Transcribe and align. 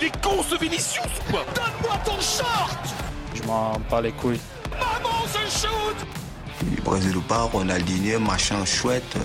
il 0.00 0.04
est 0.06 0.22
con 0.22 0.42
ce 0.48 0.56
Vinicius 0.62 0.98
ou 0.98 1.30
quoi 1.32 1.44
Donne-moi 1.54 1.98
ton 2.04 2.20
short 2.20 2.94
Je 3.34 3.42
m'en 3.46 3.72
bats 3.90 4.00
les 4.00 4.12
couilles. 4.12 4.38
Maman, 4.70 5.24
c'est 5.26 5.60
shoot 5.60 6.82
Brésil 6.84 7.16
ou 7.16 7.20
pas, 7.20 7.42
Ronaldinho, 7.42 8.20
machin 8.20 8.64
chouette. 8.64 9.02
euh, 9.16 9.20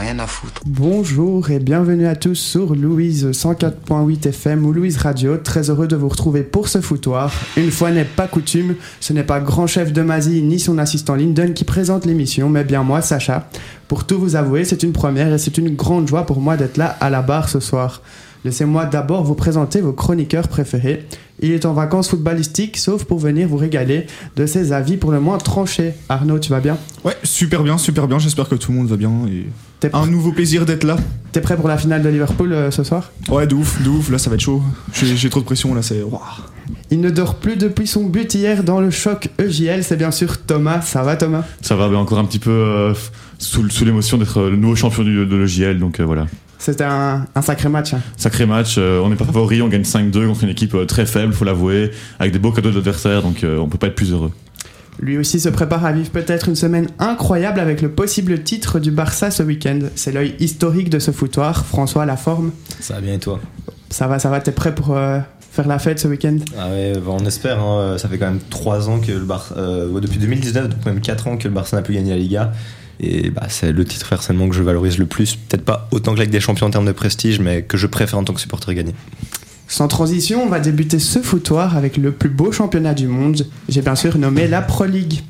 rien 0.00 0.18
à 0.18 0.26
foutre. 0.26 0.62
Bonjour 0.66 1.50
et 1.50 1.58
bienvenue 1.58 2.06
à 2.06 2.16
tous 2.16 2.36
sur 2.36 2.74
Louise 2.74 3.26
104.8 3.32 4.28
FM 4.28 4.64
ou 4.64 4.72
Louise 4.72 4.96
Radio. 4.96 5.36
Très 5.36 5.68
heureux 5.70 5.88
de 5.88 5.96
vous 5.96 6.08
retrouver 6.08 6.42
pour 6.42 6.68
ce 6.68 6.80
foutoir. 6.80 7.32
Une 7.56 7.70
fois 7.70 7.90
n'est 7.90 8.04
pas 8.04 8.28
coutume, 8.28 8.76
ce 9.00 9.12
n'est 9.12 9.24
pas 9.24 9.40
grand 9.40 9.66
chef 9.66 9.92
de 9.92 10.02
Mazie 10.02 10.42
ni 10.42 10.58
son 10.58 10.78
assistant 10.78 11.14
Lyndon 11.16 11.52
qui 11.52 11.64
présente 11.64 12.06
l'émission, 12.06 12.48
mais 12.48 12.64
bien 12.64 12.82
moi, 12.82 13.02
Sacha. 13.02 13.48
Pour 13.88 14.06
tout 14.06 14.18
vous 14.18 14.36
avouer, 14.36 14.64
c'est 14.64 14.82
une 14.82 14.92
première 14.92 15.32
et 15.32 15.38
c'est 15.38 15.58
une 15.58 15.74
grande 15.74 16.08
joie 16.08 16.24
pour 16.26 16.40
moi 16.40 16.56
d'être 16.56 16.76
là 16.78 16.96
à 17.00 17.10
la 17.10 17.20
barre 17.22 17.48
ce 17.48 17.60
soir. 17.60 18.00
Laissez-moi 18.44 18.84
d'abord 18.86 19.24
vous 19.24 19.34
présenter 19.34 19.80
vos 19.80 19.92
chroniqueurs 19.92 20.48
préférés. 20.48 21.04
Il 21.40 21.50
est 21.50 21.64
en 21.66 21.72
vacances 21.72 22.08
footballistiques, 22.10 22.76
sauf 22.76 23.04
pour 23.04 23.18
venir 23.18 23.48
vous 23.48 23.56
régaler 23.56 24.06
de 24.36 24.46
ses 24.46 24.72
avis 24.72 24.96
pour 24.96 25.10
le 25.12 25.20
moins 25.20 25.38
tranchés. 25.38 25.92
Arnaud, 26.08 26.38
tu 26.38 26.50
vas 26.50 26.60
bien? 26.60 26.76
Ouais, 27.04 27.16
super 27.24 27.62
bien, 27.62 27.78
super 27.78 28.06
bien. 28.06 28.18
J'espère 28.18 28.48
que 28.48 28.54
tout 28.54 28.70
le 28.70 28.78
monde 28.78 28.88
va 28.88 28.96
bien. 28.96 29.10
Et 29.28 29.46
un 29.92 30.06
nouveau 30.06 30.32
plaisir 30.32 30.64
d'être 30.64 30.84
là. 30.84 30.96
t'es 31.32 31.40
prêt 31.40 31.56
pour 31.56 31.68
la 31.68 31.76
finale 31.76 32.02
de 32.02 32.08
Liverpool 32.08 32.52
euh, 32.52 32.70
ce 32.70 32.84
soir? 32.84 33.10
Ouais, 33.28 33.46
de 33.46 33.54
ouf, 33.54 33.82
de 33.82 33.88
ouf. 33.88 34.10
Là, 34.10 34.18
ça 34.18 34.30
va 34.30 34.36
être 34.36 34.42
chaud. 34.42 34.62
J'ai 34.94 35.28
trop 35.30 35.40
de 35.40 35.44
pression 35.44 35.74
là. 35.74 35.82
C'est. 35.82 36.02
Il 36.90 37.00
ne 37.00 37.10
dort 37.10 37.34
plus 37.36 37.56
depuis 37.56 37.86
son 37.86 38.04
but 38.04 38.32
hier 38.34 38.62
dans 38.64 38.80
le 38.80 38.90
choc 38.90 39.28
EJL, 39.38 39.82
c'est 39.84 39.96
bien 39.96 40.10
sûr 40.10 40.40
Thomas. 40.46 40.80
Ça 40.82 41.02
va 41.02 41.16
Thomas? 41.16 41.44
Ça 41.60 41.76
va, 41.76 41.88
mais 41.88 41.96
encore 41.96 42.18
un 42.18 42.24
petit 42.24 42.38
peu 42.38 42.50
euh, 42.50 42.94
sous, 43.38 43.68
sous 43.68 43.84
l'émotion 43.84 44.16
d'être 44.16 44.40
le 44.42 44.56
nouveau 44.56 44.76
champion 44.76 45.02
du- 45.02 45.26
de 45.26 45.36
l'EJL. 45.36 45.78
Donc 45.78 46.00
euh, 46.00 46.04
voilà. 46.04 46.26
C'était 46.58 46.84
un, 46.84 47.26
un 47.34 47.42
sacré 47.42 47.68
match. 47.68 47.94
hein. 47.94 48.00
Sacré 48.16 48.46
match. 48.46 48.76
euh, 48.78 49.00
on 49.00 49.10
n'est 49.10 49.16
pas 49.16 49.24
favori, 49.24 49.60
on 49.62 49.68
gagne 49.68 49.82
5-2 49.82 50.26
contre 50.26 50.44
une 50.44 50.50
équipe 50.50 50.74
euh, 50.74 50.86
très 50.86 51.04
faible, 51.06 51.32
faut 51.32 51.44
l'avouer, 51.44 51.90
avec 52.18 52.32
des 52.32 52.38
beaux 52.38 52.52
cadeaux 52.52 52.70
d'adversaires. 52.70 53.22
Donc 53.22 53.44
euh, 53.44 53.58
on 53.58 53.68
peut 53.68 53.78
pas 53.78 53.88
être 53.88 53.94
plus 53.96 54.12
heureux. 54.12 54.30
Lui 55.00 55.18
aussi 55.18 55.40
se 55.40 55.48
prépare 55.48 55.84
à 55.84 55.90
vivre 55.92 56.10
peut-être 56.10 56.48
une 56.48 56.54
semaine 56.54 56.86
incroyable 57.00 57.58
avec 57.58 57.82
le 57.82 57.90
possible 57.90 58.42
titre 58.44 58.78
du 58.78 58.92
Barça 58.92 59.30
ce 59.32 59.42
week-end. 59.42 59.80
C'est 59.96 60.12
l'œil 60.12 60.36
historique 60.38 60.88
de 60.88 61.00
ce 61.00 61.10
foutoir. 61.10 61.66
François, 61.66 62.06
la 62.06 62.16
forme. 62.16 62.52
Ça 62.80 62.94
va 62.94 63.00
bien 63.00 63.14
et 63.14 63.18
toi? 63.18 63.40
Ça 63.90 64.06
va, 64.06 64.18
ça 64.20 64.30
va, 64.30 64.40
t'es 64.40 64.52
prêt 64.52 64.72
pour 64.74 64.96
euh, 64.96 65.18
faire 65.50 65.66
la 65.66 65.80
fête 65.80 65.98
ce 65.98 66.06
week-end? 66.06 66.36
Ah 66.56 66.68
ouais, 66.70 66.92
bah, 66.94 67.10
on 67.20 67.26
espère. 67.26 67.60
hein. 67.60 67.98
Ça 67.98 68.08
fait 68.08 68.18
quand 68.18 68.26
même 68.26 68.40
3 68.50 68.88
ans 68.88 69.00
que 69.00 69.10
le 69.10 69.24
Barça, 69.24 69.56
euh, 69.58 70.00
depuis 70.00 70.18
2019, 70.18 70.68
donc 70.68 70.86
même 70.86 71.00
4 71.00 71.26
ans 71.26 71.36
que 71.36 71.48
le 71.48 71.54
Barça 71.54 71.76
n'a 71.76 71.82
plus 71.82 71.94
gagné 71.94 72.10
la 72.10 72.16
Liga. 72.16 72.52
Et 73.06 73.28
bah, 73.28 73.46
c'est 73.50 73.70
le 73.72 73.84
titre 73.84 74.08
personnellement 74.08 74.48
que 74.48 74.54
je 74.54 74.62
valorise 74.62 74.96
le 74.96 75.04
plus. 75.04 75.36
Peut-être 75.36 75.64
pas 75.64 75.88
autant 75.90 76.14
que 76.14 76.20
la 76.20 76.26
des 76.26 76.40
Champions 76.40 76.68
en 76.68 76.70
termes 76.70 76.86
de 76.86 76.92
prestige, 76.92 77.38
mais 77.38 77.62
que 77.62 77.76
je 77.76 77.86
préfère 77.86 78.18
en 78.18 78.24
tant 78.24 78.32
que 78.32 78.40
supporter 78.40 78.72
gagner. 78.74 78.94
Sans 79.68 79.88
transition, 79.88 80.42
on 80.42 80.48
va 80.48 80.58
débuter 80.58 80.98
ce 80.98 81.18
foutoir 81.20 81.76
avec 81.76 81.98
le 81.98 82.12
plus 82.12 82.30
beau 82.30 82.50
championnat 82.50 82.94
du 82.94 83.06
monde. 83.06 83.46
J'ai 83.68 83.82
bien 83.82 83.94
sûr 83.94 84.16
nommé 84.16 84.46
la 84.46 84.62
Pro 84.62 84.86
League. 84.86 85.20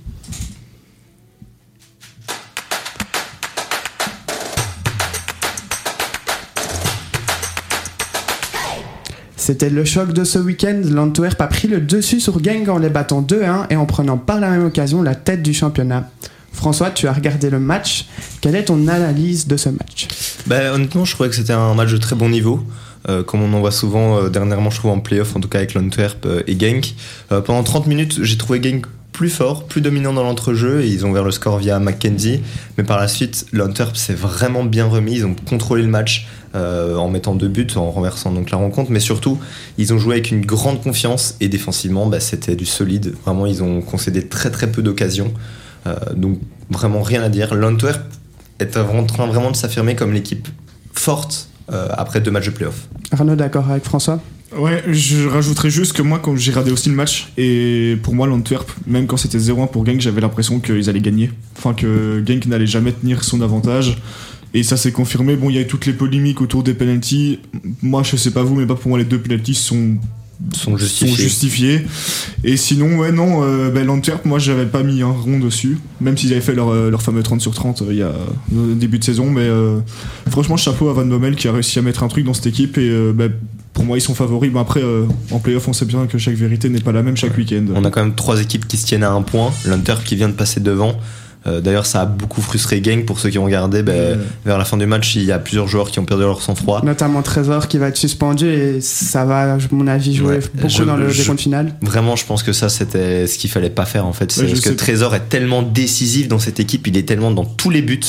C'était 9.36 9.69
le 9.69 9.84
choc 9.84 10.12
de 10.12 10.22
ce 10.25 10.39
week-end. 10.39 10.80
L'Antwerp 10.91 11.41
a 11.41 11.48
pris 11.48 11.69
le 11.69 11.80
dessus 11.80 12.20
sur 12.20 12.42
Genk 12.42 12.69
en 12.69 12.78
les 12.78 12.89
battant 12.89 13.20
2-1 13.20 13.67
et 13.69 13.77
en 13.77 13.84
prenant 13.84 14.17
par 14.17 14.41
la 14.41 14.48
même 14.50 14.64
occasion 14.64 15.02
la 15.02 15.14
tête 15.14 15.42
du 15.42 15.52
championnat. 15.52 16.08
François, 16.55 16.91
tu 16.91 17.08
as 17.08 17.12
regardé 17.12 17.50
le 17.50 17.60
match. 17.60 18.06
Quelle 18.41 18.55
est 18.55 18.64
ton 18.64 18.88
analyse 18.88 19.47
de 19.47 19.56
ce 19.56 19.69
match? 19.69 20.08
Bah, 20.47 20.72
honnêtement, 20.72 21.05
je 21.05 21.12
trouvais 21.14 21.28
que 21.28 21.34
c'était 21.34 21.52
un 21.52 21.74
match 21.74 21.91
de 21.92 21.98
très 21.98 22.16
bon 22.16 22.28
niveau. 22.28 22.64
euh, 23.08 23.22
comme 23.22 23.42
on 23.42 23.52
en 23.52 23.61
voit 23.61 23.70
souvent 23.70 24.16
euh, 24.16 24.28
dernièrement, 24.30 24.70
je 24.70 24.78
trouve 24.78 24.92
en 24.92 25.00
playoff, 25.00 25.36
en 25.36 25.41
tout 25.41 25.48
cas 25.48 25.58
avec 25.58 25.74
l'Antwerp 25.74 26.24
euh, 26.24 26.42
et 26.46 26.58
Genk. 26.58 26.94
Pendant 27.29 27.62
30 27.62 27.86
minutes, 27.86 28.23
j'ai 28.23 28.39
trouvé 28.39 28.62
Genk 28.62 28.86
plus 29.12 29.29
fort, 29.29 29.67
plus 29.67 29.80
dominant 29.80 30.12
dans 30.12 30.23
l'entrejeu 30.23 30.83
et 30.83 30.89
ils 30.89 31.05
ont 31.05 31.11
ouvert 31.11 31.23
le 31.23 31.30
score 31.30 31.58
via 31.58 31.79
McKenzie. 31.79 32.40
Mais 32.79 32.84
par 32.84 32.98
la 32.98 33.08
suite, 33.08 33.46
l'Antwerp 33.52 33.96
s'est 33.96 34.14
vraiment 34.14 34.64
bien 34.64 34.86
remis. 34.86 35.17
Ils 35.17 35.27
ont 35.27 35.36
contrôlé 35.48 35.83
le 35.83 35.89
match 35.89 36.27
en 36.55 37.08
mettant 37.08 37.34
deux 37.34 37.48
buts, 37.48 37.67
en 37.74 37.90
renversant 37.90 38.30
donc 38.30 38.50
la 38.50 38.58
rencontre. 38.58 38.90
Mais 38.90 39.00
surtout, 39.00 39.39
ils 39.77 39.92
ont 39.92 39.98
joué 39.98 40.14
avec 40.14 40.30
une 40.30 40.45
grande 40.45 40.80
confiance 40.83 41.36
et 41.40 41.48
défensivement, 41.48 42.06
bah, 42.06 42.20
c'était 42.20 42.56
du 42.56 42.64
solide. 42.64 43.14
Vraiment, 43.24 43.46
ils 43.46 43.62
ont 43.62 43.83
concédé 43.83 44.27
très 44.27 44.50
très 44.50 44.70
peu 44.70 44.83
d'occasions. 44.83 45.33
Euh, 45.86 45.96
donc 46.14 46.39
vraiment 46.70 47.02
rien 47.02 47.22
à 47.22 47.28
dire. 47.28 47.55
L'Antwerp 47.55 48.02
est 48.58 48.77
en 48.77 49.05
train 49.05 49.27
vraiment 49.27 49.50
de 49.50 49.56
s'affirmer 49.56 49.95
comme 49.95 50.12
l'équipe 50.12 50.48
forte 50.92 51.48
euh, 51.72 51.89
après 51.90 52.20
deux 52.20 52.30
matchs 52.30 52.46
de 52.46 52.50
playoff. 52.50 52.89
Arnaud, 53.11 53.36
d'accord 53.36 53.70
avec 53.70 53.84
François? 53.84 54.20
Ouais, 54.56 54.84
je 54.86 55.27
rajouterais 55.27 55.70
juste 55.70 55.94
que 55.94 56.02
moi, 56.02 56.20
quand 56.23 56.36
j'ai 56.36 56.52
regardé 56.52 56.70
aussi 56.70 56.89
le 56.89 56.94
match, 56.94 57.33
et 57.36 57.98
pour 58.02 58.14
moi, 58.14 58.27
l'Antwerp, 58.28 58.70
même 58.86 59.06
quand 59.06 59.17
c'était 59.17 59.39
0-1 59.39 59.68
pour 59.68 59.84
Genk, 59.84 60.00
j'avais 60.00 60.20
l'impression 60.20 60.61
qu'ils 60.61 60.89
allaient 60.89 61.00
gagner. 61.00 61.33
Enfin, 61.58 61.74
que 61.74 62.23
Genk 62.24 62.46
n'allait 62.46 62.67
jamais 62.67 62.92
tenir 62.92 63.24
son 63.24 63.40
avantage. 63.40 63.98
Et 64.52 64.62
ça 64.62 64.77
s'est 64.77 64.92
confirmé. 64.92 65.34
Bon, 65.34 65.50
il 65.50 65.56
y 65.56 65.58
a 65.58 65.62
eu 65.62 65.67
toutes 65.67 65.86
les 65.86 65.92
polémiques 65.92 66.40
autour 66.40 66.62
des 66.62 66.74
penalties. 66.74 67.40
Moi, 67.83 68.05
je 68.05 68.17
sais 68.17 68.30
pas 68.30 68.44
vous, 68.44 68.55
mais 68.55 68.67
pas 68.67 68.77
pour 68.77 68.90
moi, 68.90 68.98
les 68.98 69.05
deux 69.05 69.18
penalties 69.18 69.55
sont 69.55 69.96
Sont 70.52 70.77
justifiés. 70.77 71.08
sont 71.08 71.22
justifiés. 71.22 71.86
Et 72.42 72.56
sinon, 72.56 72.98
ouais, 72.98 73.12
non, 73.12 73.42
euh, 73.42 73.70
ben, 73.70 73.86
l'Antwerp, 73.86 74.24
moi, 74.24 74.39
j'avais 74.39 74.67
pas 74.67 74.83
mis 74.83 75.02
un 75.02 75.11
rond 75.11 75.39
dessus, 75.39 75.78
même 76.00 76.17
s'ils 76.17 76.33
avaient 76.33 76.40
fait 76.40 76.55
leur, 76.55 76.68
euh, 76.68 76.90
leur 76.90 77.02
fameux 77.02 77.22
30 77.22 77.40
sur 77.40 77.55
30 77.55 77.83
euh, 77.83 77.86
il 77.90 77.96
y 77.98 78.02
a 78.02 78.12
au 78.55 78.74
début 78.74 78.98
de 78.98 79.05
saison. 79.05 79.30
Mais 79.30 79.42
euh, 79.42 79.78
franchement, 80.30 80.56
chapeau 80.56 80.89
à 80.89 80.92
Van 80.92 81.06
Bommel 81.06 81.36
qui 81.36 81.48
a 81.48 81.52
réussi 81.52 81.78
à 81.78 81.83
mettre 81.83 82.02
un 82.02 82.08
truc 82.08 82.24
dans 82.24 82.34
cette 82.34 82.46
équipe. 82.46 82.78
Et 82.78 82.89
euh, 82.89 83.12
ben, 83.14 83.33
pour 83.73 83.84
moi, 83.84 83.98
ils 83.98 84.00
sont 84.00 84.14
favoris. 84.14 84.52
Bon, 84.52 84.61
après, 84.61 84.83
euh, 84.83 85.05
en 85.30 85.40
playoff, 85.40 85.67
on 85.68 85.73
sait 85.73 85.84
bien 85.84 86.06
que 86.06 86.17
chaque 86.18 86.36
vérité 86.36 86.68
n'est 86.68 86.80
pas 86.80 86.92
la 86.92 87.02
même 87.02 87.17
chaque 87.17 87.36
week-end. 87.36 87.64
On 87.74 87.84
a 87.84 87.90
quand 87.90 88.02
même 88.02 88.14
trois 88.14 88.40
équipes 88.40 88.67
qui 88.67 88.77
se 88.77 88.86
tiennent 88.86 89.02
à 89.02 89.11
un 89.11 89.23
point. 89.23 89.52
L'Antwerp 89.67 90.05
qui 90.05 90.17
vient 90.17 90.28
de 90.28 90.34
passer 90.34 90.61
devant. 90.61 90.94
Euh, 91.46 91.60
D'ailleurs, 91.60 91.84
ça 91.86 92.02
a 92.02 92.06
beaucoup 92.06 92.40
frustré 92.40 92.82
Genk 92.82 93.05
pour 93.06 93.18
ceux 93.18 93.30
qui 93.30 93.38
ont 93.38 93.44
regardé. 93.44 93.82
ben, 93.82 93.92
Euh, 93.92 94.16
Vers 94.46 94.58
la 94.58 94.64
fin 94.64 94.77
du 94.77 94.86
match, 94.86 95.14
il 95.16 95.24
y 95.24 95.32
a 95.32 95.38
plusieurs 95.38 95.68
joueurs 95.68 95.90
qui 95.90 95.98
ont 95.98 96.05
perdu 96.05 96.22
leur 96.22 96.40
sang-froid. 96.42 96.82
Notamment 96.84 97.22
Trésor 97.22 97.68
qui 97.68 97.78
va 97.78 97.88
être 97.88 97.96
suspendu 97.96 98.48
et 98.48 98.80
ça 98.80 99.24
va, 99.24 99.55
à 99.55 99.58
mon 99.70 99.86
avis, 99.86 100.14
jouer 100.14 100.36
Ouais, 100.36 100.40
beaucoup 100.55 100.68
je- 100.68 100.82
dans 100.84 100.96
le 100.96 101.08
je- 101.10 101.22
décompte 101.22 101.40
final. 101.40 101.74
Vraiment, 101.82 102.16
je 102.16 102.24
pense 102.24 102.42
que 102.42 102.52
ça, 102.52 102.68
c'était 102.68 103.27
ce 103.27 103.36
qu'il 103.38 103.50
fallait 103.50 103.70
pas 103.70 103.84
faire 103.84 104.06
en 104.06 104.12
fait. 104.12 104.34
Ouais, 104.36 104.46
parce 104.48 104.60
que. 104.60 104.70
Trésor 104.70 105.14
est 105.14 105.28
tellement 105.28 105.62
décisif 105.62 106.28
dans 106.28 106.38
cette 106.38 106.60
équipe, 106.60 106.86
il 106.86 106.96
est 106.96 107.02
tellement 107.06 107.30
dans 107.30 107.44
tous 107.44 107.70
les 107.70 107.82
buts. 107.82 108.00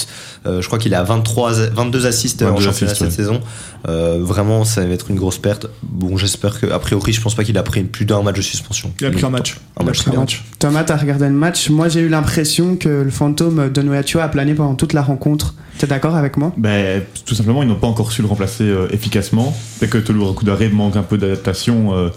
Euh, 0.46 0.62
je 0.62 0.68
crois 0.68 0.80
qu'il 0.80 0.94
a 0.94 1.04
23, 1.04 1.54
22 1.74 2.06
assists 2.06 2.42
en 2.42 2.52
22 2.52 2.62
championnat 2.62 2.96
cette 2.96 3.12
saison. 3.12 3.42
Euh, 3.88 4.20
vraiment, 4.22 4.64
ça 4.64 4.86
va 4.86 4.94
être 4.94 5.10
une 5.10 5.16
grosse 5.16 5.38
perte. 5.38 5.68
Bon, 5.84 6.18
j'espère 6.18 6.60
que, 6.60 6.68
a 6.68 6.80
priori, 6.80 7.14
je 7.14 7.22
pense 7.22 7.36
pas 7.36 7.44
qu'il 7.44 7.58
a 7.58 7.64
pris 7.64 7.84
plus 7.84 8.06
d'un 8.06 8.22
match 8.22 8.38
de 8.38 8.42
suspension. 8.42 8.92
il 9.00 9.08
a 9.08 9.12
pris 9.12 9.26
un 9.26 9.30
match. 9.30 9.58
Un 9.80 9.84
match, 9.84 10.02
c'est 10.04 10.16
Un 10.16 10.20
match. 10.20 10.44
Thomas, 10.60 10.84
t'as 10.84 10.98
regardé 10.98 11.26
le 11.26 11.34
match. 11.34 11.70
Moi, 11.70 11.90
j'ai 11.90 12.02
eu 12.02 12.10
l'impression 12.10 12.76
que 12.76 12.90
le 12.90 13.12
fantôme 13.12 13.72
de 13.72 13.82
Noyatio 13.82 14.20
a 14.20 14.28
plané 14.28 14.54
pendant 14.54 14.76
toute 14.76 14.94
la 14.94 15.02
rencontre. 15.02 15.56
T'es 15.78 15.88
d'accord 15.88 16.16
avec 16.16 16.38
moi? 16.38 16.54
Ben, 16.58 17.04
tout 17.26 17.36
simplement, 17.36 17.62
ils 17.62 17.68
n'ont 17.68 17.76
pas 17.76 17.88
encore 17.88 18.12
su 18.12 18.22
le 18.22 18.28
remplacer 18.28 18.64
euh, 18.64 18.88
efficacement. 18.92 19.56
Peut-être 19.80 19.92
que 19.92 19.98
Toulouse 19.98 20.36
d'arrêt 20.44 20.70
manque 20.70 20.96
un 20.96 21.04
peu 21.04 21.18
d'adaptation 21.18 21.94
euh, 21.94 22.10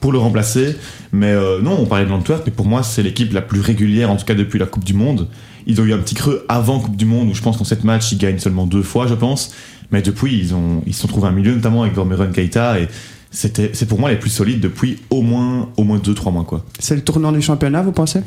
pour 0.00 0.12
le 0.12 0.18
remplacer. 0.18 0.76
Mais 1.12 1.32
euh, 1.32 1.60
non, 1.62 1.78
on 1.80 1.86
parlait 1.86 2.04
de 2.04 2.10
l'Antwerp, 2.10 2.42
mais 2.44 2.52
pour 2.52 2.66
moi, 2.66 2.82
c'est 2.82 3.02
l'équipe 3.02 3.32
la 3.32 3.42
plus 3.42 3.60
régulière, 3.60 4.10
en 4.10 4.16
tout 4.16 4.26
cas 4.26 4.34
depuis 4.34 4.58
la 4.58 4.66
Coupe 4.66 4.84
du 4.84 4.94
Monde. 4.94 5.28
Ils 5.66 5.80
ont 5.80 5.84
eu 5.84 5.92
un 5.92 5.98
petit 5.98 6.14
creux 6.14 6.44
avant 6.48 6.78
Coupe 6.80 6.96
du 6.96 7.04
Monde, 7.06 7.28
où 7.30 7.34
je 7.34 7.42
pense 7.42 7.56
qu'en 7.56 7.64
sept 7.64 7.82
matchs, 7.84 8.12
ils 8.12 8.18
gagnent 8.18 8.38
seulement 8.38 8.66
deux 8.66 8.82
fois, 8.82 9.06
je 9.06 9.14
pense. 9.14 9.52
Mais 9.90 10.02
depuis, 10.02 10.38
ils 10.38 10.54
ont 10.54 10.82
ils 10.86 10.94
se 10.94 11.00
sont 11.02 11.08
trouvés 11.08 11.28
un 11.28 11.32
milieu, 11.32 11.54
notamment 11.54 11.82
avec 11.82 11.94
Dormeron 11.94 12.30
Keita. 12.32 12.78
Et 12.80 12.88
c'était, 13.30 13.70
c'est 13.72 13.86
pour 13.86 13.98
moi 14.00 14.10
les 14.10 14.16
plus 14.16 14.30
solides 14.30 14.60
depuis 14.60 14.98
au 15.10 15.22
moins, 15.22 15.68
au 15.76 15.84
moins 15.84 15.98
deux, 15.98 16.14
trois 16.14 16.32
mois, 16.32 16.44
quoi. 16.44 16.64
C'est 16.78 16.94
le 16.94 17.02
tournant 17.02 17.32
du 17.32 17.42
championnat, 17.42 17.82
vous 17.82 17.92
pensez? 17.92 18.20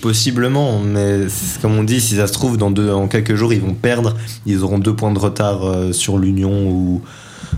Possiblement, 0.00 0.80
mais 0.80 1.20
comme 1.62 1.78
on 1.78 1.82
dit, 1.84 2.00
si 2.00 2.16
ça 2.16 2.26
se 2.26 2.32
trouve, 2.34 2.58
dans 2.58 2.70
deux, 2.70 2.90
en 2.90 3.08
quelques 3.08 3.36
jours, 3.36 3.54
ils 3.54 3.60
vont 3.60 3.72
perdre. 3.72 4.14
Ils 4.44 4.62
auront 4.62 4.78
deux 4.78 4.94
points 4.94 5.12
de 5.12 5.18
retard 5.18 5.64
euh, 5.64 5.92
sur 5.92 6.18
l'Union 6.18 6.68
ou. 6.68 7.00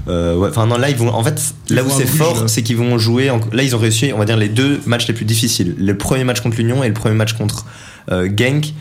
euh, 0.07 0.37
ouais, 0.37 0.49
enfin 0.51 0.67
non, 0.67 0.79
là 0.79 0.89
ils 0.89 0.97
vont. 0.97 1.09
En 1.09 1.25
fait, 1.25 1.43
Ils 1.71 1.75
là 1.77 1.83
où 1.83 1.91
c'est 1.91 2.07
fort, 2.07 2.45
c'est 2.49 2.63
qu'ils 2.63 2.77
vont 2.77 2.99
jouer. 2.99 3.31
en- 3.31 3.41
là, 3.53 3.65
ils 3.65 3.75
ont 3.75 3.79
réussi, 3.81 4.13
on 4.15 4.19
va 4.19 4.25
dire, 4.27 4.37
les 4.37 4.49
deux 4.49 4.81
matchs 4.87 5.09
les 5.09 5.15
plus 5.15 5.25
difficiles. 5.25 5.75
Le 5.79 5.97
premier 5.99 6.23
match 6.23 6.41
contre 6.41 6.57
l'Union 6.59 6.85
et 6.85 6.89
le 6.89 6.95
premier 6.95 7.17
match 7.17 7.33
contre 7.33 7.67
euh, 8.13 8.29
Genk. 8.37 8.73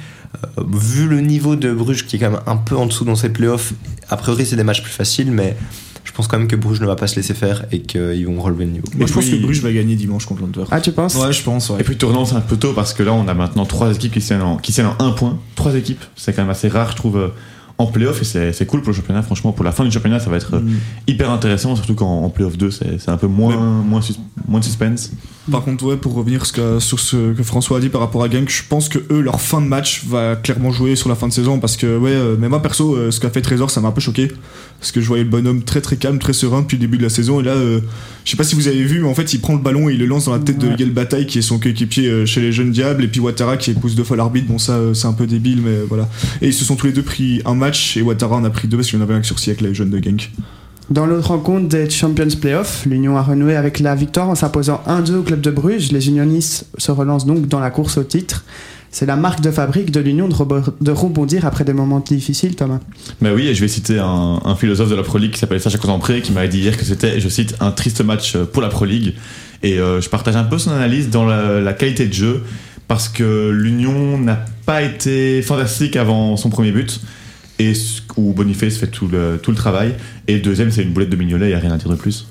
Euh, 0.58 0.64
vu 0.68 1.08
le 1.08 1.22
niveau 1.22 1.56
de 1.56 1.72
Bruges 1.74 2.06
qui 2.06 2.16
est 2.16 2.20
quand 2.20 2.32
même 2.32 2.42
un 2.48 2.58
peu 2.58 2.76
en 2.76 2.86
dessous 2.86 3.06
dans 3.06 3.16
ces 3.16 3.30
playoffs, 3.30 3.74
a 4.10 4.18
priori 4.18 4.46
c'est 4.46 4.56
des 4.56 4.64
matchs 4.64 4.84
plus 4.84 4.92
faciles, 4.92 5.32
mais 5.32 5.56
je 6.04 6.12
pense 6.12 6.28
quand 6.28 6.38
même 6.38 6.48
que 6.48 6.56
Bruges 6.56 6.80
ne 6.82 6.86
va 6.86 6.96
pas 6.96 7.08
se 7.08 7.16
laisser 7.16 7.34
faire 7.34 7.66
et 7.72 7.82
qu'ils 7.82 8.26
vont 8.26 8.42
relever 8.42 8.66
le 8.66 8.72
niveau. 8.72 8.88
Moi, 8.96 9.08
je 9.08 9.14
pense 9.14 9.26
que 9.26 9.36
Bruges 9.36 9.62
va 9.62 9.72
gagner 9.74 9.96
dimanche 9.96 10.26
contre 10.26 10.42
l'Antwerp. 10.42 10.70
Ah, 10.72 10.80
tu 10.80 10.92
penses? 10.92 11.16
Ouais, 11.16 11.34
je 11.34 11.44
pense, 11.44 11.70
ouais. 11.70 11.82
Et 11.82 11.84
puis 11.84 11.98
tournant, 11.98 12.26
c'est 12.26 12.36
un 12.36 12.42
peu 12.42 12.58
tôt 12.58 12.74
parce 12.74 12.94
que 12.94 13.04
là, 13.04 13.12
on 13.14 13.28
a 13.28 13.34
maintenant 13.34 13.66
trois 13.66 13.94
équipes 13.94 14.14
qui 14.14 14.22
tiennent 14.22 14.42
en, 14.42 14.58
qui 14.58 14.72
se 14.72 14.82
tiennent 14.82 14.94
en 15.00 15.04
un 15.04 15.12
point. 15.12 15.38
Trois 15.56 15.76
équipes, 15.76 16.04
c'est 16.16 16.34
quand 16.34 16.44
même 16.44 16.52
assez 16.52 16.70
rare, 16.70 16.92
je 16.92 16.96
trouve, 16.96 17.18
euh, 17.18 17.28
en 17.78 17.88
playoff 17.88 18.22
et 18.22 18.26
c'est 18.26 18.54
c'est 18.54 18.66
cool 18.66 18.82
pour 18.82 18.92
le 18.92 18.96
championnat. 18.96 19.22
Franchement, 19.22 19.52
pour 19.52 19.66
la 19.66 19.72
fin 19.72 19.84
du 19.84 19.92
championnat, 19.92 20.20
ça 20.20 20.30
va 20.30 20.38
être 20.38 20.56
euh, 20.56 20.60
Mm. 20.62 20.76
hyper 21.08 21.30
intéressant, 21.32 21.76
surtout 21.76 21.96
qu'en 21.96 22.22
en 22.24 22.30
playoff 22.30 22.58
2, 22.58 22.72
c'est 22.72 23.00
c'est 23.00 23.10
un 23.12 23.18
peu 23.18 23.28
moins, 23.28 23.58
moins, 23.58 24.02
sus- 24.02 24.16
moins 24.48 24.60
de 24.60 24.66
suspense. 24.66 25.12
Par 25.52 25.64
contre, 25.64 25.84
ouais, 25.86 25.98
pour 25.98 26.14
revenir 26.16 26.46
ce 26.46 26.54
que- 26.54 26.80
sur 26.80 27.00
ce 27.00 27.34
que 27.34 27.44
François 27.44 27.78
a 27.78 27.80
dit 27.82 27.90
par 27.90 28.02
rapport 28.02 28.24
à 28.24 28.30
Genk, 28.30 28.50
je 28.50 28.64
pense 28.68 28.90
que 28.90 28.98
eux, 29.12 29.20
leur 29.22 29.40
fin 29.42 29.62
de 29.62 29.68
match 29.68 30.04
va 30.08 30.36
clairement 30.36 30.72
jouer 30.72 30.96
sur 30.96 31.08
la 31.10 31.14
fin 31.16 31.28
de 31.28 31.34
saison 31.34 31.60
parce 31.60 31.78
que, 31.78 31.98
ouais, 31.98 32.10
euh, 32.12 32.36
mais 32.40 32.50
moi 32.50 32.62
perso, 32.64 32.96
euh, 32.96 33.12
ce 33.12 33.20
qu'a 33.20 33.30
fait 33.30 33.42
Trésor, 33.42 33.70
ça 33.70 33.80
m'a 33.82 33.90
un 33.90 33.92
peu 33.92 34.02
choqué 34.02 34.32
parce 34.80 34.92
que 34.92 35.02
je 35.02 35.08
voyais 35.08 35.24
le 35.24 35.30
bonhomme 35.30 35.62
très 35.64 35.82
très 35.82 35.98
calme, 35.98 36.18
très 36.18 36.34
serein 36.34 36.62
depuis 36.62 36.78
le 36.78 36.82
début 36.82 36.98
de 36.98 37.04
la 37.04 37.10
saison 37.10 37.40
et 37.42 37.44
là, 37.44 37.52
euh, 37.52 37.80
je 38.24 38.32
sais 38.32 38.38
pas 38.38 38.44
si 38.44 38.56
vous 38.56 38.68
avez 38.68 38.84
vu, 38.84 39.02
mais 39.02 39.08
en 39.08 39.14
fait, 39.14 39.34
il 39.34 39.40
prend 39.40 39.54
le 39.54 39.60
ballon 39.60 39.88
et 39.90 39.94
il 39.94 40.00
le 40.00 40.06
lance 40.08 40.26
dans 40.26 40.34
la 40.34 40.40
tête 40.40 40.58
de. 40.58 40.70
Miguel 40.70 40.90
Bataille 40.92 41.28
qui 41.28 41.38
est 41.40 41.44
son 41.44 41.60
coéquipier 41.60 42.10
euh, 42.10 42.26
chez 42.26 42.42
les 42.42 42.52
Jeunes 42.52 42.72
Diables 42.72 43.04
et 43.04 43.08
puis 43.08 43.20
Ouattara 43.20 43.56
qui 43.58 43.70
épouse 43.72 43.94
deux 43.96 44.04
fois 44.04 44.18
l'arbitre. 44.18 44.48
Bon, 44.48 44.58
ça, 44.58 44.74
euh, 44.74 44.94
c'est 44.96 45.06
un 45.08 45.14
peu 45.14 45.28
débile, 45.28 45.62
mais 45.64 45.78
voilà. 45.88 46.10
Et 46.42 46.48
ils 46.48 46.54
se 46.54 46.66
sont 46.66 46.76
tous 46.76 46.88
les 46.88 46.94
deux 46.94 47.04
pris 47.04 47.42
un 47.46 47.54
match 47.54 47.65
et 47.98 48.02
Ouattara 48.02 48.36
en 48.36 48.44
a 48.44 48.50
pris 48.50 48.68
deux 48.68 48.78
parce 48.78 48.90
qu'il 48.90 49.00
y 49.00 49.02
en 49.02 49.06
avait 49.06 49.14
un 49.16 49.22
qui 49.22 49.28
sursis 49.28 49.50
avec 49.50 49.62
les 49.62 49.74
jeunes 49.74 49.90
de 49.90 49.98
Genk. 50.04 50.32
Dans 50.90 51.06
l'autre 51.08 51.30
rencontre 51.30 51.68
des 51.68 51.90
Champions 51.90 52.28
Playoffs, 52.40 52.86
l'Union 52.86 53.18
a 53.18 53.22
renoué 53.24 53.56
avec 53.56 53.80
la 53.80 53.96
victoire 53.96 54.30
en 54.30 54.36
s'imposant 54.36 54.84
1-2 54.88 55.16
au 55.16 55.24
club 55.24 55.42
de 55.42 55.50
Bruges. 55.50 55.92
Les 55.92 56.08
unionistes 56.10 56.68
se 56.78 56.92
relancent 56.92 57.26
donc 57.26 57.48
dans 57.48 57.60
la 57.60 57.72
course 57.72 57.98
au 57.98 58.04
titre. 58.04 58.46
C'est 58.92 59.08
la 59.08 59.16
marque 59.16 59.42
de 59.42 59.50
fabrique 59.52 59.92
de 59.92 60.00
l'Union 60.00 60.28
de, 60.30 60.34
rebo- 60.36 60.64
de 60.80 60.92
rebondir 60.92 61.46
après 61.46 61.64
des 61.66 61.74
moments 61.74 62.00
difficiles, 62.00 62.56
Thomas. 62.56 62.80
Mais 63.20 63.32
oui, 63.32 63.48
et 63.48 63.56
je 63.56 63.62
vais 63.62 63.68
citer 63.68 63.98
un, 64.00 64.40
un 64.46 64.56
philosophe 64.56 64.90
de 64.90 64.96
la 64.96 65.04
Pro 65.04 65.18
League 65.18 65.32
qui 65.32 65.40
s'appelle 65.40 65.60
Sacha 65.60 65.78
Contempré 65.80 66.22
qui 66.22 66.32
m'avait 66.32 66.48
dit 66.48 66.60
hier 66.60 66.78
que 66.78 66.86
c'était, 66.86 67.20
je 67.20 67.28
cite, 67.28 67.56
un 67.60 67.72
triste 67.72 68.02
match 68.06 68.38
pour 68.38 68.62
la 68.62 68.70
Pro 68.70 68.86
League. 68.86 69.16
Et 69.64 69.80
euh, 69.80 70.00
je 70.02 70.08
partage 70.10 70.36
un 70.36 70.44
peu 70.44 70.60
son 70.60 70.72
analyse 70.72 71.10
dans 71.10 71.26
la, 71.26 71.60
la 71.62 71.74
qualité 71.74 72.06
de 72.08 72.14
jeu 72.14 72.44
parce 72.88 73.10
que 73.10 73.50
l'Union 73.50 74.20
n'a 74.20 74.40
pas 74.68 74.84
été 74.84 75.42
fantastique 75.42 75.96
avant 75.96 76.38
son 76.38 76.50
premier 76.50 76.72
but 76.72 77.02
et 77.60 77.74
où 78.18 78.34
Boniface 78.34 78.78
fait 78.78 78.88
tout 78.88 79.08
le, 79.08 79.40
tout 79.42 79.52
le 79.52 79.58
travail. 79.58 79.96
Et 80.28 80.36
le 80.36 80.42
deuxième, 80.42 80.72
c'est 80.72 80.84
une 80.84 80.92
boulette 80.94 81.10
de 81.10 81.16
Mignolet, 81.16 81.46
il 81.48 81.50
n'y 81.50 81.56
a 81.56 81.60
rien 81.60 81.72
à 81.72 81.78
dire 81.78 81.90
de 81.90 81.96
plus. 81.96 82.28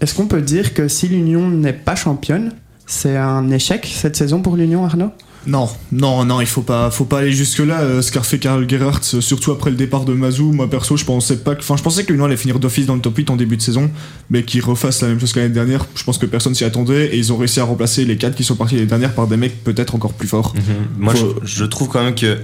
Est-ce 0.00 0.14
qu'on 0.14 0.26
peut 0.26 0.42
dire 0.42 0.74
que 0.74 0.86
si 0.88 1.08
l'Union 1.08 1.48
n'est 1.50 1.72
pas 1.72 1.96
championne, 1.96 2.52
c'est 2.86 3.16
un 3.16 3.50
échec 3.50 3.90
cette 3.92 4.16
saison 4.16 4.40
pour 4.42 4.56
l'Union, 4.56 4.84
Arnaud? 4.84 5.10
Non, 5.46 5.68
non, 5.92 6.24
non, 6.24 6.40
il 6.40 6.46
faut 6.46 6.62
pas, 6.62 6.90
faut 6.90 7.04
pas 7.04 7.20
aller 7.20 7.32
jusque 7.32 7.60
là. 7.60 8.02
ce 8.02 8.12
qu'a 8.12 8.22
fait 8.22 8.38
Karl 8.38 8.68
Gerhardt, 8.68 9.00
euh, 9.14 9.20
surtout 9.20 9.50
après 9.52 9.70
le 9.70 9.76
départ 9.76 10.04
de 10.04 10.12
Mazou, 10.12 10.52
moi 10.52 10.68
perso, 10.68 10.96
je 10.96 11.04
pensais 11.04 11.38
pas, 11.38 11.54
que- 11.54 11.60
enfin, 11.60 11.76
je 11.76 11.82
pensais 11.82 12.04
que 12.04 12.12
l'Union 12.12 12.26
allait 12.26 12.36
finir 12.36 12.58
d'office 12.58 12.86
dans 12.86 12.94
le 12.96 13.00
top 13.00 13.16
8 13.16 13.30
en 13.30 13.36
début 13.36 13.56
de 13.56 13.62
saison, 13.62 13.88
mais 14.30 14.42
qu'ils 14.42 14.62
refassent 14.62 15.00
la 15.00 15.08
même 15.08 15.18
chose 15.20 15.32
que 15.32 15.38
l'année 15.40 15.54
dernière. 15.54 15.86
Je 15.94 16.04
pense 16.04 16.18
que 16.18 16.26
personne 16.26 16.54
s'y 16.54 16.64
attendait 16.64 17.06
et 17.14 17.16
ils 17.16 17.32
ont 17.32 17.36
réussi 17.36 17.60
à 17.60 17.64
remplacer 17.64 18.04
les 18.04 18.16
4 18.18 18.34
qui 18.34 18.44
sont 18.44 18.56
partis 18.56 18.74
l'année 18.74 18.88
dernière 18.88 19.14
par 19.14 19.26
des 19.26 19.36
mecs 19.36 19.62
peut-être 19.64 19.94
encore 19.94 20.12
plus 20.12 20.28
forts. 20.28 20.54
Mhm. 20.54 20.62
Moi, 21.04 21.14
Faut- 21.14 21.36
je, 21.44 21.46
je 21.60 21.64
trouve 21.64 21.88
quand 21.88 22.02
même 22.04 22.14
que 22.16 22.38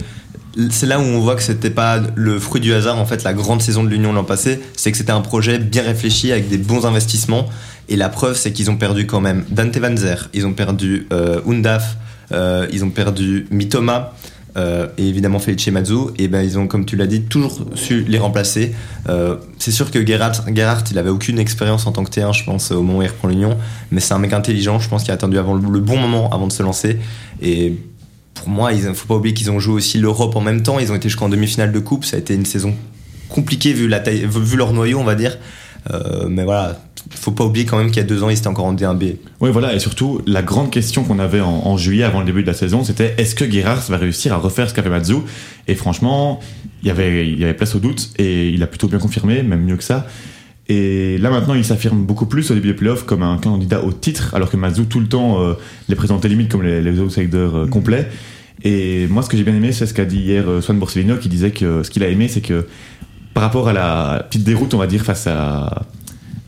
c'est 0.71 0.87
là 0.87 0.99
où 0.99 1.03
on 1.03 1.21
voit 1.21 1.35
que 1.37 1.43
c'était 1.43 1.71
pas 1.71 2.01
le 2.15 2.39
fruit 2.39 2.61
du 2.61 2.73
hasard. 2.73 2.99
En 2.99 3.07
fait, 3.07 3.25
la 3.25 3.33
grande 3.35 3.63
saison 3.63 3.83
de 3.85 3.89
l'Union 3.89 4.13
l'an 4.13 4.25
passé, 4.25 4.61
c'est 4.77 4.91
que 4.93 4.97
c'était 4.97 5.13
un 5.13 5.21
projet 5.21 5.59
bien 5.59 5.83
réfléchi 5.83 6.33
avec 6.33 6.49
des 6.49 6.59
bons 6.59 6.87
investissements. 6.87 7.47
Et 7.89 7.97
la 7.97 8.09
preuve, 8.09 8.37
c'est 8.37 8.53
qu'ils 8.53 8.71
ont 8.71 8.77
perdu 8.77 9.07
quand 9.07 9.21
même 9.21 9.45
Dante 9.51 9.77
Van 9.77 9.97
Zer, 9.97 10.31
ils 10.33 10.47
ont 10.47 10.55
perdu 10.55 11.07
euh, 11.13 11.41
Undaf, 11.47 11.97
euh, 12.33 12.67
ils 12.73 12.85
ont 12.85 12.91
perdu 12.91 13.47
Mitoma. 13.51 14.15
euh, 14.57 14.87
et 14.99 15.09
évidemment 15.09 15.39
Felice 15.39 15.67
Mazzu, 15.69 16.11
et 16.19 16.29
ben 16.29 16.43
ils 16.43 16.59
ont, 16.59 16.67
comme 16.67 16.85
tu 16.85 16.97
l'as 16.97 17.07
dit, 17.07 17.23
toujours 17.23 17.59
su 17.75 18.05
les 18.07 18.19
remplacer. 18.19 18.73
Euh, 19.09 19.37
c'est 19.59 19.73
sûr 19.73 19.91
que 19.91 20.05
Gerhardt, 20.07 20.43
Gerhardt, 20.55 20.85
il 20.91 20.99
avait 20.99 21.11
aucune 21.11 21.39
expérience 21.39 21.87
en 21.87 21.93
tant 21.93 22.05
que 22.05 22.11
T1, 22.11 22.33
je 22.33 22.45
pense, 22.45 22.71
au 22.71 22.83
moment 22.83 23.01
où 23.01 23.03
il 23.03 23.09
reprend 23.09 23.29
l'Union, 23.29 23.57
mais 23.91 24.01
c'est 24.01 24.15
un 24.15 24.19
mec 24.19 24.33
intelligent, 24.33 24.79
je 24.79 24.89
pense 24.89 25.03
qu'il 25.03 25.11
a 25.11 25.15
attendu 25.15 25.39
avant 25.39 25.55
le, 25.55 25.69
le 25.69 25.81
bon 25.81 25.97
moment 25.97 26.31
avant 26.31 26.47
de 26.47 26.53
se 26.53 26.63
lancer. 26.63 26.99
Et 27.43 27.75
pour 28.35 28.49
moi, 28.49 28.73
il 28.73 28.83
faut 28.95 29.07
pas 29.07 29.15
oublier 29.15 29.35
qu'ils 29.35 29.51
ont 29.51 29.59
joué 29.59 29.75
aussi 29.75 29.99
l'Europe 29.99 30.37
en 30.37 30.41
même 30.41 30.63
temps. 30.63 30.79
Ils 30.79 30.93
ont 30.93 30.95
été 30.97 31.09
jusqu'en 31.09 31.29
demi-finale 31.29 31.73
de 31.73 31.79
coupe. 31.79 32.05
Ça 32.05 32.17
a 32.17 32.21
été 32.21 32.35
une 32.35 32.45
saison 32.45 32.75
compliquée 33.29 33.73
vu 33.73 33.89
la 33.89 34.01
taille, 34.01 34.27
vu 34.29 34.57
leur 34.57 34.73
noyau, 34.73 34.99
on 34.99 35.05
va 35.05 35.15
dire. 35.15 35.39
Euh, 35.93 36.29
mais 36.29 36.45
voilà, 36.45 36.79
faut 37.11 37.33
pas 37.33 37.45
oublier 37.45 37.67
quand 37.67 37.77
même 37.77 37.89
qu'il 37.89 37.99
y 37.99 38.01
a 38.01 38.05
deux 38.05 38.23
ans, 38.23 38.31
ils 38.31 38.39
étaient 38.39 38.47
encore 38.47 38.65
en 38.65 38.75
D1B. 38.75 39.17
Oui, 39.41 39.51
voilà, 39.51 39.75
et 39.75 39.79
surtout, 39.79 40.21
la 40.27 40.43
grande 40.43 40.71
question 40.71 41.05
qu'on 41.05 41.19
avait 41.19 41.41
en, 41.41 41.77
juillet 41.77 42.05
avant 42.05 42.21
le 42.21 42.27
début 42.27 42.43
de 42.43 42.47
la 42.47 42.55
saison, 42.55 42.85
c'était 42.85 43.15
est-ce 43.19 43.35
que 43.35 43.51
Gerhardt 43.51 43.91
va 43.91 43.99
réussir 43.99 44.33
à 44.33 44.37
refaire 44.37 44.69
ce 44.69 44.75
qu'a 44.75 44.83
fait 44.83 44.89
Mazzu? 44.89 45.17
Et 45.69 45.75
franchement, 45.75 46.41
il 46.83 46.89
y 46.89 46.91
avait, 46.91 47.29
il 47.29 47.39
y 47.39 47.45
avait 47.45 47.55
place 47.55 47.75
au 47.75 47.79
doute, 47.79 48.11
et 48.19 48.49
il 48.49 48.63
a 48.63 48.67
plutôt 48.67 48.89
bien 48.89 48.99
confirmé, 48.99 49.43
même 49.43 49.63
mieux 49.63 49.77
que 49.77 49.85
ça. 49.85 50.07
Et 50.69 51.19
là 51.19 51.31
maintenant, 51.31 51.55
il 51.55 51.65
s'affirme 51.65 52.05
beaucoup 52.05 52.27
plus 52.27 52.51
au 52.51 52.55
début 52.55 52.69
des 52.69 52.75
playoffs 52.75 53.05
comme 53.05 53.23
un 53.23 53.37
candidat 53.37 53.85
au 53.85 53.93
titre, 53.93 54.35
alors 54.35 54.51
que 54.51 54.57
Mazzu 54.57 54.87
tout 54.87 55.01
le 55.01 55.07
temps 55.07 55.43
euh, 55.43 55.55
les 55.89 55.95
présentait 55.95 56.29
limite 56.29 56.51
comme 56.51 56.63
les, 56.63 56.81
les 56.81 57.01
outsiders 57.01 57.55
euh, 57.55 57.67
complets. 57.67 58.09
Et 58.63 59.07
moi, 59.09 59.23
ce 59.23 59.29
que 59.29 59.37
j'ai 59.37 59.45
bien 59.45 59.55
aimé, 59.55 59.73
c'est 59.73 59.87
ce 59.87 59.93
qu'a 59.93 60.07
dit 60.07 60.21
hier 60.21 60.49
euh, 60.49 60.61
Swan 60.63 60.79
Borsellino, 60.79 61.17
qui 61.17 61.29
disait 61.29 61.51
que 61.51 61.83
ce 61.83 61.91
qu'il 61.91 62.03
a 62.03 62.09
aimé, 62.09 62.29
c'est 62.29 62.41
que 62.41 62.67
par 63.35 63.43
rapport 63.43 63.69
à 63.69 63.73
la 63.73 64.25
petite 64.29 64.45
déroute, 64.45 64.73
on 64.73 64.79
va 64.79 64.87
dire, 64.87 65.03
face 65.03 65.27
à, 65.27 65.87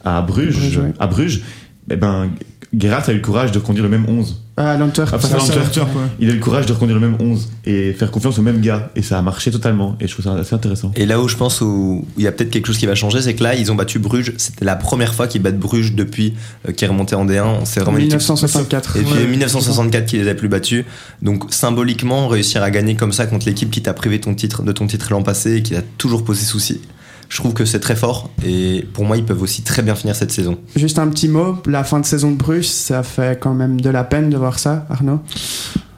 à 0.05 0.23
Bruges, 0.23 0.57
Bruges, 0.57 0.79
ouais. 0.79 0.93
à 0.99 1.07
Bruges, 1.09 1.43
eh 1.91 1.97
ben, 1.97 2.31
Gerhardt 2.77 3.09
a 3.09 3.13
eu 3.13 3.17
le 3.17 3.23
courage 3.23 3.53
de 3.53 3.59
reconduire 3.59 3.85
le 3.85 3.91
même 3.91 4.07
11. 4.09 4.43
À 4.59 4.77
l'Antwerp. 4.79 5.11
Ah, 5.13 5.19
ça, 5.21 5.29
ça, 5.29 5.39
ça, 5.39 5.53
ça, 5.53 5.61
Antwerp, 5.61 5.89
ouais. 5.95 6.03
Il 6.19 6.31
a 6.31 6.33
eu 6.33 6.37
le 6.37 6.41
courage 6.43 6.65
de 6.65 6.73
reconduire 6.73 6.99
le 6.99 7.07
même 7.11 7.19
11 7.21 7.49
et 7.67 7.93
faire 7.93 8.11
confiance 8.11 8.39
au 8.39 8.43
même 8.43 8.61
gars. 8.63 8.91
Et 8.97 9.03
ça 9.03 9.19
a 9.19 9.23
marché 9.23 9.51
totalement. 9.51 9.97
Et 10.01 10.07
je 10.09 10.13
trouve 10.13 10.25
ça 10.25 10.33
assez 10.35 10.55
intéressant. 10.55 10.93
Et 10.97 11.05
là 11.05 11.21
où 11.21 11.29
je 11.29 11.37
pense 11.37 11.61
où 11.61 12.07
il 12.17 12.25
y 12.25 12.27
a 12.27 12.33
peut-être 12.33 12.51
quelque 12.51 12.67
chose 12.67 12.79
qui 12.79 12.87
va 12.87 12.95
changer, 12.95 13.21
c'est 13.21 13.35
que 13.35 13.43
là, 13.43 13.55
ils 13.55 13.71
ont 13.71 13.75
battu 13.75 13.99
Bruges. 13.99 14.33
C'était 14.39 14.65
la 14.65 14.75
première 14.77 15.15
fois 15.15 15.27
qu'ils 15.27 15.43
battent 15.43 15.59
Bruges 15.59 15.95
depuis 15.95 16.35
euh, 16.67 16.73
qu'ils 16.73 16.87
est 16.87 16.91
remonté 16.91 17.15
en 17.15 17.27
D1. 17.27 17.65
C'est 17.65 17.81
vraiment 17.81 17.99
une 17.99 18.05
équipe- 18.07 18.19
1964. 18.19 18.97
Et 18.97 19.03
puis 19.03 19.13
Ouais. 19.13 19.27
1964 19.27 20.07
qui 20.07 20.17
les 20.19 20.29
a 20.29 20.35
plus 20.35 20.49
battus. 20.49 20.85
Donc 21.21 21.45
symboliquement, 21.53 22.27
réussir 22.29 22.63
à 22.63 22.71
gagner 22.71 22.95
comme 22.97 23.13
ça 23.13 23.27
contre 23.27 23.47
l'équipe 23.47 23.71
qui 23.71 23.83
t'a 23.83 23.93
privé 23.93 24.21
ton 24.21 24.35
titre, 24.35 24.63
de 24.63 24.73
ton 24.73 24.87
titre 24.87 25.09
l'an 25.11 25.23
passé 25.23 25.57
et 25.57 25.63
qui 25.63 25.75
t'a 25.75 25.83
toujours 25.99 26.25
posé 26.25 26.45
souci. 26.45 26.81
Je 27.29 27.39
trouve 27.39 27.55
que 27.55 27.65
c'est 27.65 27.81
très 27.81 27.97
fort 27.97 28.31
et 28.45 28.87
pour 28.93 29.05
moi, 29.05 29.17
ils 29.17 29.25
peuvent 29.25 29.43
aussi 29.43 29.63
très 29.63 29.83
bien 29.83 29.95
finir 29.95 30.15
cette 30.15 30.33
saison. 30.33 30.59
Juste 30.77 30.99
un 30.99 31.09
petit 31.09 31.29
mot, 31.29 31.57
la 31.67 31.85
fin 31.85 32.01
de 32.01 32.07
saison 32.07 32.31
de 32.31 32.37
Bruges, 32.37 32.69
ça 32.69 33.03
fait 33.03 33.39
quand 33.41 33.55
même 33.55 33.81
de 33.81 33.91
la 33.91 34.05
peine 34.05 34.31
de 34.31 34.37
voir 34.37 34.59
ça, 34.59 34.87
Arnaud? 34.91 35.21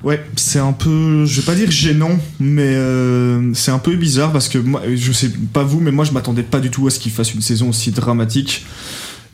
Ouais, 0.05 0.25
c'est 0.37 0.61
un 0.61 0.73
peu, 0.73 1.27
je 1.27 1.41
vais 1.41 1.47
pas 1.47 1.57
dire 1.57 1.71
gênant, 1.71 2.19
mais 2.39 2.75
euh, 2.77 3.53
c'est 3.55 3.73
un 3.73 3.81
peu 3.81 3.97
bizarre 3.97 4.33
parce 4.33 4.49
que 4.49 4.59
moi, 4.59 4.83
je 4.95 5.13
sais 5.13 5.31
pas 5.53 5.65
vous, 5.65 5.81
mais 5.81 5.91
moi 5.91 6.05
je 6.05 6.13
m'attendais 6.13 6.45
pas 6.45 6.61
du 6.61 6.71
tout 6.71 6.87
à 6.87 6.91
ce 6.91 7.01
qu'il 7.01 7.11
fasse 7.11 7.35
une 7.35 7.41
saison 7.41 7.71
aussi 7.71 7.91
dramatique. 7.91 8.65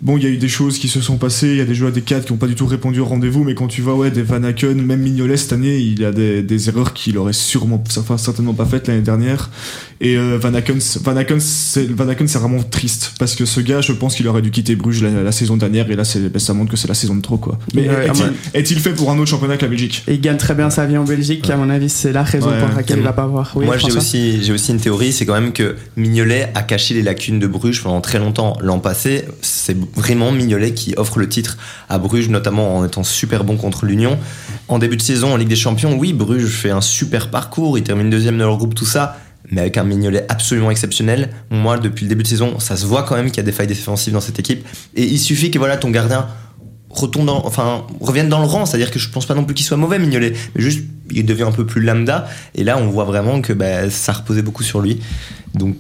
Bon, 0.02 0.18
il 0.18 0.24
y 0.24 0.26
a 0.26 0.30
eu 0.30 0.36
des 0.36 0.48
choses 0.48 0.78
qui 0.78 0.88
se 0.88 1.00
sont 1.00 1.16
passées, 1.16 1.48
il 1.48 1.56
y 1.56 1.60
a 1.60 1.64
des 1.64 1.74
joueurs 1.74 1.92
des 1.92 2.02
4 2.02 2.26
qui 2.26 2.32
ont 2.32 2.36
pas 2.36 2.46
du 2.46 2.54
tout 2.54 2.66
répondu 2.66 3.00
au 3.00 3.04
rendez-vous, 3.06 3.42
mais 3.44 3.54
quand 3.54 3.68
tu 3.68 3.80
vois 3.80 3.94
ouais, 3.94 4.10
des 4.10 4.22
Van 4.22 4.42
Aken, 4.42 4.80
même 4.82 5.00
Mignolet 5.00 5.36
cette 5.36 5.52
année, 5.54 5.78
il 5.78 6.04
a 6.04 6.12
des, 6.12 6.42
des 6.42 6.68
erreurs 6.68 6.92
qu'il 6.92 7.16
aurait 7.16 7.32
sûrement, 7.32 7.82
enfin, 7.96 8.18
certainement 8.18 8.52
pas 8.54 8.66
faites 8.66 8.86
l'année 8.88 9.00
dernière. 9.00 9.50
Et 10.00 10.16
euh, 10.18 10.38
Van 10.40 10.52
Aken, 10.52 10.78
Van 11.02 11.16
Aken, 11.16 11.40
c'est 11.40 11.86
vraiment 12.38 12.62
triste 12.62 13.12
parce 13.18 13.34
que 13.34 13.44
ce 13.46 13.60
gars, 13.60 13.80
je 13.80 13.92
pense 13.92 14.14
qu'il 14.16 14.28
aurait 14.28 14.42
dû 14.42 14.50
quitter 14.50 14.76
Bruges 14.76 15.02
la, 15.02 15.22
la 15.22 15.32
saison 15.32 15.56
dernière 15.56 15.90
et 15.90 15.96
là, 15.96 16.02
ben, 16.16 16.38
ça 16.38 16.52
montre 16.52 16.70
que 16.72 16.76
c'est 16.76 16.88
la 16.88 16.94
saison 16.94 17.14
de 17.16 17.22
trop 17.22 17.38
quoi. 17.38 17.58
Mais 17.74 17.88
Ouais, 17.88 18.06
est-il, 18.08 18.24
ouais. 18.24 18.30
est-il 18.54 18.78
fait 18.80 18.92
pour 18.92 19.10
un 19.10 19.18
autre 19.18 19.30
championnat 19.30 19.56
que 19.56 19.62
la 19.62 19.68
Belgique? 19.70 20.04
Et 20.08 20.14
il 20.14 20.20
gagne 20.20 20.36
très 20.36 20.54
bien 20.54 20.68
sa 20.70 20.84
vie 20.86 20.98
en 20.98 21.04
Belgique, 21.04 21.48
à 21.48 21.56
mon 21.56 21.70
avis, 21.70 21.88
c'est 21.88 22.12
la 22.12 22.22
raison 22.24 22.50
Ouais. 22.50 22.58
pour 22.58 22.76
laquelle 22.76 22.98
il 22.98 23.04
va 23.04 23.12
pas 23.12 23.26
voir. 23.26 23.52
Oui, 23.54 23.64
Moi, 23.64 23.78
j'ai 23.78 23.92
aussi, 23.96 24.42
j'ai 24.42 24.52
aussi 24.52 24.72
une 24.72 24.80
théorie, 24.80 25.12
c'est 25.12 25.24
quand 25.24 25.40
même 25.40 25.52
que 25.52 25.76
Mignolet 25.96 26.50
a 26.54 26.62
caché 26.62 26.92
les 26.94 27.02
lacunes 27.02 27.38
de 27.38 27.46
Bruges 27.46 27.82
pendant 27.82 28.00
très 28.00 28.18
longtemps. 28.18 28.58
L'an 28.60 28.80
passé, 28.80 29.24
c'est 29.40 29.76
vraiment 29.94 30.32
Mignolet 30.32 30.72
qui 30.72 30.94
offre 30.96 31.18
le 31.18 31.28
titre 31.28 31.58
à 31.88 31.98
Bruges, 31.98 32.28
notamment 32.28 32.78
en 32.78 32.84
étant 32.84 33.04
super 33.04 33.44
bon 33.44 33.56
contre 33.56 33.86
l'Union. 33.86 34.18
En 34.68 34.78
début 34.78 34.96
de 34.96 35.02
saison, 35.02 35.32
en 35.32 35.36
Ligue 35.36 35.48
des 35.48 35.56
Champions, 35.56 35.94
oui, 35.96 36.12
Bruges 36.12 36.46
fait 36.46 36.70
un 36.70 36.80
super 36.80 37.30
parcours, 37.30 37.78
il 37.78 37.84
termine 37.84 38.10
deuxième 38.10 38.36
de 38.38 38.42
leur 38.42 38.56
groupe, 38.56 38.74
tout 38.74 38.86
ça, 38.86 39.18
mais 39.50 39.60
avec 39.60 39.76
un 39.76 39.84
Mignolet 39.84 40.24
absolument 40.28 40.70
exceptionnel. 40.70 41.30
Moi, 41.50 41.78
depuis 41.78 42.04
le 42.04 42.08
début 42.08 42.22
de 42.22 42.28
saison, 42.28 42.58
ça 42.58 42.76
se 42.76 42.86
voit 42.86 43.02
quand 43.02 43.14
même 43.14 43.26
qu'il 43.26 43.38
y 43.38 43.40
a 43.40 43.44
des 43.44 43.52
failles 43.52 43.66
défensives 43.66 44.12
dans 44.12 44.20
cette 44.20 44.38
équipe. 44.38 44.66
Et 44.94 45.04
il 45.04 45.18
suffit 45.18 45.50
que 45.50 45.58
voilà, 45.58 45.76
ton 45.76 45.90
gardien 45.90 46.26
retourne 46.90 47.28
enfin, 47.28 47.86
revienne 48.00 48.28
dans 48.28 48.40
le 48.40 48.46
rang. 48.46 48.66
C'est-à-dire 48.66 48.90
que 48.90 48.98
je 48.98 49.10
pense 49.10 49.26
pas 49.26 49.34
non 49.34 49.44
plus 49.44 49.54
qu'il 49.54 49.66
soit 49.66 49.76
mauvais, 49.76 49.98
Mignolet, 49.98 50.32
mais 50.54 50.62
juste, 50.62 50.84
il 51.10 51.26
devient 51.26 51.44
un 51.44 51.52
peu 51.52 51.66
plus 51.66 51.82
lambda. 51.82 52.28
Et 52.54 52.64
là, 52.64 52.78
on 52.78 52.88
voit 52.88 53.04
vraiment 53.04 53.40
que 53.40 53.52
bah, 53.52 53.90
ça 53.90 54.12
reposait 54.12 54.42
beaucoup 54.42 54.62
sur 54.62 54.80
lui. 54.80 55.00
Donc, 55.54 55.76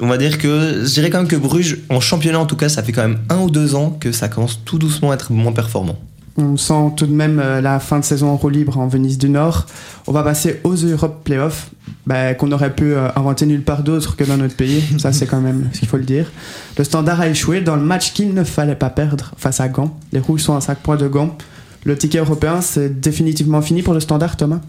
on 0.00 0.06
va 0.06 0.18
dire 0.18 0.38
que 0.38 0.84
je 0.84 0.92
dirais 0.92 1.10
quand 1.10 1.18
même 1.18 1.28
que 1.28 1.36
Bruges, 1.36 1.78
en 1.88 2.00
championnat 2.00 2.40
en 2.40 2.46
tout 2.46 2.56
cas, 2.56 2.68
ça 2.68 2.82
fait 2.82 2.92
quand 2.92 3.02
même 3.02 3.18
un 3.28 3.40
ou 3.40 3.50
deux 3.50 3.74
ans 3.74 3.96
que 3.98 4.12
ça 4.12 4.28
commence 4.28 4.60
tout 4.64 4.78
doucement 4.78 5.10
à 5.10 5.14
être 5.14 5.32
moins 5.32 5.52
performant. 5.52 5.98
On 6.38 6.58
sent 6.58 6.92
tout 6.96 7.06
de 7.06 7.14
même 7.14 7.40
euh, 7.42 7.62
la 7.62 7.80
fin 7.80 7.98
de 7.98 8.04
saison 8.04 8.28
en 8.28 8.36
roue 8.36 8.50
libre 8.50 8.76
en 8.76 8.86
Venise 8.88 9.16
du 9.16 9.30
Nord. 9.30 9.64
On 10.06 10.12
va 10.12 10.22
passer 10.22 10.60
aux 10.64 10.74
Europe 10.74 11.24
Playoffs, 11.24 11.70
bah, 12.06 12.34
qu'on 12.34 12.52
aurait 12.52 12.74
pu 12.74 12.92
euh, 12.92 13.08
inventer 13.16 13.46
nulle 13.46 13.62
part 13.62 13.82
d'autre 13.82 14.16
que 14.16 14.24
dans 14.24 14.36
notre 14.36 14.54
pays. 14.54 14.84
Ça, 14.98 15.12
c'est 15.12 15.26
quand 15.26 15.40
même 15.40 15.70
ce 15.72 15.78
qu'il 15.78 15.88
faut 15.88 15.96
le 15.96 16.04
dire. 16.04 16.30
Le 16.76 16.84
Standard 16.84 17.22
a 17.22 17.28
échoué 17.28 17.62
dans 17.62 17.76
le 17.76 17.82
match 17.82 18.12
qu'il 18.12 18.34
ne 18.34 18.44
fallait 18.44 18.74
pas 18.74 18.90
perdre 18.90 19.32
face 19.38 19.60
à 19.60 19.68
Gand. 19.68 19.98
Les 20.12 20.20
Rouges 20.20 20.42
sont 20.42 20.54
à 20.54 20.60
5 20.60 20.78
points 20.78 20.96
de 20.96 21.08
Gand. 21.08 21.36
Le 21.84 21.96
ticket 21.96 22.18
européen, 22.18 22.60
c'est 22.60 23.00
définitivement 23.00 23.62
fini 23.62 23.82
pour 23.82 23.94
le 23.94 24.00
Standard, 24.00 24.36
Thomas? 24.36 24.60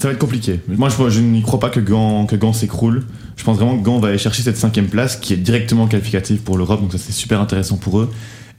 Ça 0.00 0.08
va 0.08 0.14
être 0.14 0.20
compliqué. 0.20 0.60
Moi, 0.66 0.88
je, 0.88 1.20
n'y 1.20 1.42
crois 1.42 1.60
pas 1.60 1.68
que 1.68 1.78
Gand, 1.78 2.24
Gand 2.24 2.54
s'écroule. 2.54 3.04
Je 3.36 3.44
pense 3.44 3.58
vraiment 3.58 3.76
que 3.76 3.84
Gand 3.84 3.98
va 3.98 4.08
aller 4.08 4.16
chercher 4.16 4.42
cette 4.42 4.56
cinquième 4.56 4.88
place 4.88 5.16
qui 5.16 5.34
est 5.34 5.36
directement 5.36 5.86
qualificative 5.86 6.38
pour 6.38 6.56
l'Europe. 6.56 6.80
Donc 6.80 6.92
ça, 6.92 6.96
c'est 6.96 7.12
super 7.12 7.38
intéressant 7.38 7.76
pour 7.76 8.00
eux. 8.00 8.10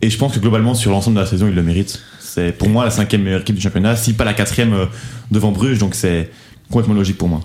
Et 0.03 0.12
je 0.12 0.17
pense 0.19 0.36
que 0.36 0.39
globalement, 0.39 0.75
sur 0.75 0.91
l'ensemble 0.91 1.15
de 1.15 1.21
la 1.21 1.25
saison, 1.25 1.48
ils 1.48 1.55
le 1.55 1.63
méritent. 1.63 2.00
C'est 2.19 2.55
pour 2.55 2.69
moi 2.69 2.86
la 2.86 2.91
cinquième 2.91 3.24
meilleure 3.24 3.41
équipe 3.41 3.55
du 3.55 3.62
championnat, 3.62 3.95
si 3.95 4.13
pas 4.13 4.24
la 4.24 4.36
quatrième 4.36 4.74
euh, 4.74 4.86
devant 5.31 5.51
Bruges. 5.51 5.79
Donc 5.79 5.95
c'est 5.95 6.29
complètement 6.69 6.93
logique 6.93 7.17
pour 7.17 7.27
moi. 7.27 7.41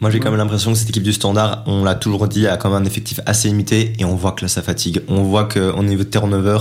Moi, 0.00 0.10
j'ai 0.10 0.20
quand 0.20 0.30
même 0.30 0.38
l'impression 0.38 0.72
que 0.72 0.78
cette 0.78 0.88
équipe 0.88 1.02
du 1.02 1.12
Standard, 1.12 1.64
on 1.66 1.84
l'a 1.84 1.96
toujours 1.96 2.28
dit, 2.28 2.46
a 2.46 2.56
quand 2.56 2.70
même 2.70 2.80
un 2.82 2.86
effectif 2.86 3.20
assez 3.26 3.48
limité 3.48 3.92
et 3.98 4.06
on 4.06 4.16
voit 4.16 4.32
que 4.32 4.46
là, 4.46 4.48
ça 4.48 4.62
fatigue. 4.62 5.02
On 5.06 5.22
voit 5.22 5.44
qu'au 5.44 5.82
niveau 5.82 6.04
de 6.04 6.08
turnover, 6.08 6.60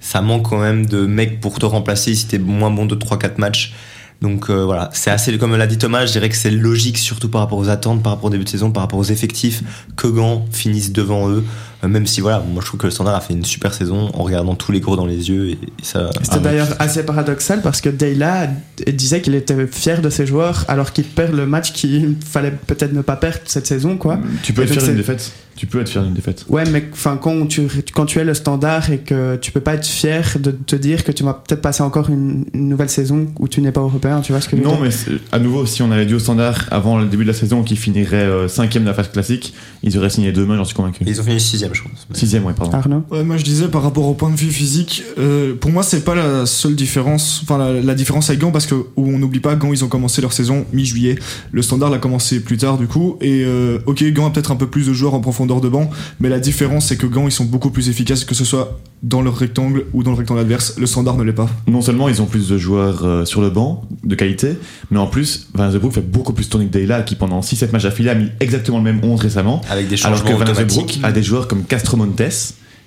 ça 0.00 0.22
manque 0.22 0.48
quand 0.48 0.60
même 0.60 0.86
de 0.86 1.04
mecs 1.04 1.42
pour 1.42 1.58
te 1.58 1.66
remplacer 1.66 2.14
si 2.14 2.26
t'es 2.26 2.38
moins 2.38 2.70
bon 2.70 2.86
de 2.86 2.94
3-4 2.94 3.32
matchs. 3.36 3.74
Donc 4.22 4.50
euh, 4.50 4.64
voilà, 4.64 4.88
c'est 4.92 5.10
assez, 5.10 5.36
comme 5.36 5.56
l'a 5.56 5.66
dit 5.66 5.78
Thomas, 5.78 6.06
je 6.06 6.12
dirais 6.12 6.28
que 6.28 6.36
c'est 6.36 6.52
logique, 6.52 6.96
surtout 6.96 7.28
par 7.28 7.40
rapport 7.40 7.58
aux 7.58 7.68
attentes, 7.68 8.04
par 8.04 8.12
rapport 8.12 8.26
au 8.26 8.30
début 8.30 8.44
de 8.44 8.48
saison, 8.48 8.70
par 8.70 8.84
rapport 8.84 9.00
aux 9.00 9.04
effectifs, 9.04 9.62
que 9.96 10.06
Gand 10.06 10.46
finisse 10.52 10.92
devant 10.92 11.28
eux. 11.28 11.44
Euh, 11.84 11.88
même 11.88 12.06
si 12.06 12.20
voilà, 12.20 12.38
moi 12.40 12.60
je 12.62 12.66
trouve 12.66 12.80
que 12.80 12.86
le 12.86 12.90
Standard 12.92 13.14
a 13.16 13.20
fait 13.20 13.34
une 13.34 13.44
super 13.44 13.74
saison 13.74 14.10
en 14.14 14.22
regardant 14.22 14.54
tous 14.54 14.72
les 14.72 14.80
cours 14.80 14.96
dans 14.96 15.06
les 15.06 15.28
yeux 15.30 15.48
et, 15.48 15.52
et 15.52 15.58
ça. 15.82 16.10
C'était 16.22 16.36
ah, 16.36 16.38
d'ailleurs 16.38 16.68
assez 16.78 17.04
paradoxal 17.04 17.60
parce 17.62 17.80
que 17.80 17.88
Deyla 17.88 18.48
disait 18.86 19.20
qu'il 19.20 19.34
était 19.34 19.66
fier 19.66 20.00
de 20.00 20.08
ses 20.10 20.26
joueurs 20.26 20.64
alors 20.68 20.92
qu'il 20.92 21.04
perd 21.04 21.34
le 21.34 21.46
match 21.46 21.72
qu'il 21.72 22.16
fallait 22.24 22.52
peut-être 22.66 22.92
ne 22.92 23.02
pas 23.02 23.16
perdre 23.16 23.40
cette 23.46 23.66
saison 23.66 23.96
quoi. 23.96 24.18
Tu 24.42 24.52
peux 24.52 24.62
Et 24.62 24.64
être 24.66 24.72
fier 24.72 24.82
d'une 24.84 24.96
défaite. 24.96 25.32
Tu 25.54 25.66
peux 25.66 25.80
être 25.82 25.88
fier 25.90 26.02
d'une 26.02 26.14
défaite. 26.14 26.46
Ouais, 26.48 26.64
mais 26.70 26.88
enfin 26.92 27.18
quand 27.20 27.46
tu 27.46 27.68
quand 27.92 28.06
tu 28.06 28.18
es 28.18 28.24
le 28.24 28.32
standard 28.34 28.90
et 28.90 28.98
que 28.98 29.36
tu 29.36 29.52
peux 29.52 29.60
pas 29.60 29.74
être 29.74 29.86
fier 29.86 30.36
de 30.40 30.50
te 30.50 30.74
dire 30.76 31.04
que 31.04 31.12
tu 31.12 31.24
vas 31.24 31.34
peut-être 31.34 31.60
passer 31.60 31.82
encore 31.82 32.08
une, 32.08 32.46
une 32.54 32.68
nouvelle 32.70 32.88
saison 32.88 33.26
où 33.38 33.48
tu 33.48 33.60
n'es 33.60 33.70
pas 33.72 33.80
européen, 33.82 34.20
tu 34.22 34.32
vois 34.32 34.40
ce 34.40 34.48
que 34.48 34.56
je 34.56 34.62
veux 34.62 34.66
Non, 34.68 34.76
dire? 34.76 34.84
mais 34.84 34.90
c'est- 34.90 35.10
à 35.30 35.38
nouveau, 35.38 35.66
si 35.66 35.82
on 35.82 35.90
avait 35.90 36.06
dit 36.06 36.14
au 36.14 36.18
standard 36.18 36.66
avant 36.70 36.98
le 36.98 37.04
début 37.06 37.24
de 37.24 37.28
la 37.28 37.34
saison 37.36 37.62
qui 37.62 37.76
finirait 37.76 38.16
euh, 38.16 38.48
cinquième 38.48 38.84
de 38.84 38.88
la 38.88 38.94
phase 38.94 39.08
classique, 39.08 39.52
ils 39.82 39.98
auraient 39.98 40.10
signé 40.10 40.32
demain, 40.32 40.56
j'en 40.56 40.64
suis 40.64 40.74
convaincu. 40.74 41.04
Ils 41.06 41.20
ont 41.20 41.24
fini 41.24 41.38
sixième, 41.38 41.71
je 41.72 41.82
pense. 41.82 42.06
Mais- 42.10 42.16
Sixième, 42.18 42.44
ouais, 42.44 42.52
pardon. 42.52 42.76
Arnaud 42.76 43.02
Ouais, 43.10 43.24
moi 43.24 43.36
je 43.36 43.44
disais 43.44 43.68
par 43.68 43.82
rapport 43.82 44.06
au 44.06 44.14
point 44.14 44.30
de 44.30 44.36
vue 44.36 44.50
physique, 44.50 45.02
euh, 45.18 45.54
pour 45.54 45.70
moi 45.70 45.82
c'est 45.82 46.04
pas 46.04 46.14
la 46.14 46.46
seule 46.46 46.74
différence, 46.76 47.40
enfin 47.42 47.58
la, 47.58 47.80
la 47.80 47.94
différence 47.94 48.28
avec 48.30 48.40
Gand 48.40 48.50
parce 48.50 48.66
que 48.66 48.74
où 48.74 49.08
on 49.08 49.18
n'oublie 49.18 49.40
pas 49.40 49.54
Gand 49.56 49.72
ils 49.72 49.84
ont 49.84 49.88
commencé 49.88 50.20
leur 50.22 50.32
saison 50.32 50.64
mi-juillet, 50.72 51.16
le 51.50 51.62
Standard 51.62 51.90
l'a 51.90 51.98
commencé 51.98 52.40
plus 52.40 52.56
tard 52.56 52.78
du 52.78 52.86
coup 52.86 53.16
et 53.20 53.42
euh, 53.44 53.78
ok 53.86 54.02
Gand 54.12 54.26
a 54.26 54.30
peut-être 54.30 54.50
un 54.52 54.56
peu 54.56 54.66
plus 54.66 54.86
de 54.86 54.92
joueurs 54.92 55.14
en 55.14 55.20
profondeur 55.20 55.60
de 55.60 55.68
banc, 55.68 55.90
mais 56.20 56.28
la 56.28 56.40
différence 56.40 56.86
c'est 56.86 56.96
que 56.96 57.06
Gand 57.06 57.26
ils 57.26 57.32
sont 57.32 57.44
beaucoup 57.44 57.70
plus 57.70 57.88
efficaces 57.88 58.24
que 58.24 58.34
ce 58.34 58.44
soit 58.44 58.78
dans 59.02 59.20
leur 59.20 59.36
rectangle 59.36 59.86
ou 59.92 60.02
dans 60.04 60.12
le 60.12 60.16
rectangle 60.16 60.40
adverse, 60.40 60.76
le 60.78 60.86
Standard 60.86 61.16
ne 61.16 61.24
l'est 61.24 61.32
pas. 61.32 61.48
Non 61.66 61.82
seulement 61.82 62.08
ils 62.08 62.22
ont 62.22 62.26
plus 62.26 62.48
de 62.48 62.56
joueurs 62.56 63.04
euh, 63.04 63.24
sur 63.24 63.40
le 63.40 63.50
banc, 63.50 63.82
de 64.04 64.14
qualité, 64.14 64.56
mais 64.92 64.98
en 64.98 65.08
plus, 65.08 65.48
Van 65.54 65.70
Zebroek 65.70 65.92
fait 65.92 66.00
beaucoup 66.08 66.32
plus 66.32 66.48
tourner 66.48 66.66
que 66.66 66.72
Deyla, 66.72 67.02
qui 67.02 67.16
pendant 67.16 67.40
6-7 67.40 67.72
matchs 67.72 67.82
d'affilée 67.82 68.10
a 68.10 68.14
mis 68.14 68.28
exactement 68.38 68.78
le 68.78 68.84
même 68.84 69.00
11 69.02 69.20
récemment. 69.20 69.60
Avec 69.68 69.88
des 69.88 69.96
Alors 70.04 70.18
changements 70.18 70.38
que 70.38 70.44
Van 70.44 71.04
a 71.04 71.12
des 71.12 71.22
joueurs 71.22 71.48
comme 71.48 71.61
Castro 71.68 71.96
Montes, 71.96 72.22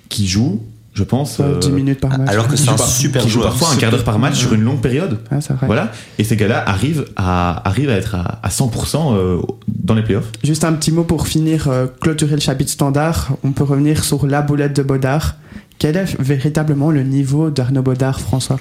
qui 0.08 0.26
jouent, 0.26 0.62
je 0.94 1.02
pense, 1.04 1.40
Euh, 1.40 1.58
10 1.58 1.70
minutes 1.72 2.00
par 2.00 2.16
match. 2.18 2.28
Alors 2.30 2.48
que 2.48 2.56
c'est 2.56 2.68
un 2.70 2.74
par- 2.74 2.86
super 2.88 3.22
qui 3.22 3.28
jouent 3.28 3.40
joueur. 3.40 3.48
parfois 3.50 3.70
un 3.72 3.76
quart 3.76 3.90
d'heure 3.90 4.04
par 4.04 4.18
match 4.18 4.36
sur 4.36 4.52
une 4.54 4.62
longue 4.62 4.80
période. 4.80 5.18
Ouais, 5.30 5.40
c'est 5.40 5.52
vrai. 5.52 5.66
Voilà. 5.66 5.92
Et 6.18 6.24
ces 6.24 6.36
gars-là 6.36 6.62
arrivent 6.66 7.04
à, 7.16 7.66
arrivent 7.68 7.90
à 7.90 7.94
être 7.96 8.14
à, 8.14 8.40
à 8.42 8.48
100% 8.48 9.14
euh, 9.14 9.38
dans 9.68 9.94
les 9.94 10.02
playoffs. 10.02 10.30
Juste 10.44 10.64
un 10.64 10.72
petit 10.72 10.92
mot 10.92 11.04
pour 11.04 11.26
finir, 11.28 11.68
euh, 11.68 11.86
clôturer 12.00 12.34
le 12.34 12.40
chapitre 12.40 12.70
standard. 12.70 13.32
On 13.44 13.52
peut 13.52 13.64
revenir 13.64 14.04
sur 14.04 14.26
la 14.26 14.42
boulette 14.42 14.74
de 14.76 14.82
Baudard. 14.82 15.34
Quel 15.78 15.96
est 15.96 16.18
véritablement 16.20 16.90
le 16.90 17.02
niveau 17.02 17.50
d'Arnaud 17.50 17.82
Baudard, 17.82 18.18
François? 18.20 18.58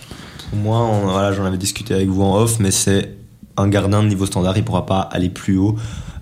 Pour 0.49 0.59
moi, 0.59 0.79
on- 0.81 1.11
voilà, 1.11 1.31
j'en 1.31 1.45
avais 1.45 1.57
discuté 1.57 1.93
avec 1.93 2.09
vous 2.09 2.21
en 2.21 2.35
off, 2.37 2.59
mais 2.59 2.71
c'est 2.71 3.15
un 3.57 3.69
gardien 3.69 4.03
de 4.03 4.09
niveau 4.09 4.25
standard, 4.25 4.57
il 4.57 4.63
pourra 4.65 4.85
pas 4.85 4.99
aller 4.99 5.29
plus 5.29 5.57
haut. 5.57 5.77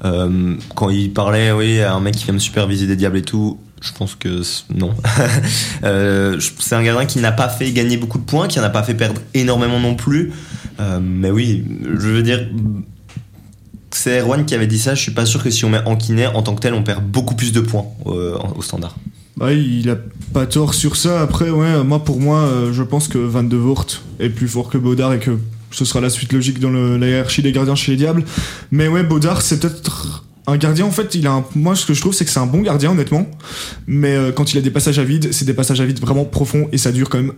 Euh, 0.06 0.56
quand 0.76 0.90
il 0.90 1.12
parlait, 1.12 1.52
oui, 1.52 1.80
à 1.80 1.94
un 1.96 2.00
mec 2.00 2.14
qui 2.16 2.26
vient 2.26 2.34
me 2.36 2.40
superviser 2.40 2.86
des 2.86 2.96
diables 2.96 3.18
et 3.18 3.22
tout, 3.24 3.58
je 3.84 3.92
pense 3.92 4.16
que 4.16 4.42
non. 4.74 4.94
Euh, 5.84 6.40
c'est 6.60 6.76
un 6.76 6.84
gardien 6.84 7.06
qui 7.06 7.20
n'a 7.20 7.34
pas 7.34 7.50
fait 7.50 7.70
gagner 7.74 7.98
beaucoup 7.98 8.18
de 8.18 8.24
points, 8.24 8.48
qui 8.48 8.58
n'a 8.58 8.70
pas 8.70 8.84
fait 8.84 8.94
perdre 8.94 9.20
énormément 9.34 9.82
non 9.82 9.96
plus. 9.96 10.32
Euh, 10.80 11.00
mais 11.02 11.30
oui, 11.30 11.66
je 11.84 12.08
veux 12.08 12.24
dire, 12.24 12.48
c'est 13.92 14.22
Erwan 14.22 14.46
qui 14.46 14.56
avait 14.56 14.68
dit 14.68 14.80
ça. 14.80 14.96
Je 14.96 15.02
suis 15.02 15.12
pas 15.12 15.26
sûr 15.26 15.44
que 15.44 15.50
si 15.50 15.66
on 15.66 15.70
met 15.70 15.82
Anquinet 15.86 16.28
en 16.28 16.42
tant 16.42 16.56
que 16.56 16.62
tel, 16.62 16.74
on 16.74 16.84
perd 16.84 17.04
beaucoup 17.04 17.36
plus 17.36 17.52
de 17.52 17.60
points 17.60 17.86
euh, 18.08 18.38
au 18.56 18.62
standard. 18.62 18.96
Bah, 19.36 19.52
il 19.52 19.90
a 19.90 19.98
pas 20.32 20.46
tort 20.46 20.74
sur 20.74 20.96
ça. 20.96 21.22
Après, 21.22 21.50
ouais, 21.50 21.84
moi 21.84 22.02
pour 22.02 22.22
moi, 22.22 22.50
je 22.72 22.84
pense 22.84 23.10
que 23.10 23.18
Van 23.18 23.44
de 23.44 23.58
Voort 23.58 23.88
est 24.22 24.30
plus 24.30 24.48
fort 24.48 24.70
que 24.70 24.78
Baudard 24.78 25.14
et 25.14 25.20
que 25.20 25.38
ce 25.72 25.84
sera 25.84 26.00
la 26.00 26.10
suite 26.10 26.32
logique 26.32 26.60
dans 26.60 26.72
la 26.72 27.08
hiérarchie 27.08 27.42
des 27.42 27.52
gardiens 27.52 27.76
chez 27.76 27.92
les 27.92 27.98
Diables. 27.98 28.24
Mais 28.72 28.88
ouais, 28.88 29.04
Baudard, 29.04 29.42
c'est 29.42 29.60
peut-être 29.60 30.24
un 30.48 30.58
gardien. 30.58 30.86
En 30.86 30.92
fait, 30.92 31.16
il 31.16 31.26
a 31.28 31.32
un- 31.32 31.46
moi 31.56 31.76
ce 31.76 31.86
que 31.86 31.94
je 31.94 32.02
trouve, 32.02 32.14
c'est 32.14 32.26
que 32.26 32.32
c'est 32.32 32.40
un 32.40 32.46
bon 32.46 32.62
gardien, 32.62 32.92
honnêtement. 32.92 33.26
Mais 33.88 34.16
euh, 34.16 34.32
quand 34.32 34.54
il 34.54 34.58
a 34.58 34.62
des 34.62 34.72
passages 34.72 35.00
à 35.00 35.04
vide, 35.04 35.30
c'est 35.34 35.46
des 35.46 35.54
passages 35.54 35.82
à 35.82 35.86
vide 35.86 36.00
vraiment 36.00 36.26
profonds 36.26 36.68
et 36.72 36.78
ça 36.78 36.92
dure 36.92 37.10
quand 37.10 37.18
même 37.20 37.34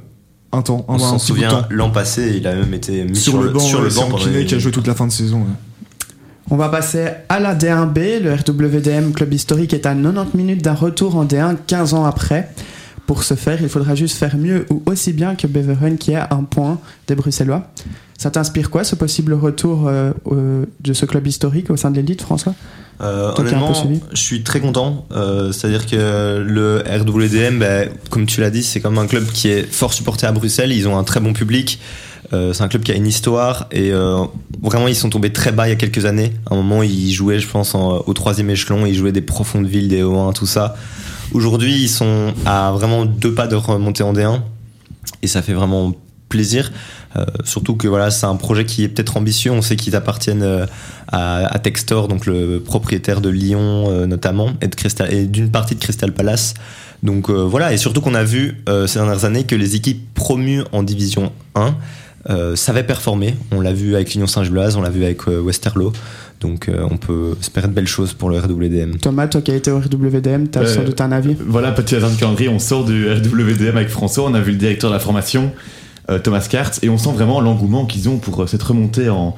un 0.52 0.62
temps. 0.62 0.86
Un, 0.88 0.94
On 0.96 1.00
s'en 1.00 1.20
souvient, 1.20 1.68
l'an 1.70 1.90
passé, 1.92 2.34
il 2.38 2.48
a 2.48 2.56
même 2.56 2.74
été 2.74 3.04
mis 3.04 3.16
Sur, 3.16 3.42
le 3.42 3.50
banc, 3.50 3.60
sur 3.60 3.82
le 3.82 3.90
banc 3.90 4.10
qui 4.46 4.56
a 4.56 4.60
joué 4.60 4.72
toute 4.72 4.88
la 4.88 4.96
fin 4.96 5.06
de 5.08 5.12
saison. 5.12 5.40
ouais. 5.40 5.46
On 6.52 6.58
va 6.58 6.70
passer 6.70 7.08
à 7.28 7.40
la 7.40 7.56
D1B. 7.56 8.20
Le 8.22 8.34
RWDM 8.34 9.14
Club 9.14 9.34
Historique 9.34 9.74
est 9.74 9.86
à 9.88 9.96
90 9.96 10.38
minutes 10.38 10.64
d'un 10.64 10.76
retour 10.76 11.16
en 11.18 11.26
D1 11.26 11.56
15 11.66 11.94
ans 11.96 12.06
après. 12.06 12.50
Pour 13.08 13.24
ce 13.24 13.36
faire, 13.36 13.62
il 13.62 13.70
faudra 13.70 13.94
juste 13.96 14.18
faire 14.18 14.36
mieux 14.38 14.66
ou 14.72 14.82
aussi 14.88 15.14
bien 15.14 15.36
que 15.36 15.46
Beveren 15.48 15.98
qui 15.98 16.16
a 16.16 16.28
un 16.32 16.44
point 16.44 16.80
des 17.08 17.14
Bruxellois. 17.16 17.68
Ça 18.18 18.32
t'inspire 18.32 18.70
quoi 18.70 18.84
ce 18.84 18.96
possible 18.96 19.34
retour 19.34 19.88
euh, 19.88 20.12
euh, 20.32 20.66
de 20.82 20.94
ce 20.94 21.06
club 21.06 21.28
historique 21.28 21.70
au 21.70 21.76
sein 21.78 21.92
de 21.92 21.98
l'élite, 21.98 22.22
François? 22.22 22.56
Euh, 23.02 23.32
honnêtement, 23.38 23.74
je 24.14 24.18
suis 24.22 24.42
très 24.42 24.60
content. 24.62 25.06
Euh, 25.12 25.52
C'est-à-dire 25.52 25.86
que 25.86 26.40
le 26.48 26.82
RWDM, 26.88 27.60
bah, 27.60 27.82
comme 28.10 28.26
tu 28.26 28.40
l'as 28.42 28.50
dit, 28.50 28.64
c'est 28.64 28.80
comme 28.80 28.98
un 28.98 29.06
club 29.06 29.26
qui 29.26 29.50
est 29.50 29.64
fort 29.72 29.94
supporté 29.94 30.26
à 30.26 30.32
Bruxelles. 30.32 30.72
Ils 30.72 30.88
ont 30.88 30.98
un 30.98 31.04
très 31.04 31.20
bon 31.20 31.34
public. 31.34 31.80
Euh, 32.34 32.54
c'est 32.54 32.64
un 32.64 32.68
club 32.70 32.82
qui 32.82 32.92
a 32.92 32.96
une 32.96 33.06
histoire 33.06 33.68
et 33.72 33.92
vraiment 34.64 34.88
ils 34.88 34.96
sont 34.96 35.10
tombés 35.12 35.32
très 35.32 35.52
bas 35.52 35.68
il 35.68 35.70
y 35.70 35.74
a 35.74 35.76
quelques 35.76 36.06
années. 36.06 36.32
À 36.50 36.54
un 36.56 36.58
moment 36.58 36.82
ils 36.82 37.12
jouaient, 37.12 37.40
je 37.40 37.48
pense, 37.48 37.76
en- 37.76 38.02
au 38.08 38.14
troisième 38.14 38.50
échelon, 38.50 38.86
ils 38.88 38.96
jouaient 38.96 39.12
des 39.12 39.22
profondes 39.22 39.68
villes, 39.68 39.90
des 39.90 40.02
O1, 40.02 40.34
tout 40.34 40.48
ça. 40.48 40.76
Aujourd'hui 41.36 41.76
ils 41.84 41.90
sont 41.90 42.34
à 42.46 42.72
vraiment 42.72 43.04
deux 43.04 43.34
pas 43.34 43.46
de 43.46 43.58
remonter 43.58 44.04
en 44.04 44.14
D1 44.14 44.40
et 45.22 45.28
ça 45.28 45.42
fait 45.42 45.52
vraiment 45.52 45.92
plaisir. 46.30 46.72
Euh, 47.18 47.26
surtout 47.44 47.76
que 47.76 47.90
voilà, 47.90 48.10
c'est 48.10 48.26
un 48.26 48.38
projet 48.38 48.64
qui 48.64 48.86
est 48.86 48.88
peut-être 48.88 49.18
ambitieux. 49.18 49.52
On 49.52 49.62
sait 49.62 49.76
qu'ils 49.76 49.98
appartiennent 49.98 50.44
euh, 50.44 50.66
à, 51.10 51.60
Textor, 51.60 52.08
donc 52.08 52.26
le 52.26 52.62
propriétaire 52.62 53.20
de 53.20 53.28
Lyon 53.28 53.90
euh, 53.90 54.06
notamment, 54.06 54.52
et 54.62 54.68
de 54.68 54.76
Crystal- 54.76 55.30
d'une 55.30 55.52
partie 55.52 55.76
de 55.76 55.82
Crystal 55.82 56.14
Palace. 56.14 56.54
Donc 57.04 57.30
voilà, 57.30 57.74
et 57.74 57.78
surtout 57.78 58.00
qu'on 58.00 58.16
a 58.16 58.24
vu 58.24 58.64
ces 58.88 58.98
dernières 58.98 59.26
années 59.26 59.44
que 59.44 59.56
les 59.56 59.76
équipes 59.76 60.14
promues 60.14 60.64
en 60.72 60.84
Division 60.84 61.34
1 61.56 61.76
euh, 62.28 62.56
savaient 62.56 62.84
performer. 62.84 63.36
On 63.52 63.62
l'a 63.62 63.74
vu 63.74 63.94
avec 63.94 64.14
l'Union 64.14 64.26
Saint-Gilloise, 64.26 64.78
on 64.78 64.82
l'a 64.82 64.90
vu 64.90 65.04
avec 65.04 65.28
Westerlo. 65.28 65.94
Donc 66.42 66.68
euh, 66.70 66.86
on 66.92 66.98
peut 66.98 67.36
espérer 67.40 67.68
de 67.68 67.74
belles 67.74 67.88
choses 67.88 68.14
pour 68.14 68.30
le 68.30 68.38
RWDM. 68.40 68.98
Thomas, 68.98 69.28
toi 69.28 69.42
qui 69.42 69.52
as 69.52 69.56
été 69.56 69.72
au 69.72 69.80
RWDM, 69.80 70.48
tu 70.52 70.60
as 70.60 70.62
Euh, 70.62 70.66
sans 70.76 70.84
doute 70.84 71.00
un 71.02 71.12
avis 71.12 71.36
Voilà, 71.48 71.72
petit 71.72 71.96
hasard 71.96 72.12
de 72.12 72.16
calendrier, 72.18 72.50
on 72.50 72.60
sort 72.60 72.86
du 72.86 73.08
RWDM 73.10 73.78
avec 73.78 73.90
François, 73.90 74.26
on 74.30 74.34
a 74.34 74.42
vu 74.42 74.52
le 74.52 74.58
directeur 74.58 74.90
de 74.90 74.96
la 74.96 75.00
formation, 75.00 75.52
euh, 76.12 76.20
Thomas 76.20 76.46
Kartz, 76.50 76.80
et 76.84 76.90
on 76.90 76.98
sent 76.98 77.12
vraiment 77.14 77.40
l'engouement 77.42 77.86
qu'ils 77.86 78.10
ont 78.10 78.18
pour 78.18 78.44
euh, 78.44 78.48
cette 78.48 78.62
remontée 78.64 79.10
en, 79.10 79.36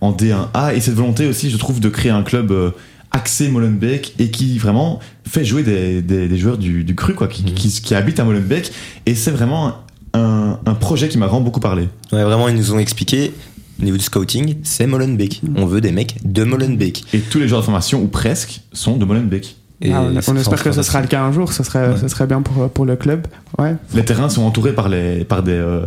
en 0.00 0.12
D1A, 0.12 0.74
et 0.74 0.80
cette 0.80 0.94
volonté 0.94 1.26
aussi, 1.26 1.50
je 1.50 1.56
trouve, 1.56 1.80
de 1.80 1.88
créer 1.88 2.12
un 2.12 2.22
club 2.22 2.52
euh, 2.52 2.70
axé 3.10 3.48
Molenbeek, 3.48 4.14
et 4.18 4.30
qui 4.30 4.56
vraiment 4.58 5.00
fait 5.26 5.44
jouer 5.44 5.62
des, 5.62 6.00
des- 6.00 6.28
des 6.28 6.38
joueurs 6.38 6.58
du, 6.58 6.84
du 6.84 6.94
cru, 6.94 7.14
quoi, 7.14 7.28
qui, 7.28 7.42
Mhm. 7.42 7.50
qui, 7.54 7.68
qui 7.82 7.94
habitent 7.94 8.20
à 8.20 8.24
Molenbeek, 8.24 8.70
et 9.04 9.14
c'est 9.14 9.30
vraiment 9.32 9.74
un, 10.14 10.58
un 10.64 10.74
projet 10.74 11.08
qui 11.08 11.18
m'a 11.18 11.26
vraiment 11.26 11.42
beaucoup 11.42 11.60
parlé. 11.60 11.88
Ouais, 12.12 12.22
vraiment, 12.24 12.48
ils 12.48 12.54
nous 12.56 12.72
ont 12.72 12.78
expliqué, 12.78 13.32
au 13.80 13.84
niveau 13.84 13.96
du 13.96 14.02
scouting, 14.04 14.56
c'est 14.62 14.86
Molenbeek. 14.86 15.42
On 15.56 15.66
veut 15.66 15.80
des 15.80 15.92
mecs 15.92 16.16
de 16.24 16.44
Molenbeek. 16.44 17.04
Et 17.12 17.18
tous 17.20 17.38
les 17.38 17.48
joueurs 17.48 17.60
de 17.60 17.66
formation, 17.66 18.02
ou 18.02 18.06
presque, 18.08 18.60
sont 18.72 18.96
de 18.96 19.04
Molenbeek. 19.04 19.56
Et 19.82 19.92
Ah, 19.92 20.04
on, 20.28 20.36
espère 20.36 20.62
que 20.62 20.72
ce 20.72 20.82
sera 20.82 21.02
le 21.02 21.06
cas 21.06 21.22
un 21.22 21.32
jour, 21.32 21.52
ce 21.52 21.62
serait, 21.62 21.90
Ouais. 21.90 21.96
ce 22.00 22.08
serait 22.08 22.26
bien 22.26 22.40
pour, 22.40 22.70
pour 22.70 22.86
le 22.86 22.96
club. 22.96 23.26
Ouais. 23.58 23.74
Les 23.94 24.04
terrains 24.06 24.30
sont 24.30 24.42
entourés 24.42 24.72
par, 24.74 24.88
les, 24.88 25.24
par 25.24 25.42
des, 25.42 25.52
euh, 25.52 25.84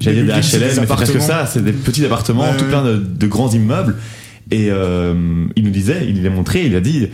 j'allais 0.00 0.22
dire 0.22 0.36
des 0.36 0.42
c'est 0.42 0.58
HLM, 0.58 0.68
des 0.68 0.74
mais 0.82 0.86
c'est 0.86 0.86
presque 0.94 1.20
ça, 1.20 1.46
c'est 1.46 1.64
des 1.64 1.72
petits 1.72 2.04
appartements, 2.04 2.42
Ouais, 2.42 2.56
tout 2.56 2.62
ouais. 2.64 2.70
plein 2.70 2.84
de, 2.84 2.96
de 2.96 3.26
grands 3.26 3.50
immeubles. 3.50 3.96
Et 4.52 4.68
euh, 4.70 5.14
il 5.56 5.64
nous 5.64 5.70
disait, 5.70 6.06
il 6.08 6.22
l'a 6.22 6.30
montré, 6.30 6.66
il 6.66 6.76
a 6.76 6.80
dit 6.80 7.08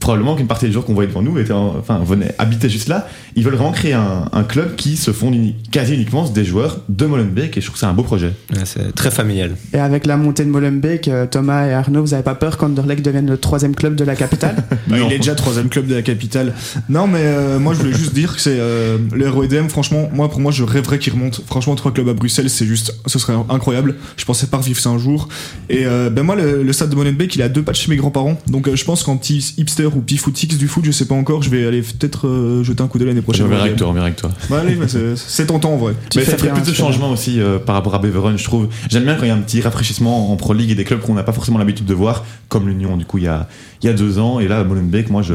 probablement 0.00 0.36
qu'une 0.36 0.46
partie 0.46 0.66
des 0.66 0.72
gens 0.72 0.82
qu'on 0.82 0.94
voyait 0.94 1.08
devant 1.08 1.22
nous 1.22 1.38
étaient, 1.38 1.52
en- 1.52 1.76
enfin, 1.78 2.00
venaient 2.04 2.34
habiter 2.38 2.68
juste 2.68 2.88
là. 2.88 3.08
Ils 3.36 3.44
veulent 3.44 3.54
vraiment 3.54 3.72
créer 3.72 3.92
un, 3.94 4.28
un 4.32 4.42
club 4.44 4.76
qui 4.76 4.96
se 4.96 5.10
fonde 5.12 5.34
uni- 5.34 5.54
quasi 5.70 5.94
uniquement 5.94 6.28
des 6.28 6.44
joueurs 6.44 6.78
de 6.88 7.06
Molenbeek, 7.06 7.56
et 7.56 7.60
je 7.60 7.66
trouve 7.66 7.74
que 7.74 7.80
c'est 7.80 7.86
un 7.86 7.92
beau 7.94 8.02
projet. 8.02 8.32
Ouais, 8.54 8.62
c'est 8.64 8.94
très 8.94 9.10
familial. 9.10 9.56
Et 9.72 9.78
avec 9.78 10.06
la 10.06 10.16
montée 10.16 10.44
de 10.44 10.50
Molenbeek, 10.50 11.08
euh, 11.08 11.26
Thomas 11.26 11.66
et 11.66 11.72
Arnaud, 11.74 12.02
vous 12.02 12.10
n'avez 12.10 12.22
pas 12.22 12.34
peur 12.34 12.56
qu'Anderlecht 12.58 13.04
devienne 13.04 13.28
le 13.28 13.36
troisième 13.38 13.74
club 13.74 13.94
de 13.94 14.04
la 14.04 14.16
capitale? 14.16 14.56
Bah, 14.88 14.96
il 14.98 15.12
est 15.12 15.18
déjà 15.18 15.34
troisième 15.34 15.68
club 15.68 15.86
de 15.86 15.94
la 15.94 16.02
capitale. 16.02 16.54
Non, 16.88 17.06
mais 17.06 17.20
euh, 17.22 17.58
moi 17.58 17.74
je 17.74 17.80
voulais 17.80 17.92
juste 17.92 18.14
dire 18.14 18.34
que 18.34 18.40
c'est 18.40 18.56
euh, 18.58 18.96
le 19.12 19.28
ROEDM. 19.28 19.68
Franchement, 19.68 20.08
moi 20.12 20.30
pour 20.30 20.40
moi 20.40 20.50
je 20.50 20.62
rêverais 20.64 20.98
qu'il 20.98 21.12
remonte. 21.12 21.42
Franchement, 21.46 21.74
trois 21.74 21.92
clubs 21.92 22.08
à 22.08 22.14
Bruxelles, 22.14 22.48
c'est 22.48 22.64
juste, 22.64 22.94
ce 23.06 23.18
serait 23.18 23.34
incroyable. 23.50 23.96
Je 24.16 24.24
pensais 24.24 24.46
pas 24.46 24.56
revivre 24.58 24.80
ça 24.80 24.88
un 24.90 24.98
jour. 24.98 25.28
Et 25.68 25.84
euh, 25.86 26.08
ben 26.10 26.22
moi, 26.22 26.36
le, 26.36 26.62
le 26.62 26.72
stade 26.72 26.88
de 26.90 26.94
Molenbeek, 26.96 27.34
il 27.34 27.40
est 27.42 27.44
à 27.44 27.48
deux 27.50 27.62
pas 27.62 27.72
de 27.72 27.76
chez 27.76 27.90
mes 27.90 27.96
grands-parents. 27.96 28.38
Donc 28.46 28.68
euh, 28.68 28.76
je 28.76 28.84
pense 28.84 29.02
qu'en 29.02 29.16
petit 29.18 29.54
hipster 29.58 29.87
Twitter 29.88 29.98
ou 29.98 30.00
Pifootix 30.02 30.58
du 30.58 30.68
foot, 30.68 30.84
je 30.84 30.90
sais 30.90 31.06
pas 31.06 31.14
encore. 31.14 31.42
Je 31.42 31.50
vais 31.50 31.66
aller 31.66 31.82
peut-être 31.82 32.26
euh, 32.26 32.62
jeter 32.64 32.82
un 32.82 32.88
coup 32.88 32.98
d'œil 32.98 33.08
l'année 33.08 33.22
prochaine. 33.22 33.46
On 33.46 33.48
verra 33.48 33.64
avec 33.64 33.76
toi, 33.76 33.88
on 33.88 33.92
verra 33.92 34.06
avec 34.06 34.16
toi. 34.16 34.30
Bah, 34.50 34.60
allez, 34.60 34.74
bah, 34.74 34.86
c'est- 34.88 35.46
tentant 35.46 35.72
en 35.72 35.76
vrai. 35.76 35.94
Tu 36.10 36.18
Mais 36.18 36.24
ça 36.24 36.36
ferait 36.36 36.52
plus 36.52 36.66
de 36.66 36.72
changements 36.72 37.10
aussi 37.10 37.40
euh, 37.40 37.58
par 37.58 37.74
rapport 37.74 37.94
à 37.94 37.98
Beveren, 37.98 38.36
je 38.36 38.44
trouve. 38.44 38.68
J'aime 38.90 39.04
bien 39.04 39.14
quand 39.14 39.24
il 39.24 39.28
y 39.28 39.30
a 39.30 39.34
un 39.34 39.40
petit 39.40 39.60
rafraîchissement 39.60 40.32
en 40.32 40.36
Pro 40.36 40.52
League 40.52 40.70
et 40.70 40.74
des 40.74 40.84
clubs 40.84 41.00
qu'on 41.00 41.14
n'a 41.14 41.22
pas 41.22 41.32
forcément 41.32 41.58
l'habitude 41.58 41.86
de 41.86 41.94
voir, 41.94 42.24
comme 42.48 42.68
l'Union, 42.68 42.96
du 42.96 43.04
coup, 43.04 43.18
il 43.18 43.24
y 43.24 43.28
a, 43.28 43.48
il 43.82 43.86
y 43.86 43.88
a 43.88 43.92
deux 43.92 44.18
ans. 44.18 44.40
Et 44.40 44.48
là, 44.48 44.64
Molenbeek, 44.64 45.10
moi, 45.10 45.22
je. 45.22 45.34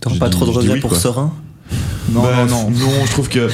T'auras 0.00 0.18
pas 0.18 0.28
dis- 0.28 0.36
trop 0.36 0.46
de 0.46 0.50
regrets 0.50 0.74
oui, 0.74 0.80
pour 0.80 0.92
Non, 2.12 2.22
Bah, 2.22 2.46
non, 2.48 2.70
non. 2.70 2.70
Non, 2.70 3.04
je 3.04 3.10
trouve 3.10 3.28
que 3.28 3.48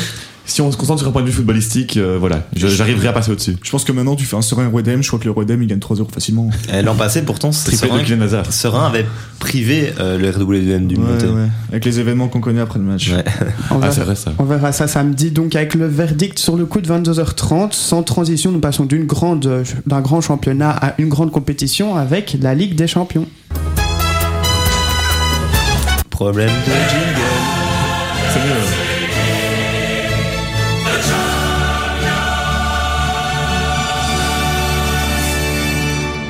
si 0.45 0.61
on 0.61 0.71
se 0.73 0.77
concentre 0.77 0.99
sur 1.01 1.09
un 1.09 1.13
point 1.13 1.23
de 1.23 1.27
vue 1.29 1.33
footballistique, 1.33 1.97
euh, 1.97 2.17
voilà, 2.19 2.43
j'arriverai 2.55 3.09
à 3.09 3.13
passer 3.13 3.31
au-dessus. 3.31 3.57
Je 3.63 3.71
pense 3.71 3.85
que 3.85 3.93
maintenant 3.93 4.17
tu 4.17 4.25
fais 4.25 4.37
un 4.37 4.43
serein 4.43 4.69
Redem, 4.73 5.03
je 5.03 5.07
crois 5.09 5.19
que 5.19 5.25
le 5.25 5.31
Redem 5.31 5.63
il 5.63 5.69
gagne 5.69 5.79
3 5.79 5.97
euros 5.99 6.09
facilement. 6.13 6.51
Eh, 6.73 6.83
L'an 6.83 6.95
passé, 6.95 7.23
pourtant, 7.23 7.53
Serein. 7.53 8.03
Serein 8.51 8.87
avait 8.87 9.07
privé 9.39 9.93
euh, 10.01 10.19
le 10.19 10.31
RWDM 10.31 10.87
du 10.89 10.97
Ouais, 10.97 11.03
montée. 11.13 11.27
ouais. 11.27 11.47
Avec 11.71 11.85
les 11.85 12.01
événements 12.01 12.29
qu'on 12.29 12.41
connaît 12.41 12.61
après 12.61 12.79
le 12.79 12.85
match. 12.85 13.11
Ouais. 13.11 13.25
On 13.71 13.77
Ah, 13.77 13.79
verra- 13.79 13.93
c'est 13.93 14.01
vrai 14.03 14.15
ça. 14.17 14.33
On 14.39 14.45
verra 14.45 14.73
ça 14.73 14.87
samedi, 14.89 15.31
donc 15.31 15.55
avec 15.57 15.75
le 15.75 15.87
verdict 15.87 16.39
sur 16.39 16.57
le 16.57 16.67
coup 16.67 16.81
de 16.81 16.89
22h30. 16.89 17.73
Sans 17.73 18.03
transition, 18.03 18.51
nous 18.53 18.61
passons 18.61 18.85
d'une 18.85 19.07
grande, 19.07 19.65
d'un 19.87 20.01
grand 20.01 20.21
championnat 20.21 20.71
à 20.71 20.95
une 20.99 21.09
grande 21.09 21.31
compétition 21.31 21.95
avec 21.97 22.37
la 22.41 22.55
Ligue 22.55 22.75
des 22.75 22.87
Champions. 22.89 23.27
Problème 26.11 26.51
de 26.51 26.73
jingle. 26.73 27.23
C'est 28.33 28.41
mieux. 28.41 28.82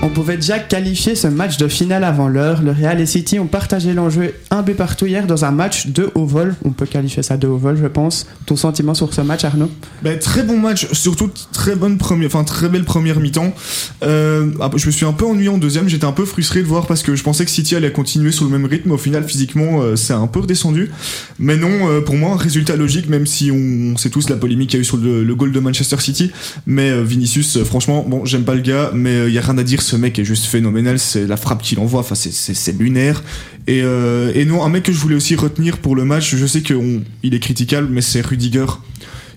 On 0.05 0.09
pouvait 0.09 0.35
déjà 0.35 0.59
qualifier 0.59 1.15
ce 1.15 1.29
match 1.29 1.59
de 1.59 1.69
finale 1.69 2.03
avant 2.03 2.27
l'heure. 2.27 2.61
Le 2.61 2.73
Real 2.73 3.01
et 3.01 3.07
City 3.07 3.39
ont 3.39 3.47
partagé 3.47 3.95
l'enjeu 3.95 4.35
un 4.51 4.63
but 4.63 4.75
partout 4.75 5.07
hier 5.07 5.29
dans 5.29 5.45
un 5.45 5.53
match 5.53 5.87
de 5.87 6.11
haut 6.17 6.27
vol. 6.27 6.57
On 6.65 6.71
peut 6.71 6.87
qualifier 6.87 7.23
ça 7.23 7.37
de 7.37 7.47
haut 7.47 7.57
vol, 7.57 7.79
je 7.81 7.87
pense. 7.87 8.27
Ton 8.47 8.57
sentiment 8.57 8.95
sur 8.95 9.15
ce 9.15 9.21
match, 9.21 9.45
Arnaud? 9.45 9.71
Bah, 10.03 10.17
très 10.17 10.43
bon 10.43 10.59
match, 10.59 10.89
surtout 10.91 11.31
très 11.53 11.77
bonne 11.77 11.99
première, 11.99 12.27
enfin 12.27 12.43
très 12.43 12.69
belle 12.69 12.83
première 12.83 13.21
mi-temps. 13.21 13.55
Euh, 14.03 14.51
ah, 14.61 14.71
je 14.75 14.87
me 14.87 14.91
suis 14.91 15.07
un 15.07 15.13
peu 15.13 15.25
ennuyé 15.25 15.49
en 15.51 15.59
deuxième, 15.59 15.89
j'étais 15.89 16.05
un 16.05 16.11
peu 16.11 16.25
frustré 16.25 16.63
de 16.63 16.67
voir 16.67 16.89
parce 16.89 17.05
que 17.05 17.15
je 17.15 17.23
pensais 17.23 17.45
que 17.45 17.51
City 17.53 17.77
allait 17.77 17.93
continuer 17.93 18.33
sur 18.33 18.45
le 18.45 18.51
même 18.51 18.65
rythme. 18.65 18.91
Au 18.91 18.99
final, 18.99 19.23
physiquement, 19.23 19.83
euh, 19.83 19.95
c'est 19.95 20.15
un 20.15 20.27
peu 20.27 20.41
redescendu. 20.41 20.91
Mais 21.39 21.57
non, 21.57 21.89
euh, 21.89 22.01
pour 22.01 22.17
moi, 22.17 22.37
résultat 22.37 22.75
logique, 22.75 23.09
même 23.09 23.27
si 23.27 23.53
on, 23.53 23.97
sait 23.97 24.11
tous 24.11 24.29
la 24.29 24.37
polémique 24.37 24.71
qu'il 24.71 24.79
y 24.79 24.81
a 24.81 24.83
eu 24.83 24.85
sur 24.85 24.97
le, 24.97 25.23
le 25.23 25.35
goal 25.37 25.53
de 25.53 25.61
Manchester 25.61 26.01
City. 26.01 26.33
Mais 26.67 27.05
Vinicius, 27.05 27.63
franchement, 27.63 28.05
bon, 28.05 28.25
j'aime 28.25 28.43
pas 28.43 28.57
le 28.57 28.63
gars, 28.63 28.91
mais 28.93 29.29
il 29.29 29.33
y 29.33 29.39
a 29.39 29.43
rien 29.43 29.57
à 29.59 29.63
dire. 29.63 29.81
Ce 29.93 29.97
mec 29.99 30.19
est 30.19 30.25
juste 30.25 30.47
phénoménal. 30.47 30.99
C'est 30.99 31.27
la 31.27 31.37
frappe 31.37 31.61
qu'il 31.61 31.79
envoie, 31.79 32.01
enfin 32.01 32.15
c'est- 32.15 32.33
c'est 32.33 32.55
c'est 32.55 32.73
lunaire. 32.73 33.23
Et, 33.67 33.83
euh, 33.85 34.33
et 34.35 34.47
non, 34.47 34.65
un 34.65 34.71
mec 34.71 34.85
que 34.85 34.93
je 34.93 34.97
voulais 34.99 35.17
aussi 35.17 35.37
retenir 35.37 35.77
pour 35.77 35.95
le 35.97 36.07
match, 36.07 36.35
je 36.35 36.47
sais 36.47 36.63
qu'il 36.63 37.03
est 37.23 37.39
critiquable, 37.41 37.89
mais 37.91 38.01
c'est 38.01 38.23
Rudiger. 38.25 38.65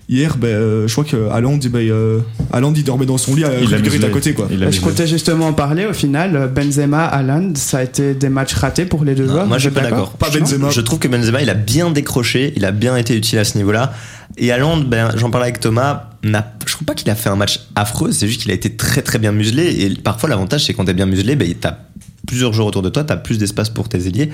Hier, 0.08 0.36
ben, 0.38 0.46
euh, 0.48 0.86
je 0.88 0.92
crois 0.92 1.04
que 1.04 1.28
Haaland, 1.30 1.58
eh 1.62 1.68
ben, 1.68 1.80
euh, 1.90 2.20
Haaland, 2.54 2.72
il 2.74 2.84
dormait 2.84 3.04
dans 3.06 3.18
son 3.18 3.34
lit, 3.34 3.44
euh, 3.44 3.58
Il 3.60 3.74
a 3.74 3.76
Rudiger 3.76 3.96
est 4.00 4.04
à 4.04 4.08
côté, 4.08 4.32
quoi. 4.32 4.48
Je 4.50 4.80
comptais 4.80 5.06
justement 5.06 5.48
en 5.48 5.52
parler. 5.52 5.84
Au 5.84 5.92
final, 5.92 6.50
Benzema, 6.54 7.04
Haaland, 7.04 7.52
ça 7.56 7.78
a 7.78 7.82
été 7.82 8.14
des 8.14 8.30
matchs 8.30 8.54
ratés 8.54 8.86
pour 8.86 9.04
les 9.04 9.14
deux 9.14 9.26
Non, 9.26 9.32
joueurs. 9.32 9.46
moi, 9.46 9.58
je 9.58 9.68
suis 9.68 9.70
pas 9.74 9.82
d'accord. 9.82 10.12
Pas 10.12 10.30
Je- 10.32 10.38
Benzema. 10.38 10.70
Je 10.70 10.80
trouve 10.80 11.00
que 11.00 11.08
Benzema, 11.08 11.42
il 11.42 11.50
a 11.50 11.54
bien 11.54 11.90
décroché, 11.90 12.54
il 12.56 12.64
a 12.64 12.70
bien 12.72 12.96
été 12.96 13.14
utile 13.14 13.40
à 13.40 13.44
ce 13.44 13.58
niveau-là. 13.58 13.92
Et 14.38 14.52
Haaland, 14.52 14.78
ben, 14.78 15.10
j'en 15.16 15.30
parlais 15.30 15.48
avec 15.48 15.60
Thomas, 15.60 16.10
n'a- 16.30 16.54
je 16.66 16.72
trouve 16.72 16.86
pas 16.86 16.94
qu'il 16.94 17.08
a 17.10 17.14
fait 17.14 17.28
un 17.28 17.36
match 17.36 17.60
affreux, 17.74 18.12
c'est 18.12 18.26
juste 18.28 18.42
qu'il 18.42 18.50
a 18.50 18.54
été 18.54 18.76
très 18.76 19.02
très 19.02 19.18
bien 19.18 19.32
muselé. 19.32 19.84
Et 19.84 19.94
parfois, 19.94 20.28
l'avantage, 20.28 20.64
c'est 20.64 20.74
quand 20.74 20.84
t'es 20.84 20.94
bien 20.94 21.06
muselé, 21.06 21.36
ben, 21.36 21.52
t'as 21.60 21.78
plusieurs 22.26 22.52
joueurs 22.52 22.66
autour 22.66 22.82
de 22.82 22.88
toi, 22.88 23.04
t'as 23.04 23.16
plus 23.16 23.38
d'espace 23.38 23.70
pour 23.70 23.88
tes 23.88 24.06
ailiers. 24.06 24.30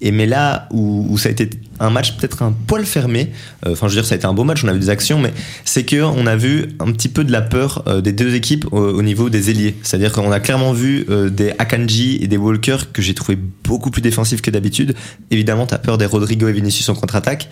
Et 0.00 0.10
mais 0.10 0.26
là 0.26 0.68
où, 0.72 1.06
où 1.08 1.18
ça 1.18 1.28
a 1.28 1.32
été 1.32 1.50
un 1.78 1.90
match 1.90 2.16
peut-être 2.16 2.42
un 2.42 2.52
poil 2.52 2.84
fermé, 2.84 3.30
euh, 3.66 3.72
enfin 3.72 3.88
je 3.88 3.94
veux 3.94 4.00
dire 4.00 4.06
ça 4.06 4.14
a 4.14 4.16
été 4.16 4.26
un 4.26 4.32
beau 4.34 4.44
match, 4.44 4.64
on 4.64 4.68
a 4.68 4.72
vu 4.72 4.80
des 4.80 4.90
actions, 4.90 5.18
mais 5.18 5.32
c'est 5.64 5.84
que 5.84 6.02
on 6.02 6.26
a 6.26 6.36
vu 6.36 6.70
un 6.80 6.92
petit 6.92 7.08
peu 7.08 7.24
de 7.24 7.32
la 7.32 7.42
peur 7.42 7.82
euh, 7.86 8.00
des 8.00 8.12
deux 8.12 8.34
équipes 8.34 8.66
au, 8.72 8.78
au 8.78 9.02
niveau 9.02 9.30
des 9.30 9.50
ailiers. 9.50 9.76
C'est-à-dire 9.82 10.12
qu'on 10.12 10.32
a 10.32 10.40
clairement 10.40 10.72
vu 10.72 11.06
euh, 11.08 11.30
des 11.30 11.52
Akanji 11.58 12.18
et 12.20 12.26
des 12.26 12.36
Walker 12.36 12.76
que 12.92 13.02
j'ai 13.02 13.14
trouvé 13.14 13.38
beaucoup 13.64 13.90
plus 13.90 14.02
défensifs 14.02 14.42
que 14.42 14.50
d'habitude. 14.50 14.94
Évidemment, 15.30 15.66
t'as 15.66 15.78
peur 15.78 15.98
des 15.98 16.06
Rodrigo 16.06 16.48
et 16.48 16.52
Vinicius 16.52 16.88
en 16.88 16.94
contre-attaque. 16.94 17.48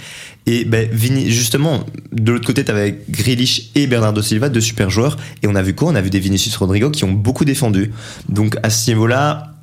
Et 0.46 0.64
ben, 0.64 0.88
Vini, 0.92 1.30
justement, 1.30 1.84
de 2.12 2.32
l'autre 2.32 2.46
côté, 2.46 2.64
t'avais 2.64 3.00
Grealish 3.08 3.70
et 3.74 3.86
Bernardo 3.86 4.22
Silva, 4.22 4.48
deux 4.48 4.60
super 4.60 4.90
joueurs. 4.90 5.16
Et 5.42 5.46
on 5.46 5.54
a 5.54 5.62
vu 5.62 5.74
quoi? 5.74 5.88
On 5.88 5.94
a 5.94 6.00
vu 6.00 6.10
des 6.10 6.20
Vinicius 6.20 6.56
Rodrigo 6.56 6.90
qui 6.90 7.04
ont 7.04 7.12
beaucoup 7.12 7.44
défendu. 7.44 7.92
Donc 8.28 8.56
à 8.62 8.70
ce 8.70 8.90
niveau-là, 8.90 9.53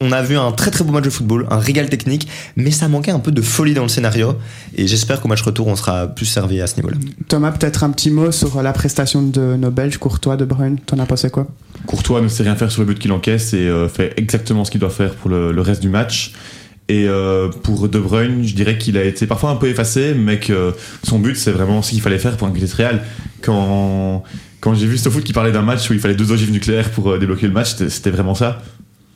on 0.00 0.12
a 0.12 0.22
vu 0.22 0.36
un 0.36 0.52
très 0.52 0.70
très 0.70 0.84
beau 0.84 0.92
match 0.92 1.04
de 1.04 1.10
football, 1.10 1.46
un 1.50 1.58
régal 1.58 1.88
technique, 1.88 2.28
mais 2.56 2.70
ça 2.70 2.88
manquait 2.88 3.10
un 3.10 3.18
peu 3.18 3.32
de 3.32 3.42
folie 3.42 3.74
dans 3.74 3.82
le 3.82 3.88
scénario. 3.88 4.36
Et 4.74 4.86
j'espère 4.86 5.20
qu'au 5.20 5.28
match 5.28 5.42
retour, 5.42 5.66
on 5.66 5.76
sera 5.76 6.06
plus 6.06 6.26
servi 6.26 6.60
à 6.60 6.66
ce 6.66 6.76
niveau-là. 6.76 6.96
Thomas, 7.28 7.50
peut-être 7.52 7.84
un 7.84 7.90
petit 7.90 8.10
mot 8.10 8.30
sur 8.32 8.62
la 8.62 8.72
prestation 8.72 9.22
de 9.22 9.56
nos 9.56 9.70
Belges, 9.70 9.98
Courtois, 9.98 10.36
De 10.36 10.44
Bruyne. 10.44 10.78
T'en 10.84 10.98
as 10.98 11.06
pensé 11.06 11.30
quoi? 11.30 11.46
Courtois 11.86 12.20
ne 12.20 12.28
sait 12.28 12.42
rien 12.42 12.56
faire 12.56 12.70
sur 12.70 12.82
le 12.82 12.86
but 12.86 12.98
qu'il 12.98 13.12
encaisse 13.12 13.52
et 13.52 13.68
euh, 13.68 13.88
fait 13.88 14.12
exactement 14.16 14.64
ce 14.64 14.70
qu'il 14.70 14.80
doit 14.80 14.90
faire 14.90 15.14
pour 15.14 15.30
le, 15.30 15.52
le 15.52 15.60
reste 15.60 15.82
du 15.82 15.88
match. 15.88 16.32
Et 16.88 17.06
euh, 17.08 17.48
pour 17.48 17.88
De 17.88 17.98
Bruyne, 17.98 18.44
je 18.44 18.54
dirais 18.54 18.78
qu'il 18.78 18.96
a 18.96 19.04
été 19.04 19.26
parfois 19.26 19.50
un 19.50 19.56
peu 19.56 19.68
effacé, 19.68 20.14
mais 20.14 20.38
que 20.38 20.72
son 21.02 21.18
but, 21.18 21.36
c'est 21.36 21.50
vraiment 21.50 21.82
ce 21.82 21.90
qu'il 21.90 22.00
fallait 22.00 22.18
faire 22.18 22.36
pour 22.36 22.46
inquiéter 22.46 22.72
Real. 22.74 23.02
Quand, 23.42 24.22
quand 24.60 24.74
j'ai 24.74 24.86
vu 24.86 24.96
foot 24.96 25.24
qui 25.24 25.32
parlait 25.32 25.50
d'un 25.50 25.62
match 25.62 25.90
où 25.90 25.94
il 25.94 26.00
fallait 26.00 26.14
deux 26.14 26.30
ogives 26.30 26.52
nucléaires 26.52 26.90
pour 26.90 27.10
euh, 27.10 27.18
débloquer 27.18 27.48
le 27.48 27.52
match, 27.52 27.74
c'était 27.88 28.10
vraiment 28.10 28.34
ça. 28.34 28.62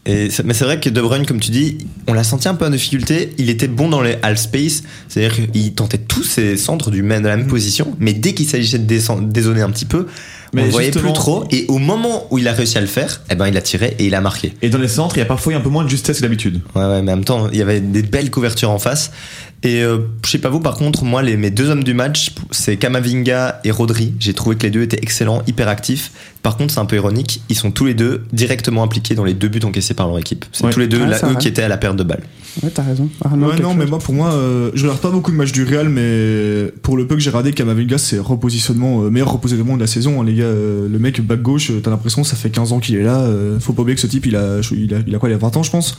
Et 0.07 0.29
mais 0.45 0.55
c'est 0.55 0.65
vrai 0.65 0.81
que 0.81 0.89
De 0.89 1.01
Bruyne, 1.03 1.27
comme 1.27 1.41
tu 1.41 1.51
dis, 1.51 1.79
on 2.09 2.15
l'a 2.15 2.25
senti 2.25 2.49
un 2.49 2.55
peu 2.55 2.65
en 2.65 2.71
difficulté. 2.71 3.35
Il 3.37 3.51
était 3.51 3.69
bon 3.69 3.91
dans 3.91 4.01
les 4.01 4.17
half 4.23 4.39
space, 4.39 4.83
c'est-à-dire 5.09 5.47
qu'il 5.53 5.75
tentait 5.75 5.99
tous 5.99 6.23
ses 6.23 6.57
centres 6.57 6.91
du 6.91 7.03
même, 7.03 7.23
de 7.23 7.29
la 7.29 7.37
même 7.37 7.47
position, 7.47 7.95
mais 7.99 8.15
dès 8.15 8.33
qu'il 8.33 8.47
s'agissait 8.47 8.79
de 8.79 9.21
dézoner 9.21 9.61
un 9.61 9.71
petit 9.71 9.85
peu, 9.85 10.07
Mais 10.55 10.63
on 10.63 10.65
le 10.65 10.71
voyait 10.71 10.91
plus 10.91 11.13
trop. 11.13 11.45
Et 11.51 11.67
au 11.69 11.79
moment 11.79 12.27
où 12.31 12.39
il 12.39 12.49
a 12.49 12.53
réussi 12.53 12.79
à 12.79 12.81
le 12.81 12.87
faire, 12.87 13.21
eh 13.31 13.35
ben 13.35 13.47
il 13.47 13.57
a 13.57 13.63
tiré 13.63 13.95
et 13.99 14.07
il 14.07 14.15
a 14.15 14.21
marqué. 14.21 14.55
Et 14.63 14.71
dans 14.71 14.79
les 14.79 14.89
centres, 14.89 15.17
il 15.17 15.21
y 15.21 15.23
a 15.23 15.27
parfois 15.27 15.55
un 15.55 15.61
peu 15.61 15.69
moins 15.69 15.85
de 15.85 15.91
justesse 15.91 16.17
que 16.17 16.23
d'habitude. 16.23 16.61
Ouais, 16.75 16.83
ouais, 16.83 17.03
mais 17.03 17.13
en 17.13 17.17
même 17.17 17.25
temps, 17.25 17.49
il 17.53 17.59
y 17.59 17.63
avait 17.63 17.81
des 17.81 18.03
belles 18.03 18.31
couvertures 18.31 18.71
en 18.71 18.79
face. 18.79 19.13
Et 19.63 19.83
euh, 19.83 19.99
je 20.25 20.31
sais 20.31 20.39
pas 20.39 20.49
vous, 20.49 20.61
par 20.61 20.77
contre, 20.77 21.05
moi, 21.05 21.21
les, 21.23 21.37
mes 21.37 21.51
deux 21.51 21.69
hommes 21.69 21.85
du 21.85 21.93
match, 21.93 22.33
c'est 22.51 22.79
Kamavinga 22.79 23.61
et 23.65 23.71
Rodri. 23.71 24.15
J'ai 24.19 24.33
trouvé 24.33 24.57
que 24.57 24.63
les 24.63 24.71
deux 24.71 24.81
étaient 24.81 24.99
excellents, 25.03 25.43
hyper 25.47 25.69
actifs. 25.69 26.13
Par 26.43 26.57
contre, 26.57 26.73
c'est 26.73 26.81
un 26.81 26.87
peu 26.87 26.97
ironique, 26.97 27.43
ils 27.51 27.57
sont 27.57 27.71
tous 27.71 27.85
les 27.85 27.93
deux 27.93 28.23
directement 28.33 28.83
impliqués 28.83 29.15
dans 29.15 29.25
les 29.25 29.35
deux 29.35 29.49
buts 29.49 29.61
encaissés 29.63 29.93
par 29.93 30.09
leur 30.09 30.19
équipe. 30.19 30.47
C'est 30.53 30.65
Ouais. 30.65 30.73
tous 30.73 30.81
les 30.81 30.87
deux 30.89 31.03
Ah, 31.05 31.09
là, 31.09 31.19
eux 31.25 31.27
vrai. 31.33 31.37
qui 31.37 31.49
étaient 31.49 31.61
à 31.63 31.69
la 31.69 31.77
perte 31.77 31.97
de 31.97 32.03
balles. 32.05 32.23
Ouais, 32.63 32.71
t'as 32.71 32.83
raison. 32.83 33.11
Arnaud, 33.23 33.49
Ouais, 33.51 33.61
non, 33.61 33.75
mais 33.75 33.83
chose 33.83 33.91
moi, 33.91 33.99
pour 33.99 34.15
moi, 34.15 34.33
euh, 34.33 34.71
je 34.73 34.83
regarde 34.85 35.01
pas 35.03 35.11
beaucoup 35.11 35.31
de 35.31 35.37
matchs 35.37 35.53
du 35.53 35.65
Real, 35.65 35.91
mais 35.91 36.73
pour 36.83 36.97
le 36.97 37.07
peu 37.07 37.15
que 37.17 37.21
j'ai 37.21 37.29
regardé, 37.29 37.53
Kamavinga, 37.53 37.99
c'est 37.99 38.19
repositionnement, 38.19 39.03
euh, 39.05 39.11
meilleur 39.11 39.31
repositionnement 39.31 39.75
de 39.77 39.81
la 39.83 39.87
saison. 39.87 40.23
hein, 40.23 40.25
les 40.25 40.35
gars, 40.37 40.45
Euh, 40.45 40.89
le 40.89 40.99
mec 40.99 41.21
back 41.21 41.43
gauche, 41.43 41.71
euh, 41.71 41.81
t'as 41.83 41.91
l'impression 41.91 42.23
que 42.23 42.29
ça 42.29 42.37
fait 42.37 42.49
15 42.51 42.73
ans 42.73 42.81
qu'il 42.81 42.95
est 42.97 43.03
là. 43.03 43.19
euh, 43.21 43.61
faut 43.61 43.75
pas 43.75 43.83
oublier 43.83 43.95
que 43.95 44.01
ce 44.01 44.07
type, 44.07 44.25
il 44.25 44.37
a, 44.37 44.61
il 44.73 44.95
a, 44.95 44.99
il 45.07 45.15
a 45.15 45.19
quoi, 45.19 45.29
il 45.29 45.35
a 45.35 45.39
20 45.39 45.55
ans, 45.59 45.63
je 45.63 45.71
pense. 45.71 45.99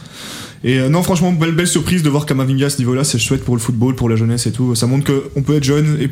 Et 0.64 0.80
euh, 0.80 0.90
non, 0.90 1.02
franchement, 1.04 1.32
belle, 1.32 1.54
belle 1.54 1.68
surprise 1.68 2.04
de 2.04 2.10
voir 2.10 2.26
Kamavinga 2.26 2.68
à 2.68 2.70
ce 2.70 2.80
niveau-là. 2.80 3.04
C'est 3.04 3.20
chouette 3.20 3.44
pour 3.44 3.56
le 3.56 3.62
football, 3.62 3.96
pour 3.96 4.10
la 4.10 4.16
jeunesse 4.16 4.46
et 4.48 4.52
tout. 4.52 4.76
Ça 4.76 4.88
montre 4.88 5.12
qu'on 5.34 5.42
peut 5.42 5.56
être 5.56 5.64
jeune 5.64 5.98
et, 6.02 6.10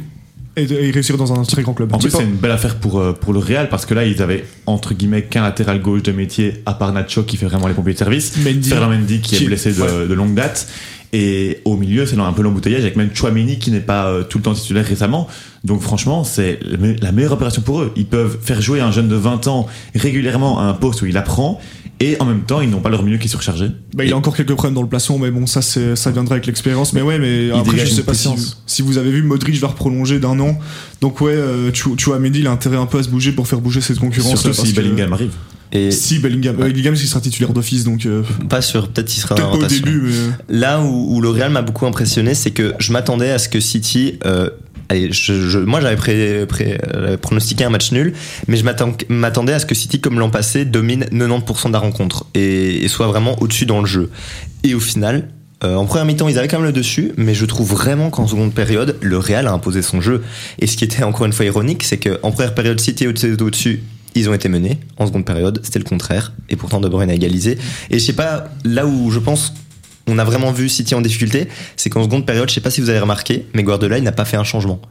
réussir 0.91 1.15
dans 1.17 1.39
un 1.39 1.43
très 1.43 1.62
grand 1.62 1.73
club. 1.73 1.93
En 1.93 1.99
plus, 1.99 2.09
c'est 2.09 2.23
une 2.23 2.35
belle 2.35 2.51
affaire 2.51 2.75
pour, 2.75 2.99
euh, 2.99 3.13
pour 3.13 3.31
le 3.31 3.39
Real 3.39 3.69
parce 3.69 3.85
que 3.85 3.93
là, 3.93 4.05
ils 4.05 4.21
avaient 4.21 4.45
entre 4.65 4.93
guillemets 4.93 5.21
qu'un 5.21 5.43
latéral 5.43 5.81
gauche 5.81 6.03
de 6.03 6.12
métier 6.12 6.55
à 6.65 6.73
part 6.73 6.91
Nacho 6.91 7.23
qui 7.23 7.38
fait 7.38 7.45
vraiment 7.45 7.67
les 7.67 7.73
pompiers 7.73 7.93
de 7.93 7.97
service. 7.97 8.35
Mendy. 8.43 8.67
Ferland 8.67 8.89
Mendy 8.89 9.21
qui, 9.21 9.38
Qui- 9.38 9.43
est 9.43 9.47
blessé 9.47 9.71
de, 9.71 9.81
ouais. 9.81 10.07
de 10.07 10.13
longue 10.13 10.33
date. 10.33 10.67
Et 11.12 11.62
au 11.65 11.75
milieu, 11.75 12.05
c'est 12.05 12.19
un 12.19 12.33
peu 12.33 12.43
l'embouteillage 12.43 12.81
avec 12.81 12.95
même 12.95 13.09
Chouameni 13.13 13.57
qui 13.57 13.71
n'est 13.71 13.79
pas 13.79 14.07
euh, 14.07 14.23
tout 14.23 14.38
le 14.38 14.43
temps 14.43 14.53
titulaire 14.53 14.85
récemment. 14.85 15.27
Donc 15.63 15.81
franchement, 15.81 16.23
c'est 16.23 16.59
la 17.01 17.12
meilleure 17.12 17.33
opération 17.33 17.62
pour 17.62 17.81
eux. 17.81 17.91
Ils 17.95 18.05
peuvent 18.05 18.38
faire 18.41 18.62
jouer 18.62 18.79
un 18.79 18.91
jeune 18.91 19.07
de 19.07 19.15
20 19.15 19.47
ans 19.47 19.65
régulièrement 19.95 20.59
à 20.59 20.63
un 20.63 20.73
poste 20.73 21.01
où 21.01 21.05
il 21.07 21.17
apprend 21.17 21.59
et 21.99 22.15
en 22.21 22.25
même 22.25 22.41
temps, 22.41 22.62
ils 22.62 22.69
n'ont 22.69 22.79
pas 22.79 22.89
leur 22.89 23.03
milieu 23.03 23.17
qui 23.17 23.25
est 23.25 23.29
surchargé. 23.29 23.67
Bah, 23.93 24.05
il 24.05 24.13
a 24.13 24.17
encore 24.17 24.35
quelques 24.35 24.53
problèmes 24.53 24.73
dans 24.75 24.81
le 24.81 24.88
placement, 24.88 25.17
mais 25.17 25.31
bon, 25.31 25.45
ça, 25.45 25.62
c'est, 25.62 25.95
ça 25.95 26.12
viendra 26.12 26.35
avec 26.35 26.45
l'expérience. 26.45 26.93
Mais 26.93 27.01
ouais, 27.01 27.19
mais 27.19 27.51
après, 27.51 27.63
je 27.65 27.71
dégage 27.71 27.89
sais 27.93 27.99
une 27.99 28.03
pas 28.03 28.13
si, 28.65 28.81
vous 28.81 28.97
avez 28.97 29.12
vu, 29.12 29.21
Modric 29.23 29.59
va 29.59 29.67
reprolonger 29.67 30.19
d'un 30.19 30.39
an. 30.39 30.57
Donc 31.01 31.19
ouais, 31.21 31.33
euh, 31.33 31.71
Chou- 31.73 31.95
Chouameni, 31.97 32.39
il 32.39 32.47
a 32.47 32.51
intérêt 32.51 32.77
un 32.77 32.85
peu 32.85 32.99
à 32.99 33.03
se 33.03 33.09
bouger 33.09 33.31
pour 33.33 33.47
faire 33.47 33.59
bouger 33.59 33.81
cette 33.81 33.99
concurrence. 33.99 34.39
Surtout 34.41 34.55
parce 34.55 34.67
si 34.67 34.73
que- 34.73 34.81
Bellingham 34.81 35.12
arrive. 35.13 35.31
Et 35.71 35.91
Si 35.91 36.17
Bellingham, 36.17 36.55
euh, 36.59 36.63
Bellingham, 36.65 36.95
il 36.95 37.07
sera 37.07 37.21
titulaire 37.21 37.53
d'office, 37.53 37.83
donc 37.83 38.05
euh, 38.07 38.23
pas 38.49 38.62
sûr, 38.62 38.88
peut-être 38.88 39.07
qu'il 39.07 39.21
sera 39.21 39.35
peut-être 39.35 39.47
en 39.47 39.51
pas 39.51 39.57
au 39.57 39.62
rotation. 39.62 39.85
début, 39.85 40.01
mais 40.01 40.13
euh, 40.15 40.29
Là 40.49 40.81
où, 40.81 41.15
où 41.15 41.21
le 41.21 41.29
Real 41.29 41.51
m'a 41.51 41.62
beaucoup 41.62 41.85
impressionné, 41.85 42.33
c'est 42.33 42.49
que 42.49 42.73
je 42.79 42.91
m'attendais 42.91 43.29
à 43.29 43.38
ce 43.38 43.49
que 43.49 43.59
City. 43.59 44.17
euh, 44.25 44.49
allez, 44.89 45.12
je- 45.12 45.47
je- 45.47 45.60
moi, 45.60 45.80
j'avais 45.82 45.95
pré- 45.95 46.45
pré- 46.47 46.80
euh, 46.95 47.15
pronostiqué 47.17 47.63
un 47.63 47.69
match 47.69 47.91
nul, 47.91 48.13
mais 48.47 48.58
je 48.58 48.63
m'attend- 48.63 48.93
m'attendais 49.08 49.54
à 49.54 49.60
ce 49.60 49.65
que 49.65 49.75
City, 49.75 50.02
comme 50.02 50.19
l'an 50.19 50.30
passé, 50.30 50.65
domine 50.65 51.06
90% 51.12 51.69
de 51.69 51.73
la 51.73 51.80
rencontre 51.80 52.25
et, 52.36 52.84
et 52.84 52.88
soit 52.88 53.08
vraiment 53.08 53.41
au-dessus 53.41 53.65
dans 53.65 53.80
le 53.80 53.86
jeu. 53.88 54.10
Et 54.63 54.73
au 54.73 54.80
final. 54.80 55.30
euh, 55.65 55.75
en 55.75 55.86
première 55.86 56.06
mi-temps, 56.06 56.30
ils 56.30 56.39
avaient 56.39 56.47
quand 56.47 56.56
même 56.60 56.67
le 56.67 56.71
dessus, 56.71 57.12
mais 57.17 57.34
je 57.34 57.43
trouve 57.45 57.69
vraiment 57.69 58.10
qu'en 58.12 58.25
seconde 58.28 58.54
période, 58.54 58.95
le 59.02 59.17
Real 59.17 59.45
a 59.45 59.52
imposé 59.52 59.82
son 59.82 59.99
jeu. 59.99 60.23
Et 60.60 60.67
ce 60.67 60.78
qui 60.78 60.86
était 60.86 61.04
encore 61.04 61.25
une 61.25 61.34
fois 61.34 61.43
ironique, 61.45 61.84
c'est 61.84 61.97
qu'en 61.97 62.32
première 62.32 62.56
période, 62.56 62.80
City 62.80 63.04
était 63.04 63.41
au-dessus, 63.41 63.84
ils 64.15 64.30
ont 64.30 64.34
été 64.34 64.47
menés. 64.47 64.80
En 64.97 65.06
seconde 65.06 65.25
période, 65.25 65.60
c'était 65.63 65.80
le 65.80 65.84
contraire. 65.84 66.32
Et 66.49 66.56
pourtant, 66.56 66.80
De 66.80 66.88
Bruyne 66.88 67.10
a 67.10 67.13
égalisé. 67.13 67.58
Et 67.89 67.99
je 67.99 68.06
sais 68.06 68.13
pas, 68.13 68.45
là 68.63 68.86
où 68.88 69.12
je 69.12 69.19
pense 69.19 69.54
on 70.10 70.17
a 70.17 70.24
vraiment 70.24 70.52
vu 70.52 70.69
City 70.69 70.95
en 70.95 71.02
difficulté, 71.02 71.48
c'est 71.76 71.89
qu'en 71.89 72.04
seconde 72.04 72.26
période, 72.26 72.50
je 72.50 72.54
sais 72.56 72.62
pas 72.62 72.72
si 72.72 72.82
vous 72.82 72.89
avez 72.89 73.00
remarqué, 73.00 73.45
mais 73.54 73.63
Guardiola, 73.63 73.98
il 73.98 74.04
n'a 74.04 74.12
pas 74.12 74.26
fait 74.26 74.38
un 74.38 74.43
changement. 74.43 74.82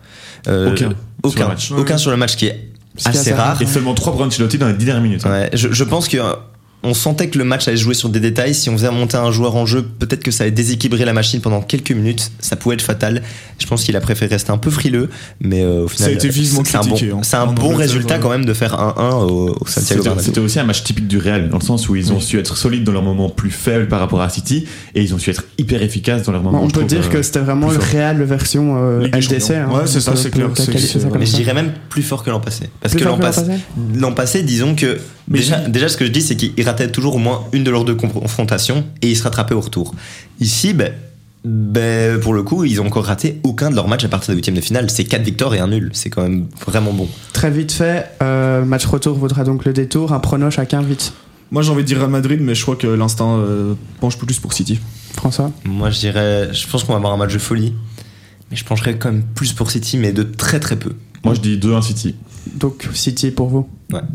Euh, 0.47 0.71
Aucun. 0.73 0.93
Aucun. 1.23 1.31
Sur 1.37 1.43
le 1.43 1.49
match. 1.49 1.73
Aucun 1.73 1.99
sur 1.99 2.11
le 2.11 2.17
match 2.17 2.37
qui 2.37 2.47
est 2.47 2.69
assez 3.05 3.19
assez 3.19 3.35
rare. 3.35 3.61
Et 3.61 3.67
seulement 3.67 3.95
3 3.95 4.13
pour 4.13 4.23
Ancelotti 4.23 4.59
dans 4.59 4.69
les 4.69 4.75
10 4.75 4.85
dernières 4.85 5.03
minutes. 5.03 5.27
hein. 5.27 5.31
Ouais, 5.31 5.51
je, 5.53 5.69
je 5.73 5.85
pense 5.85 6.09
que 6.09 6.17
euh, 6.17 6.33
on 6.85 6.95
sentait 6.95 7.29
que 7.29 7.39
le 7.39 7.45
match 7.45 7.67
allait 7.67 7.77
jouer 7.77 7.95
sur 7.95 8.09
des 8.09 8.21
détails. 8.21 8.55
Si 8.55 8.71
on 8.71 8.75
faisait 8.77 8.91
monter 8.91 9.17
un 9.17 9.33
joueur 9.33 9.57
en 9.57 9.67
jeu, 9.67 9.83
peut-être 9.83 10.23
que 10.23 10.31
ça 10.31 10.45
allait 10.45 10.53
déséquilibrer 10.53 11.05
la 11.05 11.13
machine 11.13 11.41
pendant 11.41 11.61
quelques 11.61 11.91
minutes. 11.91 12.31
Ça 12.39 12.55
pouvait 12.55 12.77
être 12.77 12.83
fatal. 12.83 13.23
Je 13.59 13.67
pense 13.67 13.83
qu'il 13.83 13.97
a 13.97 14.01
préféré 14.01 14.35
rester 14.35 14.53
un 14.53 14.59
peu 14.59 14.71
frileux, 14.71 15.11
mais 15.41 15.63
euh, 15.63 15.85
au 15.85 15.89
final, 15.89 16.11
a 16.11 16.13
été 16.13 16.29
vivement 16.29 16.63
c'est 16.65 16.77
un 16.77 16.83
bon, 16.83 16.97
hein. 16.97 17.21
c'est 17.23 17.37
un 17.37 17.47
bon 17.47 17.75
résultat 17.75 18.15
ouais. 18.15 18.21
quand 18.21 18.31
même 18.31 18.45
de 18.45 18.55
faire 18.55 18.75
1-1 18.75 19.25
au, 19.25 19.57
au 19.61 19.67
Santiago 19.67 19.81
C'était 19.81 19.95
Bernabéu. 20.03 20.25
c'était 20.25 20.41
aussi 20.41 20.61
un 20.61 20.65
match 20.65 20.85
typique 20.85 21.09
du 21.09 21.19
Real, 21.19 21.49
dans 21.49 21.59
le 21.59 21.65
sens 21.65 21.89
où 21.89 21.97
ils 21.97 22.13
ont 22.13 22.21
su 22.21 22.39
être 22.39 22.57
solides 22.57 22.85
dans 22.85 22.93
leurs 22.93 23.03
moments 23.03 23.29
plus 23.29 23.51
faibles 23.51 23.89
par 23.89 23.99
rapport 23.99 24.21
à 24.21 24.29
City, 24.29 24.67
et 24.95 25.03
ils 25.03 25.13
ont 25.15 25.19
su 25.19 25.31
être 25.31 25.45
hyper 25.59 25.83
efficaces 25.83 26.23
dans 26.23 26.33
leurs 26.33 26.43
moments. 26.43 26.63
on 26.63 26.67
peut 26.67 26.81
trouve, 26.81 26.87
dire 26.87 27.05
euh, 27.05 27.09
que 27.09 27.23
c'était 27.23 27.41
vraiment 27.41 27.71
le. 27.71 27.79
Real 27.79 28.23
version 28.23 28.77
euh. 28.77 29.09
Champions. 29.21 29.39
hein. 29.51 29.69
Ouais, 29.73 29.87
c'est 29.87 30.01
ça, 30.01 30.15
c'est 30.15 30.31
clair, 30.31 30.49
Mais 31.19 31.27
je 31.27 31.35
dirais 31.35 31.55
même 31.55 31.73
plus 31.89 32.03
fort 32.03 32.23
que 32.23 32.31
l'an 32.31 32.41
passé. 32.41 32.71
Parce 32.81 32.95
que 32.95 33.03
passé 33.17 33.43
l'an 33.97 34.13
passé, 34.13 34.43
disons 34.43 34.77
que 34.77 34.99
Mais 35.29 35.39
déjà, 35.39 35.69
déjà, 35.69 35.89
ce 35.89 35.97
que 35.97 36.07
je 36.07 36.11
dis, 36.11 36.23
c'est 36.23 36.37
qu'ils 36.37 36.65
rataient 36.65 36.91
toujours 36.91 37.17
au 37.17 37.19
moins 37.19 37.45
une 37.53 37.65
de 37.65 37.71
leurs 37.71 37.85
deux 37.85 37.95
confrontations 37.95 38.85
et 39.03 39.11
ils 39.11 39.17
se 39.17 39.23
rattrapaient 39.23 39.55
au 39.55 39.61
retour. 39.61 39.95
Ici, 40.41 40.73
ben, 40.73 40.93
ben, 41.45 42.19
pour 42.21 42.35
le 42.35 42.43
coup, 42.43 42.65
ils 42.65 42.81
ont 42.81 42.87
encore 42.87 43.05
raté 43.05 43.41
aucun 43.43 43.71
de 43.71 43.75
leurs 43.75 43.89
matchs 43.89 44.05
à 44.05 44.09
partir 44.09 44.33
des 44.33 44.37
huitièmes 44.37 44.57
de 44.57 44.61
finale. 44.61 44.91
C'est 44.91 45.05
4 45.05 45.23
victoires 45.23 45.55
et 45.55 45.61
un 45.61 45.69
nul. 45.69 45.91
C'est 45.93 46.11
quand 46.11 46.23
même 46.23 46.47
vraiment 46.67 46.93
bon. 46.93 47.09
Très 47.33 47.51
vite 47.51 47.73
fait, 47.73 48.07
euh, 48.23 48.65
match 48.65 48.87
retour 48.87 49.17
vaudra 49.17 49.45
donc 49.45 49.65
le 49.65 49.73
détour. 49.73 50.13
Un 50.13 50.21
prono 50.21 50.51
chacun 50.51 50.83
vite. 50.83 51.13
Moi 51.51 51.63
j'ai 51.63 51.71
envie 51.71 51.83
de 51.83 51.87
dire 51.87 51.99
Real 51.99 52.11
Madrid, 52.11 52.41
mais 52.43 52.55
je 52.55 52.63
crois 52.63 52.77
que 52.77 52.87
l'instinct 52.87 53.39
euh, 53.39 53.75
penche 54.01 54.19
plus 54.19 54.39
pour 54.39 54.53
City. 54.53 54.81
François 55.15 55.51
Moi, 55.65 55.91
je 55.91 55.99
dirais, 55.99 56.51
je 56.53 56.67
pense 56.69 56.85
qu'on 56.85 56.93
va 56.93 56.99
avoir 56.99 57.13
un 57.13 57.17
match 57.17 57.33
de 57.33 57.39
folie. 57.39 57.73
Mais 58.51 58.57
je 58.57 58.65
pencherais 58.65 58.97
quand 58.97 59.13
même 59.13 59.23
plus 59.35 59.53
pour 59.53 59.71
City, 59.71 59.99
mais 59.99 60.13
de 60.13 60.23
très 60.23 60.61
très 60.61 60.77
peu. 60.77 60.93
Moi 61.25 61.35
je 61.35 61.41
dis 61.41 61.59
2-1 61.59 61.83
City, 61.83 62.15
Donc 62.59 62.89
City 62.93 63.31
pour 63.31 63.49
vous. 63.49 63.69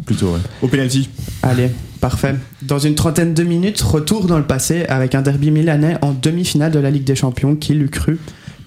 plutôt, 0.05 0.33
ouais. 0.33 0.39
Au 0.61 0.67
penalty. 0.67 1.09
Allez, 1.41 1.69
parfait. 1.99 2.35
Dans 2.61 2.79
une 2.79 2.95
trentaine 2.95 3.33
de 3.33 3.43
minutes, 3.43 3.81
retour 3.81 4.25
dans 4.25 4.37
le 4.37 4.45
passé 4.45 4.85
avec 4.85 5.15
un 5.15 5.21
derby 5.21 5.51
milanais 5.51 5.97
en 6.01 6.13
demi-finale 6.13 6.71
de 6.71 6.79
la 6.79 6.91
Ligue 6.91 7.05
des 7.05 7.15
Champions. 7.15 7.55
Qui 7.55 7.73
l'eût 7.73 7.89
cru 7.89 8.19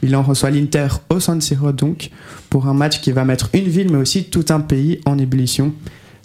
Milan 0.02 0.22
reçoit 0.22 0.50
l'Inter 0.50 0.88
au 1.10 1.20
San 1.20 1.40
Siro 1.40 1.72
donc 1.72 2.10
pour 2.50 2.68
un 2.68 2.74
match 2.74 3.00
qui 3.00 3.12
va 3.12 3.24
mettre 3.24 3.48
une 3.54 3.64
ville 3.64 3.90
mais 3.90 3.98
aussi 3.98 4.24
tout 4.24 4.44
un 4.50 4.60
pays 4.60 5.00
en 5.06 5.18
ébullition. 5.18 5.72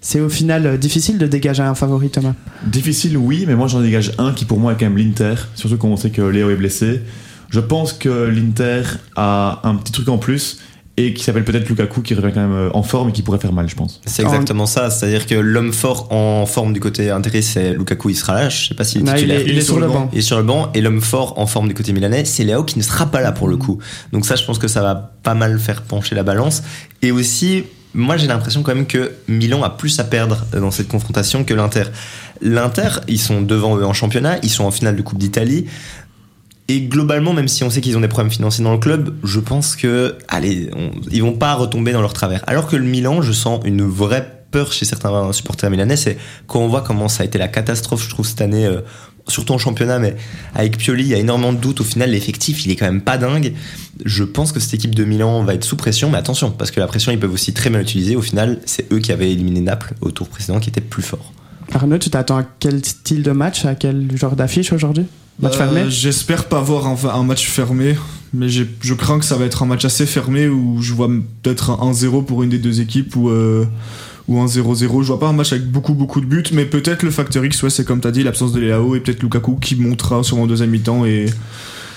C'est 0.01 0.19
au 0.19 0.29
final 0.29 0.65
euh, 0.65 0.77
difficile 0.77 1.19
de 1.19 1.27
dégager 1.27 1.61
un 1.61 1.75
favori 1.75 2.09
Thomas? 2.09 2.33
Difficile, 2.65 3.17
oui, 3.17 3.45
mais 3.47 3.55
moi 3.55 3.67
j'en 3.67 3.81
dégage 3.81 4.13
un 4.17 4.33
qui 4.33 4.45
pour 4.45 4.59
moi 4.59 4.73
est 4.73 4.75
quand 4.75 4.85
même 4.85 4.97
l'Inter, 4.97 5.35
surtout 5.55 5.77
quand 5.77 5.89
on 5.89 5.95
sait 5.95 6.09
que 6.09 6.23
Léo 6.23 6.49
est 6.49 6.55
blessé. 6.55 7.01
Je 7.49 7.59
pense 7.59 7.93
que 7.93 8.27
l'Inter 8.27 8.81
a 9.15 9.61
un 9.63 9.75
petit 9.75 9.91
truc 9.91 10.09
en 10.09 10.17
plus 10.17 10.59
et 10.97 11.13
qui 11.13 11.23
s'appelle 11.23 11.45
peut-être 11.45 11.67
Lukaku 11.69 12.01
qui 12.01 12.13
revient 12.13 12.33
quand 12.33 12.41
même 12.41 12.51
euh, 12.53 12.69
en 12.73 12.83
forme 12.83 13.09
et 13.09 13.11
qui 13.13 13.21
pourrait 13.21 13.39
faire 13.39 13.53
mal, 13.53 13.67
je 13.69 13.75
pense. 13.75 14.01
C'est 14.05 14.23
En- 14.25 14.27
exactement 14.33 14.65
ça. 14.65 14.89
C'est-à-dire 14.89 15.25
que 15.25 15.35
l'homme 15.35 15.71
fort 15.73 16.11
en 16.11 16.45
forme 16.45 16.73
du 16.73 16.79
côté 16.79 17.09
intérêt, 17.09 17.41
c'est 17.41 17.73
Lukaku, 17.73 18.09
il 18.09 18.15
sera 18.15 18.33
là. 18.33 18.49
Je 18.49 18.67
sais 18.69 18.75
pas 18.75 18.83
s'il 18.83 19.01
est 19.01 19.03
Non, 19.05 19.13
il 19.13 19.17
titulaire. 19.19 19.39
est, 19.39 19.45
il 19.45 19.57
est 19.57 19.61
sur 19.61 19.79
le 19.79 19.87
banc. 19.87 20.09
Il 20.11 20.19
est 20.19 20.21
sur 20.21 20.37
le 20.37 20.43
banc 20.43 20.69
et 20.73 20.81
l'homme 20.81 21.01
fort 21.01 21.39
en 21.39 21.47
forme 21.47 21.67
du 21.69 21.73
côté 21.73 21.93
milanais, 21.93 22.25
c'est 22.25 22.43
Léo 22.43 22.63
qui 22.63 22.77
ne 22.77 22.83
sera 22.83 23.05
pas 23.09 23.21
là 23.21 23.31
pour 23.31 23.47
le 23.47 23.57
coup. 23.57 23.79
Donc 24.11 24.25
ça, 24.25 24.35
je 24.35 24.43
pense 24.43 24.59
que 24.59 24.67
ça 24.67 24.81
va 24.81 24.95
pas 25.23 25.33
mal 25.33 25.57
faire 25.59 25.81
pencher 25.83 26.13
la 26.13 26.23
balance. 26.23 26.61
Et 27.01 27.11
aussi, 27.11 27.63
moi 27.93 28.17
j'ai 28.17 28.27
l'impression 28.27 28.61
quand 28.61 28.75
même 28.75 28.85
que 28.85 29.11
Milan 29.29 29.63
a 29.63 29.69
plus 29.69 29.97
à 29.99 30.03
perdre 30.03 30.45
dans 30.53 30.71
cette 30.71 30.89
confrontation 30.89 31.43
que 31.45 31.53
l'Inter. 31.53 31.83
L'Inter, 32.41 32.89
ils 33.07 33.19
sont 33.19 33.41
devant 33.41 33.77
eux 33.77 33.85
en 33.85 33.93
championnat, 33.93 34.37
ils 34.43 34.49
sont 34.49 34.65
en 34.65 34.71
finale 34.71 34.95
de 34.97 35.01
Coupe 35.01 35.19
d'Italie. 35.19 35.65
Et 36.71 36.79
globalement, 36.79 37.33
même 37.33 37.49
si 37.49 37.65
on 37.65 37.69
sait 37.69 37.81
qu'ils 37.81 37.97
ont 37.97 37.99
des 37.99 38.07
problèmes 38.07 38.31
financiers 38.31 38.63
dans 38.63 38.71
le 38.71 38.77
club, 38.77 39.13
je 39.25 39.41
pense 39.41 39.75
que, 39.75 40.15
allez, 40.29 40.69
ils 41.11 41.21
vont 41.21 41.33
pas 41.33 41.53
retomber 41.53 41.91
dans 41.91 41.99
leur 41.99 42.13
travers. 42.13 42.45
Alors 42.47 42.65
que 42.65 42.77
le 42.77 42.85
Milan, 42.85 43.21
je 43.21 43.33
sens 43.33 43.59
une 43.65 43.81
vraie 43.81 44.45
peur 44.51 44.71
chez 44.71 44.85
certains 44.85 45.33
supporters 45.33 45.69
milanais. 45.69 45.97
C'est 45.97 46.17
quand 46.47 46.61
on 46.61 46.69
voit 46.69 46.79
comment 46.79 47.09
ça 47.09 47.23
a 47.23 47.25
été 47.25 47.37
la 47.37 47.49
catastrophe, 47.49 48.05
je 48.05 48.09
trouve, 48.09 48.25
cette 48.25 48.39
année, 48.39 48.65
euh, 48.65 48.79
surtout 49.27 49.51
en 49.51 49.57
championnat, 49.57 49.99
mais 49.99 50.15
avec 50.55 50.77
Pioli, 50.77 51.03
il 51.03 51.09
y 51.09 51.13
a 51.13 51.17
énormément 51.17 51.51
de 51.51 51.57
doutes. 51.57 51.81
Au 51.81 51.83
final, 51.83 52.11
l'effectif, 52.11 52.65
il 52.65 52.71
est 52.71 52.77
quand 52.77 52.85
même 52.85 53.01
pas 53.01 53.17
dingue. 53.17 53.53
Je 54.05 54.23
pense 54.23 54.53
que 54.53 54.61
cette 54.61 54.73
équipe 54.73 54.95
de 54.95 55.03
Milan 55.03 55.43
va 55.43 55.55
être 55.55 55.65
sous 55.65 55.75
pression, 55.75 56.09
mais 56.09 56.19
attention, 56.19 56.51
parce 56.51 56.71
que 56.71 56.79
la 56.79 56.87
pression, 56.87 57.11
ils 57.11 57.19
peuvent 57.19 57.33
aussi 57.33 57.51
très 57.51 57.69
bien 57.69 57.79
l'utiliser. 57.79 58.15
Au 58.15 58.21
final, 58.21 58.59
c'est 58.65 58.89
eux 58.93 58.99
qui 58.99 59.11
avaient 59.11 59.29
éliminé 59.29 59.59
Naples 59.59 59.93
au 59.99 60.11
tour 60.11 60.29
précédent, 60.29 60.61
qui 60.61 60.69
était 60.69 60.79
plus 60.79 61.03
fort. 61.03 61.33
Arnaud, 61.73 61.97
tu 61.97 62.09
t'attends 62.09 62.37
à 62.37 62.43
quel 62.43 62.85
style 62.85 63.23
de 63.23 63.31
match, 63.31 63.65
à 63.65 63.75
quel 63.75 64.17
genre 64.17 64.37
d'affiche 64.37 64.71
aujourd'hui? 64.71 65.05
Match 65.39 65.55
Euh, 65.55 65.57
fermé 65.57 65.85
J'espère 65.89 66.45
pas 66.45 66.59
avoir 66.59 66.87
un, 66.87 66.95
un 67.13 67.23
match 67.23 67.47
fermé, 67.47 67.95
mais 68.33 68.47
je 68.49 68.93
crains 68.93 69.19
que 69.19 69.25
ça 69.25 69.35
va 69.37 69.45
être 69.45 69.63
un 69.63 69.65
match 69.65 69.85
assez 69.85 70.05
fermé 70.05 70.47
où 70.47 70.81
je 70.81 70.93
vois 70.93 71.09
peut-être 71.41 71.71
un 71.71 71.91
1-0 71.91 72.25
pour 72.25 72.43
une 72.43 72.49
des 72.49 72.59
deux 72.59 72.81
équipes 72.81 73.15
ou, 73.15 73.29
euh, 73.29 73.65
ou 74.27 74.39
un 74.39 74.45
0-0. 74.45 75.01
Je 75.01 75.07
vois 75.07 75.19
pas 75.19 75.27
un 75.27 75.33
match 75.33 75.51
avec 75.51 75.65
beaucoup 75.69 75.93
beaucoup 75.93 76.21
de 76.21 76.25
buts, 76.25 76.43
mais 76.53 76.65
peut-être 76.65 77.03
le 77.03 77.11
facteur 77.11 77.43
X, 77.43 77.63
ouais, 77.63 77.69
c'est 77.69 77.85
comme 77.85 78.01
t'as 78.01 78.11
dit, 78.11 78.23
l'absence 78.23 78.53
de 78.53 78.59
Léao 78.59 78.95
et 78.95 78.99
peut-être 78.99 79.21
Lukaku 79.23 79.55
qui 79.55 79.75
montera 79.75 80.23
sur 80.23 80.37
en 80.37 80.47
deuxième 80.47 80.69
mi-temps 80.69 81.05
et 81.05 81.25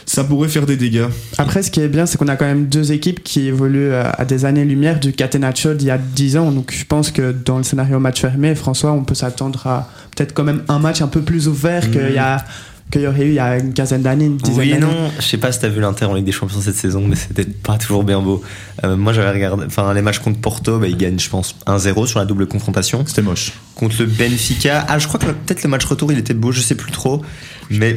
ça 0.06 0.22
pourrait 0.24 0.48
faire 0.48 0.66
des 0.66 0.76
dégâts. 0.76 1.06
Après, 1.38 1.62
ce 1.62 1.70
qui 1.70 1.80
est 1.80 1.88
bien, 1.88 2.04
c'est 2.06 2.18
qu'on 2.18 2.28
a 2.28 2.36
quand 2.36 2.44
même 2.44 2.66
deux 2.66 2.92
équipes 2.92 3.22
qui 3.22 3.46
évoluent 3.46 3.92
à, 3.92 4.10
à 4.10 4.24
des 4.24 4.44
années-lumière 4.44 5.00
du 5.00 5.12
Catenaccio 5.12 5.74
d'il 5.74 5.88
y 5.88 5.90
a 5.90 5.98
10 5.98 6.36
ans. 6.36 6.52
Donc 6.52 6.74
je 6.76 6.84
pense 6.84 7.10
que 7.10 7.32
dans 7.32 7.56
le 7.58 7.64
scénario 7.64 7.98
match 8.00 8.20
fermé, 8.20 8.54
François, 8.54 8.92
on 8.92 9.04
peut 9.04 9.14
s'attendre 9.14 9.66
à 9.66 9.88
peut-être 10.14 10.34
quand 10.34 10.44
même 10.44 10.62
un 10.68 10.78
match 10.78 11.00
un 11.00 11.08
peu 11.08 11.22
plus 11.22 11.48
ouvert 11.48 11.90
qu'il 11.90 12.12
y 12.12 12.18
a 12.18 12.44
qu'il 12.90 13.02
y 13.02 13.06
aurait 13.06 13.24
eu 13.24 13.28
il 13.28 13.34
y 13.34 13.38
a 13.38 13.58
une 13.58 13.72
quinzaine 13.72 14.02
d'années, 14.02 14.26
une 14.26 14.36
dizaine 14.36 14.58
Oui 14.58 14.70
et 14.72 14.78
non, 14.78 15.10
je 15.18 15.24
sais 15.24 15.38
pas 15.38 15.52
si 15.52 15.60
t'as 15.60 15.68
vu 15.68 15.80
l'Inter 15.80 16.04
en 16.04 16.14
Ligue 16.14 16.24
des 16.24 16.32
Champions 16.32 16.60
cette 16.60 16.76
saison, 16.76 17.06
mais 17.06 17.16
c'était 17.16 17.44
pas 17.44 17.78
toujours 17.78 18.04
bien 18.04 18.20
beau. 18.20 18.42
Euh, 18.84 18.96
moi 18.96 19.12
j'avais 19.12 19.30
regardé, 19.30 19.64
enfin 19.66 19.92
les 19.94 20.02
matchs 20.02 20.20
contre 20.20 20.40
Porto, 20.40 20.78
bah, 20.78 20.86
ils 20.86 20.96
gagnent 20.96 21.18
je 21.18 21.28
pense 21.28 21.56
1-0 21.66 22.06
sur 22.06 22.18
la 22.18 22.24
double 22.24 22.46
confrontation. 22.46 23.04
C'était 23.06 23.22
moche. 23.22 23.52
Contre 23.74 23.96
le 24.00 24.06
Benfica, 24.06 24.84
ah 24.88 24.98
je 24.98 25.08
crois 25.08 25.18
que 25.18 25.26
peut-être 25.26 25.62
le 25.62 25.70
match 25.70 25.84
retour 25.84 26.12
il 26.12 26.18
était 26.18 26.34
beau, 26.34 26.52
je 26.52 26.60
sais 26.60 26.76
plus 26.76 26.92
trop, 26.92 27.22
mais 27.70 27.96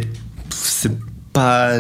c'est 0.50 0.92
pas, 1.34 1.74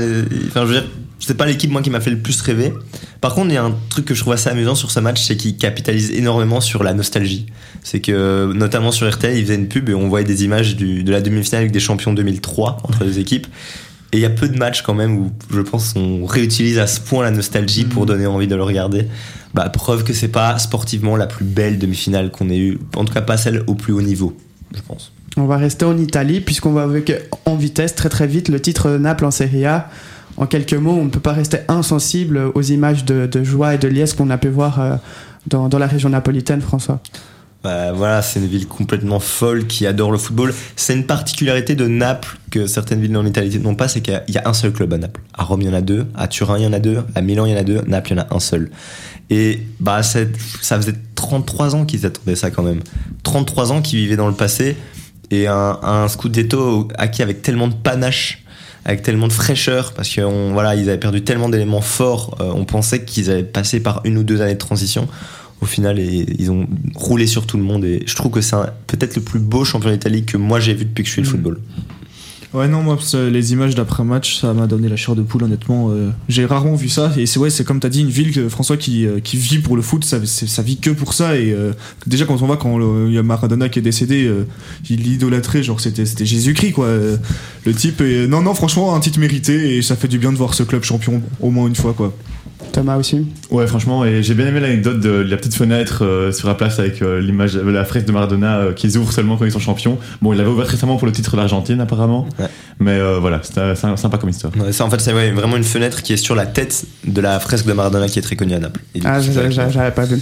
enfin 0.48 0.62
je 0.62 0.74
veux 0.74 0.82
dire, 0.82 0.90
c'est 1.28 1.36
pas 1.38 1.46
l'équipe 1.46 1.70
moi 1.72 1.82
qui 1.82 1.90
m'a 1.90 2.00
fait 2.00 2.10
le 2.10 2.18
plus 2.18 2.42
rêver. 2.42 2.74
Par 3.22 3.36
contre, 3.36 3.50
il 3.50 3.54
y 3.54 3.58
a 3.58 3.64
un 3.64 3.76
truc 3.90 4.06
que 4.06 4.16
je 4.16 4.22
trouve 4.22 4.34
assez 4.34 4.50
amusant 4.50 4.74
sur 4.76 4.90
ce 4.92 5.00
match, 5.00 5.22
c'est 5.22 5.36
qu'il 5.38 5.58
capitalise 5.58 6.12
énormément 6.12 6.62
sur 6.62 6.84
la 6.84 6.94
nostalgie. 6.94 7.46
C'est 7.84 8.00
que, 8.00 8.52
notamment 8.54 8.92
sur 8.92 9.10
RTL, 9.12 9.38
ils 9.38 9.44
faisaient 9.44 9.56
une 9.56 9.68
pub 9.68 9.90
et 9.90 9.94
on 9.94 10.08
voyait 10.10 10.26
des 10.26 10.44
images 10.46 10.76
du- 10.76 11.04
de 11.04 11.12
la 11.12 11.22
demi-finale 11.22 11.62
avec 11.62 11.72
des 11.72 11.80
champions 11.80 12.14
2003 12.14 12.78
entre 12.84 13.04
les 13.04 13.20
équipes. 13.20 13.48
Et 14.14 14.18
il 14.18 14.22
y 14.22 14.26
a 14.26 14.30
peu 14.30 14.48
de 14.48 14.58
matchs 14.58 14.84
quand 14.84 14.94
même 14.94 15.18
où 15.18 15.32
je 15.52 15.60
pense 15.60 15.94
on 15.98 16.26
réutilise 16.26 16.80
à 16.80 16.88
ce 16.88 17.02
point 17.02 17.24
la 17.24 17.32
nostalgie 17.32 17.84
pour 17.84 18.06
donner 18.06 18.26
envie 18.26 18.48
de 18.48 18.56
le 18.56 18.64
regarder. 18.64 19.06
Bah, 19.54 19.68
preuve 19.70 20.04
que 20.06 20.14
c'est 20.14 20.30
pas 20.30 20.58
sportivement 20.60 21.18
la 21.18 21.28
plus 21.28 21.44
belle 21.44 21.78
demi-finale 21.78 22.32
qu'on 22.32 22.50
ait 22.50 22.58
eue. 22.58 22.80
En 22.96 23.04
tout 23.04 23.14
cas, 23.14 23.22
pas 23.22 23.36
celle 23.38 23.64
au 23.68 23.76
plus 23.76 23.92
haut 23.92 24.02
niveau, 24.02 24.38
je 24.74 24.82
pense. 24.82 25.12
On 25.36 25.46
va 25.46 25.58
rester 25.58 25.84
en 25.86 25.98
Italie 25.98 26.40
puisqu'on 26.40 26.72
va 26.72 26.84
avec 26.84 27.12
en 27.46 27.56
vitesse 27.56 27.96
très 27.96 28.10
très 28.10 28.28
vite 28.28 28.48
le 28.50 28.60
titre 28.62 28.90
de 28.90 28.98
Naples 28.98 29.26
en 29.26 29.32
Serie 29.32 29.66
A. 29.66 29.90
En 30.38 30.46
quelques 30.46 30.74
mots, 30.74 30.92
on 30.92 31.06
ne 31.06 31.10
peut 31.10 31.20
pas 31.20 31.34
rester 31.34 31.60
insensible 31.68 32.52
aux 32.54 32.62
images 32.62 33.06
de, 33.06 33.44
joie 33.44 33.74
et 33.74 33.78
de 33.78 33.88
liesse 33.88 34.14
qu'on 34.14 34.30
a 34.30 34.38
pu 34.38 34.50
voir 34.50 34.80
euh, 34.80 34.96
dans, 35.48 35.68
la 35.80 35.88
région 35.88 36.10
napolitaine, 36.10 36.62
François. 36.62 37.02
Bah, 37.64 37.92
voilà, 37.92 38.22
c'est 38.22 38.40
une 38.40 38.46
ville 38.46 38.68
complètement 38.68 39.20
folle 39.20 39.66
qui 39.66 39.88
adore 39.88 40.12
le 40.12 40.20
football. 40.20 40.54
C'est 40.76 40.94
une 40.94 41.06
particularité 41.06 41.74
de 41.76 41.88
Naples 41.88 42.38
que 42.52 42.68
certaines 42.68 43.02
villes 43.02 43.18
en 43.18 43.26
Italie 43.26 43.60
n'ont 43.60 43.74
pas, 43.74 43.88
c'est 43.88 44.02
qu'il 44.02 44.22
y 44.28 44.38
a- 44.38 44.48
un 44.48 44.54
seul 44.54 44.72
club 44.72 44.94
à 44.94 45.00
Naples. 45.00 45.22
À 45.34 45.44
Rome, 45.44 45.64
il 45.64 45.68
y 45.68 45.70
en 45.72 45.74
a 45.74 45.82
deux. 45.82 46.06
À 46.16 46.28
Turin, 46.28 46.60
il 46.60 46.64
y 46.64 46.68
en 46.68 46.74
a 46.74 46.80
deux. 46.80 47.00
À 47.16 47.22
Milan, 47.22 47.46
il 47.46 47.54
y 47.54 47.56
en 47.56 47.60
a 47.60 47.64
deux. 47.64 47.82
Naples, 47.88 48.12
il 48.12 48.18
y 48.18 48.20
en 48.20 48.24
a 48.24 48.36
un 48.36 48.40
seul. 48.40 48.70
Et 49.32 49.64
bah, 49.80 50.04
ça 50.04 50.22
faisait 50.62 50.96
33 51.16 51.76
ans 51.76 51.86
qu'ils 51.86 52.06
attendaient 52.06 52.36
ça 52.36 52.52
quand 52.52 52.64
même. 52.64 52.82
33 53.24 53.72
ans 53.72 53.82
qu'ils 53.82 54.00
vivaient 54.00 54.16
dans 54.16 54.28
le 54.28 54.36
passé. 54.36 54.78
Et 55.32 55.48
un, 55.48 55.80
un 55.82 56.08
Scudetto 56.08 56.88
acquis 56.98 57.24
avec 57.24 57.42
tellement 57.42 57.68
de 57.68 57.74
panache, 57.74 58.46
avec 58.88 59.04
tellement 59.04 59.28
de 59.28 59.34
fraîcheur, 59.34 59.94
parce 59.94 60.10
que 60.10 60.22
on- 60.22 60.54
voilà, 60.54 60.74
ils 60.76 60.90
avaient 60.90 60.98
perdu 60.98 61.22
tellement 61.22 61.50
d'éléments 61.50 61.82
forts. 61.82 62.38
euh, 62.42 62.52
on 62.56 62.66
pensait 62.66 63.04
qu'ils 63.04 63.30
allaient 63.30 63.44
passer 63.44 63.80
par 63.82 64.02
une 64.06 64.18
ou 64.18 64.24
deux 64.24 64.42
années 64.42 64.54
de 64.54 64.58
transition 64.60 65.08
au 65.62 65.66
final 65.66 66.00
et 66.00 66.26
ils 66.40 66.50
ont 66.52 66.68
roulé 66.96 67.28
sur 67.28 67.46
tout 67.46 67.58
le 67.58 67.64
monde 67.64 67.84
et 67.84 68.04
je 68.06 68.16
trouve 68.16 68.32
que 68.32 68.42
c'est 68.42 68.56
peut-être 68.88 69.16
le 69.16 69.22
plus 69.24 69.40
beau 69.40 69.66
champion 69.66 69.92
d'Italie 69.92 70.24
que 70.24 70.38
moi 70.38 70.60
j'ai 70.60 70.74
vu 70.74 70.86
depuis 70.86 71.04
que 71.04 71.08
je 71.10 71.14
suis 71.14 71.22
le 71.22 71.28
Mm. 71.28 71.32
football. 71.32 71.60
Ouais, 72.58 72.68
non, 72.68 72.82
moi, 72.82 72.98
les 73.30 73.54
images 73.54 73.76
d'après-match, 73.76 74.40
ça 74.42 74.52
m'a 74.54 74.66
donné 74.66 74.90
la 74.90 74.96
chair 74.96 75.16
de 75.16 75.22
poule, 75.22 75.44
honnêtement. 75.44 75.92
euh, 75.92 76.10
J'ai 76.28 76.46
rarement 76.46 76.76
vu 76.76 76.90
ça. 76.90 77.14
Et 77.16 77.26
c'est 77.28 77.38
ouais, 77.40 77.50
c'est 77.52 77.64
comme 77.64 77.80
t'as 77.80 77.90
dit, 77.90 78.02
une 78.02 78.10
ville, 78.10 78.32
que, 78.34 78.50
François, 78.50 78.78
qui, 78.78 79.06
euh, 79.06 79.20
vit 79.34 79.60
pour 79.60 79.76
le 79.76 79.82
foot, 79.84 80.04
ça, 80.04 80.18
vit 80.64 80.78
que 80.78 80.90
pour 80.90 81.14
ça. 81.14 81.38
Et 81.38 81.52
euh, 81.52 81.74
déjà, 82.08 82.26
quand 82.26 82.34
on 82.42 82.48
voit 82.48 82.58
quand 82.58 82.80
il 83.08 83.14
y 83.14 83.18
a 83.18 83.24
Maradona 83.24 83.70
qui 83.70 83.78
est 83.80 83.84
décédé, 83.84 84.32
il 84.90 85.04
l'idolâtrait, 85.04 85.62
genre 85.62 85.80
c'était 85.80 86.06
Jésus-Christ, 86.06 86.72
quoi. 86.72 86.88
Le 87.66 87.74
type. 87.74 88.02
est- 88.02 88.28
non, 88.28 88.42
non, 88.42 88.54
franchement, 88.56 88.96
un 88.96 89.00
titre 89.00 89.20
mérité. 89.20 89.78
Et 89.78 89.82
ça 89.84 89.96
fait 89.96 90.08
du 90.08 90.18
bien 90.18 90.32
de 90.32 90.38
voir 90.38 90.54
ce 90.56 90.64
club 90.64 90.84
champion 90.84 91.22
au 91.40 91.52
moins 91.52 91.68
une 91.68 91.76
fois, 91.76 91.94
quoi. 91.94 92.14
Thomas 92.72 92.98
aussi. 92.98 93.26
Ouais, 93.52 93.66
franchement, 93.68 94.06
et 94.06 94.22
j'ai 94.24 94.34
bien 94.34 94.46
aimé 94.48 94.60
l'anecdote 94.60 95.00
de 95.00 95.10
la 95.10 95.38
petite 95.38 95.56
fenêtre 95.56 96.04
euh, 96.04 96.32
sur 96.32 96.48
la 96.48 96.56
place 96.56 96.80
avec 96.80 97.02
euh, 97.02 97.20
l'image, 97.22 97.56
euh, 97.56 97.72
la 97.72 97.86
fresque 97.86 98.06
de 98.08 98.12
Maradona 98.12 98.58
euh, 98.58 98.74
qu'ils 98.74 98.98
ouvrent 98.98 99.12
seulement 99.12 99.38
quand 99.38 99.46
ils 99.46 99.52
sont 99.52 99.60
champions. 99.60 99.98
Bon, 100.22 100.34
il 100.34 100.38
l'avait 100.38 100.50
ouvert 100.50 100.68
récemment 100.68 100.98
pour 100.98 101.08
le 101.08 101.14
titre 101.14 101.36
d'Argentine, 101.36 101.80
apparemment. 101.82 102.28
Ouais. 102.40 102.48
Mais 102.80 102.92
euh, 103.00 103.20
voilà, 103.20 103.40
c'était 103.44 103.76
c'est 103.76 103.98
sympa 103.98 104.18
comme 104.18 104.30
histoire. 104.30 104.54
Ouais, 104.58 104.72
ça, 104.72 104.86
en 104.86 104.90
fait, 104.90 105.00
c'est 105.02 105.14
ouais, 105.14 105.32
vraiment 105.32 105.58
une 105.58 105.64
fenêtre 105.64 106.02
qui 106.04 106.14
est 106.14 106.18
sur 106.18 106.36
la 106.36 106.46
tête 106.46 106.86
de 107.06 107.22
la 107.22 107.40
fresque 107.40 107.66
de 107.66 107.74
Maradona 107.74 108.08
qui 108.08 108.20
est 108.20 108.22
très 108.24 108.36
connue 108.36 108.54
à 108.54 108.60
Naples. 108.60 108.82
Et 108.96 109.00
Ah, 109.06 109.20
j'avais 109.22 109.92
pas 109.92 110.06
vu. 110.06 110.20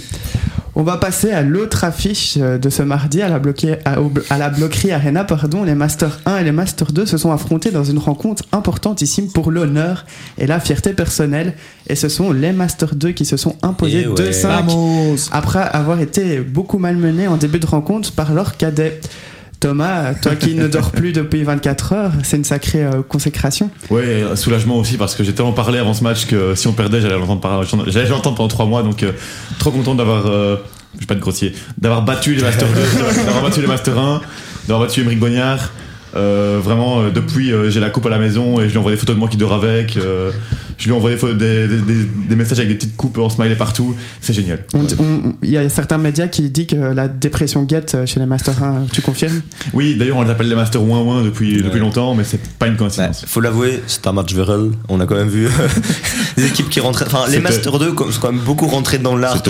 On 0.78 0.82
va 0.82 0.98
passer 0.98 1.30
à 1.32 1.40
l'autre 1.40 1.84
affiche 1.84 2.36
euh, 2.38 2.58
de 2.58 2.68
ce 2.68 2.82
mardi 2.82 3.22
à 3.22 3.30
la, 3.30 3.38
bloquée- 3.38 3.78
à, 3.86 4.36
la 4.38 4.50
bloquerie 4.50 4.92
Arena. 4.92 5.24
Pardon, 5.24 5.64
les 5.64 5.74
Master 5.74 6.20
1 6.26 6.36
et 6.36 6.44
les 6.44 6.52
Master 6.52 6.92
2 6.92 7.06
se 7.06 7.16
sont 7.16 7.32
affrontés 7.32 7.70
dans 7.70 7.82
une 7.84 7.96
rencontre 7.98 8.42
importantissime 8.52 9.32
pour 9.32 9.50
l'honneur 9.50 10.04
et 10.36 10.46
la 10.46 10.60
fierté 10.60 10.92
personnelle. 10.92 11.54
Et 11.88 11.94
ce 11.96 12.10
sont 12.10 12.30
les 12.30 12.52
Master 12.52 12.94
2 12.94 13.12
qui 13.12 13.24
se 13.24 13.38
sont 13.38 13.56
imposés 13.62 14.02
Eh 14.04 14.08
ouais. 14.08 14.30
2-5 14.30 15.28
après 15.32 15.60
avoir 15.72 15.98
été 16.00 16.40
beaucoup 16.40 16.76
malmenés 16.78 17.26
en 17.26 17.38
début 17.38 17.58
de 17.58 17.66
rencontre 17.66 18.12
par 18.12 18.34
leur 18.34 18.58
cadet. 18.58 19.00
Thomas, 19.60 20.14
toi 20.14 20.36
qui 20.36 20.54
ne 20.54 20.68
dors 20.68 20.90
plus 20.90 21.12
depuis 21.12 21.42
24 21.42 21.92
heures, 21.92 22.12
c'est 22.22 22.36
une 22.36 22.44
sacrée 22.44 22.84
euh, 22.84 23.02
consécration. 23.02 23.70
Euh, 23.90 24.36
soulagement 24.36 24.76
aussi 24.76 24.96
parce 24.96 25.14
que 25.14 25.24
j'ai 25.24 25.32
tellement 25.32 25.52
parlé 25.52 25.78
avant 25.78 25.94
ce 25.94 26.02
match 26.04 26.26
que 26.26 26.54
si 26.54 26.66
on 26.66 26.72
perdait, 26.72 27.00
j'allais 27.00 27.18
l'entendre 27.18 28.36
pendant 28.36 28.48
trois 28.48 28.66
mois. 28.66 28.82
Donc, 28.82 29.02
euh, 29.02 29.12
trop 29.58 29.70
content 29.70 29.94
d'avoir, 29.94 30.26
euh, 30.26 30.56
je 30.94 31.00
vais 31.00 31.06
pas 31.06 31.14
être 31.14 31.20
grossier, 31.20 31.54
d'avoir 31.78 32.02
battu 32.02 32.34
les 32.34 32.42
Master 32.42 32.68
2, 32.68 33.24
d'avoir 33.24 33.42
battu 33.42 33.60
les 33.60 33.66
Master 33.66 33.98
1, 33.98 34.20
d'avoir 34.68 34.86
battu 34.86 35.00
Émeric 35.00 35.18
Bognard. 35.18 35.72
Euh, 36.14 36.60
vraiment, 36.62 37.08
depuis, 37.10 37.52
j'ai 37.68 37.80
la 37.80 37.90
coupe 37.90 38.06
à 38.06 38.10
la 38.10 38.18
maison 38.18 38.60
et 38.60 38.68
je 38.68 38.72
lui 38.72 38.78
envoie 38.78 38.92
des 38.92 38.96
photos 38.96 39.16
de 39.16 39.20
moi 39.20 39.28
qui 39.28 39.36
dort 39.36 39.52
avec. 39.52 39.98
Euh, 40.76 40.78
je 40.78 40.84
lui 40.86 40.92
envoie 40.92 41.10
des, 41.10 41.16
des, 41.34 41.68
des- 41.68 41.76
des- 41.80 42.04
des 42.28 42.36
messages 42.36 42.58
avec 42.58 42.68
des 42.70 42.74
petites 42.76 42.96
coupes 42.96 43.18
en 43.18 43.28
smiley 43.30 43.54
partout. 43.56 43.94
C'est 44.20 44.32
génial. 44.32 44.64
Il 45.42 45.50
y 45.50 45.56
a 45.56 45.68
certains 45.68 45.98
médias 45.98 46.28
qui 46.28 46.48
disent 46.50 46.66
que 46.66 46.76
la 46.76 47.08
dépression 47.08 47.62
guette 47.64 47.94
euh, 47.94 48.06
chez 48.06 48.20
les 48.20 48.26
Master 48.26 48.62
1. 48.62 48.86
Tu 48.92 49.00
confirmes? 49.02 49.40
Oui, 49.72 49.96
d'ailleurs, 49.96 50.18
on 50.18 50.22
les 50.22 50.30
appelle 50.30 50.48
les 50.48 50.54
Master 50.54 50.82
Ouin 50.82 51.00
Ouin 51.02 51.22
depuis, 51.22 51.56
Ouais. 51.56 51.62
depuis 51.62 51.80
longtemps, 51.80 52.14
mais 52.14 52.24
c'est 52.24 52.40
pas 52.58 52.66
une 52.66 52.76
coïncidence. 52.76 53.24
faut 53.26 53.40
l'avouer, 53.40 53.82
c'est 53.86 54.06
un 54.06 54.12
match 54.12 54.32
viral. 54.34 54.70
On 54.88 55.00
a 55.00 55.06
quand 55.06 55.16
même 55.16 55.28
vu 55.28 55.48
des 56.36 56.46
équipes 56.46 56.68
qui 56.68 56.80
rentraient. 56.80 57.06
Enfin, 57.06 57.24
les 57.30 57.40
Master 57.40 57.78
2 57.78 57.94
sont 58.10 58.20
quand 58.20 58.32
même 58.32 58.42
beaucoup 58.42 58.66
rentrés 58.66 58.98
dans 58.98 59.16
l'art. 59.16 59.42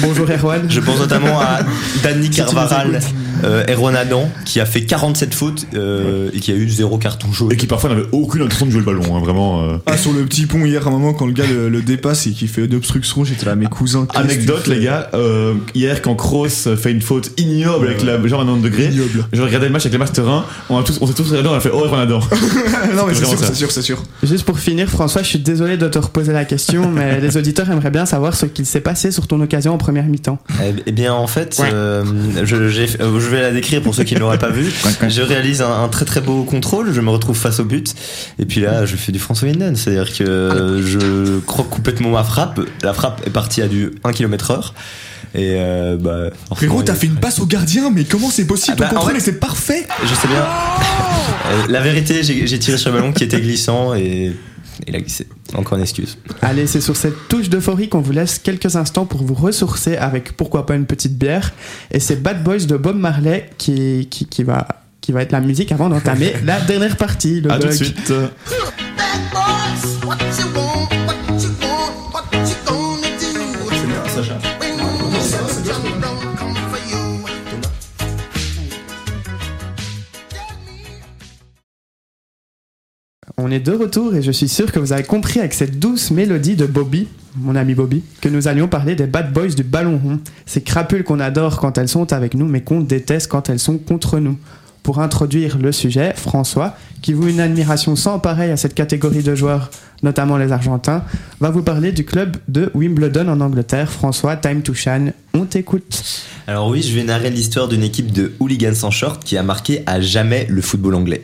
Bonjour 0.00 0.28
Erwan. 0.30 0.62
Je 0.68 0.80
pense 0.80 0.98
notamment 0.98 1.40
à 1.40 1.60
Danny 2.02 2.30
Carvaral. 2.38 3.00
Euh, 3.44 3.64
Erwan 3.68 3.94
Adam, 3.96 4.28
qui 4.44 4.60
a 4.60 4.66
fait 4.66 4.82
47 4.84 5.34
fautes 5.34 5.66
euh, 5.74 6.30
et 6.34 6.40
qui 6.40 6.50
a 6.52 6.54
eu 6.54 6.68
zéro 6.68 6.98
carton 6.98 7.32
jaune. 7.32 7.52
Et 7.52 7.56
qui 7.56 7.66
parfois 7.66 7.90
n'avait 7.90 8.06
aucune 8.12 8.42
intention 8.42 8.66
de 8.66 8.70
jouer 8.70 8.80
le 8.80 8.86
ballon, 8.86 9.16
hein, 9.16 9.20
vraiment. 9.20 9.62
euh. 9.64 9.76
Ah, 9.86 9.96
sur 9.96 10.12
le 10.12 10.24
petit 10.24 10.46
pont 10.46 10.64
hier, 10.64 10.86
à 10.86 10.90
un 10.90 10.92
moment, 10.92 11.12
quand 11.14 11.26
le 11.26 11.32
gars 11.32 11.44
le, 11.46 11.68
le 11.68 11.82
dépasse 11.82 12.26
et 12.26 12.30
qu'il 12.32 12.48
fait 12.48 12.66
d'obstruction, 12.68 13.24
j'étais 13.24 13.46
là, 13.46 13.54
mes 13.56 13.66
cousins. 13.66 14.06
qu'est-ce 14.06 14.22
que 14.24 14.32
Anecdote, 14.32 14.62
fais 14.64 14.74
les 14.74 14.84
gars, 14.84 15.10
euh, 15.14 15.54
hier 15.74 16.02
quand 16.02 16.14
Kroos 16.14 16.48
fait 16.76 16.92
une 16.92 17.02
faute 17.02 17.30
ignoble 17.38 17.86
avec 17.88 18.02
la 18.02 18.14
genre 18.26 18.40
à 18.40 18.44
90 18.44 18.62
degrés, 18.62 18.86
Ignoble. 18.86 19.24
je 19.32 19.42
regardais 19.42 19.66
le 19.66 19.72
match 19.72 19.82
avec 19.82 19.92
les 19.92 19.98
Master 19.98 20.28
1, 20.28 20.44
on, 20.70 20.78
a 20.78 20.82
tous, 20.82 20.98
on 21.00 21.06
s'est 21.06 21.14
tous 21.14 21.28
regardé, 21.30 21.48
on 21.48 21.54
a 21.54 21.60
fait 21.60 21.70
oh, 21.72 21.84
on 21.90 21.94
adore. 21.98 22.28
non, 22.96 23.06
mais 23.06 23.14
c'est 23.14 23.20
vraiment 23.22 23.36
sûr, 23.36 23.38
ça. 23.38 23.46
c'est 23.46 23.54
sûr, 23.54 23.70
c'est 23.70 23.82
sûr. 23.82 24.02
Juste 24.22 24.44
pour 24.44 24.58
finir, 24.58 24.88
François, 24.88 25.22
je 25.22 25.28
suis 25.28 25.38
désolé 25.38 25.76
de 25.76 25.88
te 25.88 25.98
reposer 25.98 26.32
la 26.32 26.44
question, 26.44 26.90
mais 26.94 27.20
les 27.20 27.36
auditeurs 27.36 27.70
aimeraient 27.70 27.90
bien 27.90 28.06
savoir 28.06 28.34
ce 28.34 28.46
qu'il 28.46 28.66
s'est 28.66 28.80
passé 28.80 29.10
sur 29.10 29.26
ton 29.26 29.40
occasion 29.40 29.74
en 29.74 29.78
première 29.78 30.04
mi-temps. 30.06 30.38
Eh, 30.62 30.74
eh 30.86 30.92
bien, 30.92 31.14
en 31.14 31.26
fait, 31.26 31.56
Ouais. 31.58 31.70
euh, 31.72 32.04
je, 32.44 32.68
j'ai- 32.68 32.86
euh, 33.00 33.18
je 33.20 33.27
vais 33.30 33.40
la 33.40 33.50
décrire 33.50 33.82
pour 33.82 33.94
ceux 33.94 34.04
qui 34.04 34.14
ne 34.14 34.20
l'auraient 34.20 34.38
pas 34.38 34.50
vu. 34.50 34.70
Je 35.08 35.22
réalise 35.22 35.62
un, 35.62 35.82
un 35.84 35.88
très 35.88 36.04
très 36.04 36.20
beau 36.20 36.44
contrôle, 36.44 36.92
je 36.92 37.00
me 37.00 37.10
retrouve 37.10 37.36
face 37.36 37.60
au 37.60 37.64
but, 37.64 37.94
et 38.38 38.44
puis 38.44 38.60
là, 38.60 38.86
je 38.86 38.96
fais 38.96 39.12
du 39.12 39.18
François 39.18 39.48
Hinden, 39.48 39.76
c'est-à-dire 39.76 40.12
que 40.16 40.82
je 40.84 41.38
croque 41.40 41.68
complètement 41.70 42.10
ma 42.10 42.24
frappe. 42.24 42.60
La 42.82 42.92
frappe 42.92 43.22
est 43.26 43.30
partie 43.30 43.62
à 43.62 43.68
du 43.68 43.92
1 44.04 44.12
km 44.12 44.50
heure. 44.50 44.74
Et 45.34 45.56
euh, 45.56 45.96
bah, 45.98 46.30
Frérot, 46.54 46.82
t'as 46.82 46.94
fait 46.94 47.06
une 47.06 47.16
passe 47.16 47.38
au 47.38 47.46
gardien, 47.46 47.90
mais 47.90 48.04
comment 48.04 48.30
c'est 48.30 48.46
possible 48.46 48.76
Ah 48.78 48.84
bah, 48.84 48.88
Ton 48.90 48.96
contrôle, 48.96 49.20
c'est 49.20 49.38
parfait 49.38 49.86
Je 50.02 50.14
sais 50.14 50.28
bien. 50.28 50.38
Euh, 50.38 51.66
la 51.68 51.80
vérité, 51.80 52.22
j'ai 52.22 52.46
j'ai 52.46 52.58
tiré 52.58 52.78
sur 52.78 52.90
le 52.90 52.98
ballon 52.98 53.12
qui 53.12 53.24
était 53.24 53.40
glissant 53.40 53.94
et 53.94 54.32
il 54.86 54.94
a 54.94 55.00
glissé. 55.00 55.26
Encore 55.54 55.78
une 55.78 55.84
excuse. 55.84 56.18
Allez, 56.42 56.66
c'est 56.66 56.80
sur 56.80 56.96
cette 56.96 57.28
touche 57.28 57.48
d'euphorie 57.48 57.88
qu'on 57.88 58.00
vous 58.00 58.12
laisse 58.12 58.38
quelques 58.38 58.76
instants 58.76 59.06
pour 59.06 59.22
vous 59.22 59.34
ressourcer 59.34 59.96
avec 59.96 60.36
pourquoi 60.36 60.66
pas 60.66 60.74
une 60.74 60.86
petite 60.86 61.16
bière. 61.18 61.52
Et 61.90 62.00
c'est 62.00 62.22
Bad 62.22 62.42
Boys 62.44 62.66
de 62.66 62.76
Bob 62.76 62.96
Marley 62.96 63.50
qui, 63.58 64.08
qui, 64.10 64.26
qui 64.26 64.44
va, 64.44 64.68
qui 65.00 65.12
va 65.12 65.22
être 65.22 65.32
la 65.32 65.40
musique 65.40 65.72
avant 65.72 65.88
d'entamer 65.88 66.34
la 66.44 66.60
dernière 66.60 66.96
partie. 66.96 67.40
Le 67.40 67.50
A 67.50 67.58
tout 67.58 67.68
de 67.68 67.72
suite. 67.72 68.08
Bad 68.08 69.20
boys, 69.32 70.06
what 70.06 70.16
you 70.38 70.57
On 83.40 83.52
est 83.52 83.60
de 83.60 83.70
retour 83.70 84.16
et 84.16 84.22
je 84.22 84.32
suis 84.32 84.48
sûr 84.48 84.72
que 84.72 84.80
vous 84.80 84.92
avez 84.92 85.04
compris 85.04 85.38
avec 85.38 85.54
cette 85.54 85.78
douce 85.78 86.10
mélodie 86.10 86.56
de 86.56 86.66
Bobby, 86.66 87.06
mon 87.36 87.54
ami 87.54 87.72
Bobby, 87.72 88.02
que 88.20 88.28
nous 88.28 88.48
allions 88.48 88.66
parler 88.66 88.96
des 88.96 89.06
bad 89.06 89.32
boys 89.32 89.54
du 89.54 89.62
ballon 89.62 90.00
rond. 90.02 90.18
Ces 90.44 90.60
crapules 90.60 91.04
qu'on 91.04 91.20
adore 91.20 91.60
quand 91.60 91.78
elles 91.78 91.88
sont 91.88 92.12
avec 92.12 92.34
nous 92.34 92.46
mais 92.46 92.62
qu'on 92.62 92.80
déteste 92.80 93.30
quand 93.30 93.48
elles 93.48 93.60
sont 93.60 93.78
contre 93.78 94.18
nous. 94.18 94.36
Pour 94.82 94.98
introduire 94.98 95.56
le 95.58 95.70
sujet, 95.70 96.14
François, 96.16 96.76
qui 97.00 97.12
voue 97.12 97.28
une 97.28 97.38
admiration 97.38 97.94
sans 97.94 98.18
pareil 98.18 98.50
à 98.50 98.56
cette 98.56 98.74
catégorie 98.74 99.22
de 99.22 99.36
joueurs, 99.36 99.70
notamment 100.02 100.36
les 100.36 100.50
Argentins, 100.50 101.04
va 101.38 101.50
vous 101.50 101.62
parler 101.62 101.92
du 101.92 102.04
club 102.04 102.38
de 102.48 102.72
Wimbledon 102.74 103.28
en 103.28 103.40
Angleterre. 103.40 103.92
François, 103.92 104.34
time 104.34 104.62
to 104.62 104.74
shine, 104.74 105.12
on 105.32 105.44
t'écoute. 105.44 106.02
Alors 106.48 106.66
oui, 106.66 106.82
je 106.82 106.92
vais 106.92 107.04
narrer 107.04 107.30
l'histoire 107.30 107.68
d'une 107.68 107.84
équipe 107.84 108.10
de 108.10 108.32
hooligans 108.40 108.74
sans 108.74 108.90
short 108.90 109.22
qui 109.22 109.36
a 109.36 109.44
marqué 109.44 109.84
à 109.86 110.00
jamais 110.00 110.46
le 110.50 110.60
football 110.60 110.96
anglais. 110.96 111.22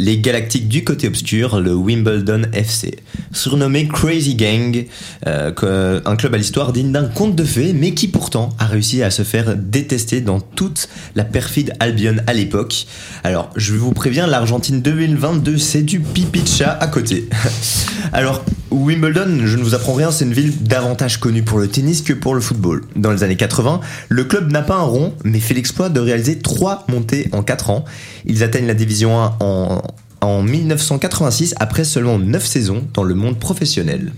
Les 0.00 0.18
Galactiques 0.18 0.68
du 0.68 0.84
côté 0.84 1.08
obscur, 1.08 1.58
le 1.58 1.74
Wimbledon 1.74 2.42
FC. 2.52 2.98
Surnommé 3.32 3.88
Crazy 3.88 4.36
Gang, 4.36 4.86
euh, 5.26 6.00
un 6.04 6.14
club 6.14 6.34
à 6.34 6.38
l'histoire 6.38 6.72
digne 6.72 6.92
d'un 6.92 7.06
conte 7.06 7.34
de 7.34 7.42
fées, 7.42 7.72
mais 7.72 7.94
qui 7.94 8.06
pourtant 8.06 8.50
a 8.60 8.66
réussi 8.66 9.02
à 9.02 9.10
se 9.10 9.24
faire 9.24 9.56
détester 9.56 10.20
dans 10.20 10.38
toute 10.38 10.88
la 11.16 11.24
perfide 11.24 11.72
Albion 11.80 12.14
à 12.28 12.32
l'époque. 12.32 12.86
Alors, 13.24 13.50
je 13.56 13.74
vous 13.74 13.90
préviens, 13.90 14.28
l'Argentine 14.28 14.82
2022, 14.82 15.58
c'est 15.58 15.82
du 15.82 15.98
pipi 15.98 16.42
de 16.42 16.48
chat 16.48 16.78
à 16.80 16.86
côté. 16.86 17.28
Alors, 18.12 18.44
Wimbledon, 18.70 19.46
je 19.46 19.56
ne 19.56 19.62
vous 19.62 19.74
apprends 19.74 19.94
rien, 19.94 20.10
c'est 20.10 20.24
une 20.24 20.34
ville 20.34 20.62
davantage 20.62 21.18
connue 21.18 21.42
pour 21.42 21.58
le 21.58 21.68
tennis 21.68 22.02
que 22.02 22.12
pour 22.12 22.34
le 22.34 22.40
football. 22.40 22.82
Dans 22.96 23.12
les 23.12 23.22
années 23.22 23.36
80, 23.36 23.80
le 24.08 24.24
club 24.24 24.52
n'a 24.52 24.62
pas 24.62 24.76
un 24.76 24.82
rond, 24.82 25.14
mais 25.24 25.40
fait 25.40 25.54
l'exploit 25.54 25.88
de 25.88 26.00
réaliser 26.00 26.38
trois 26.38 26.84
montées 26.88 27.28
en 27.32 27.42
4 27.42 27.70
ans. 27.70 27.84
Ils 28.26 28.42
atteignent 28.42 28.66
la 28.66 28.74
division 28.74 29.18
1 29.20 29.36
en, 29.40 29.82
en 30.20 30.42
1986 30.42 31.54
après 31.58 31.84
seulement 31.84 32.18
9 32.18 32.44
saisons 32.44 32.86
dans 32.92 33.04
le 33.04 33.14
monde 33.14 33.38
professionnel. 33.38 34.12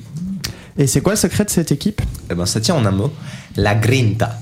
Et 0.79 0.87
c'est 0.87 1.01
quoi 1.01 1.13
le 1.13 1.19
secret 1.19 1.45
de 1.45 1.51
cette 1.51 1.71
équipe? 1.71 2.01
Eh 2.31 2.35
ben, 2.35 2.47
ça 2.47 2.61
tient 2.61 2.75
en 2.75 2.85
un 2.85 2.91
mot, 2.91 3.13
la 3.57 3.75
grinta. 3.75 4.39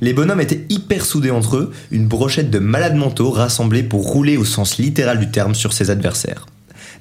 Les 0.00 0.12
bonhommes 0.12 0.40
étaient 0.40 0.64
hyper 0.70 1.06
soudés 1.06 1.30
entre 1.30 1.56
eux, 1.56 1.72
une 1.92 2.08
brochette 2.08 2.50
de 2.50 2.58
malades 2.58 2.96
mentaux 2.96 3.30
rassemblés 3.30 3.84
pour 3.84 4.02
rouler 4.02 4.36
au 4.36 4.44
sens 4.44 4.78
littéral 4.78 5.20
du 5.20 5.30
terme 5.30 5.54
sur 5.54 5.72
ses 5.72 5.90
adversaires. 5.90 6.46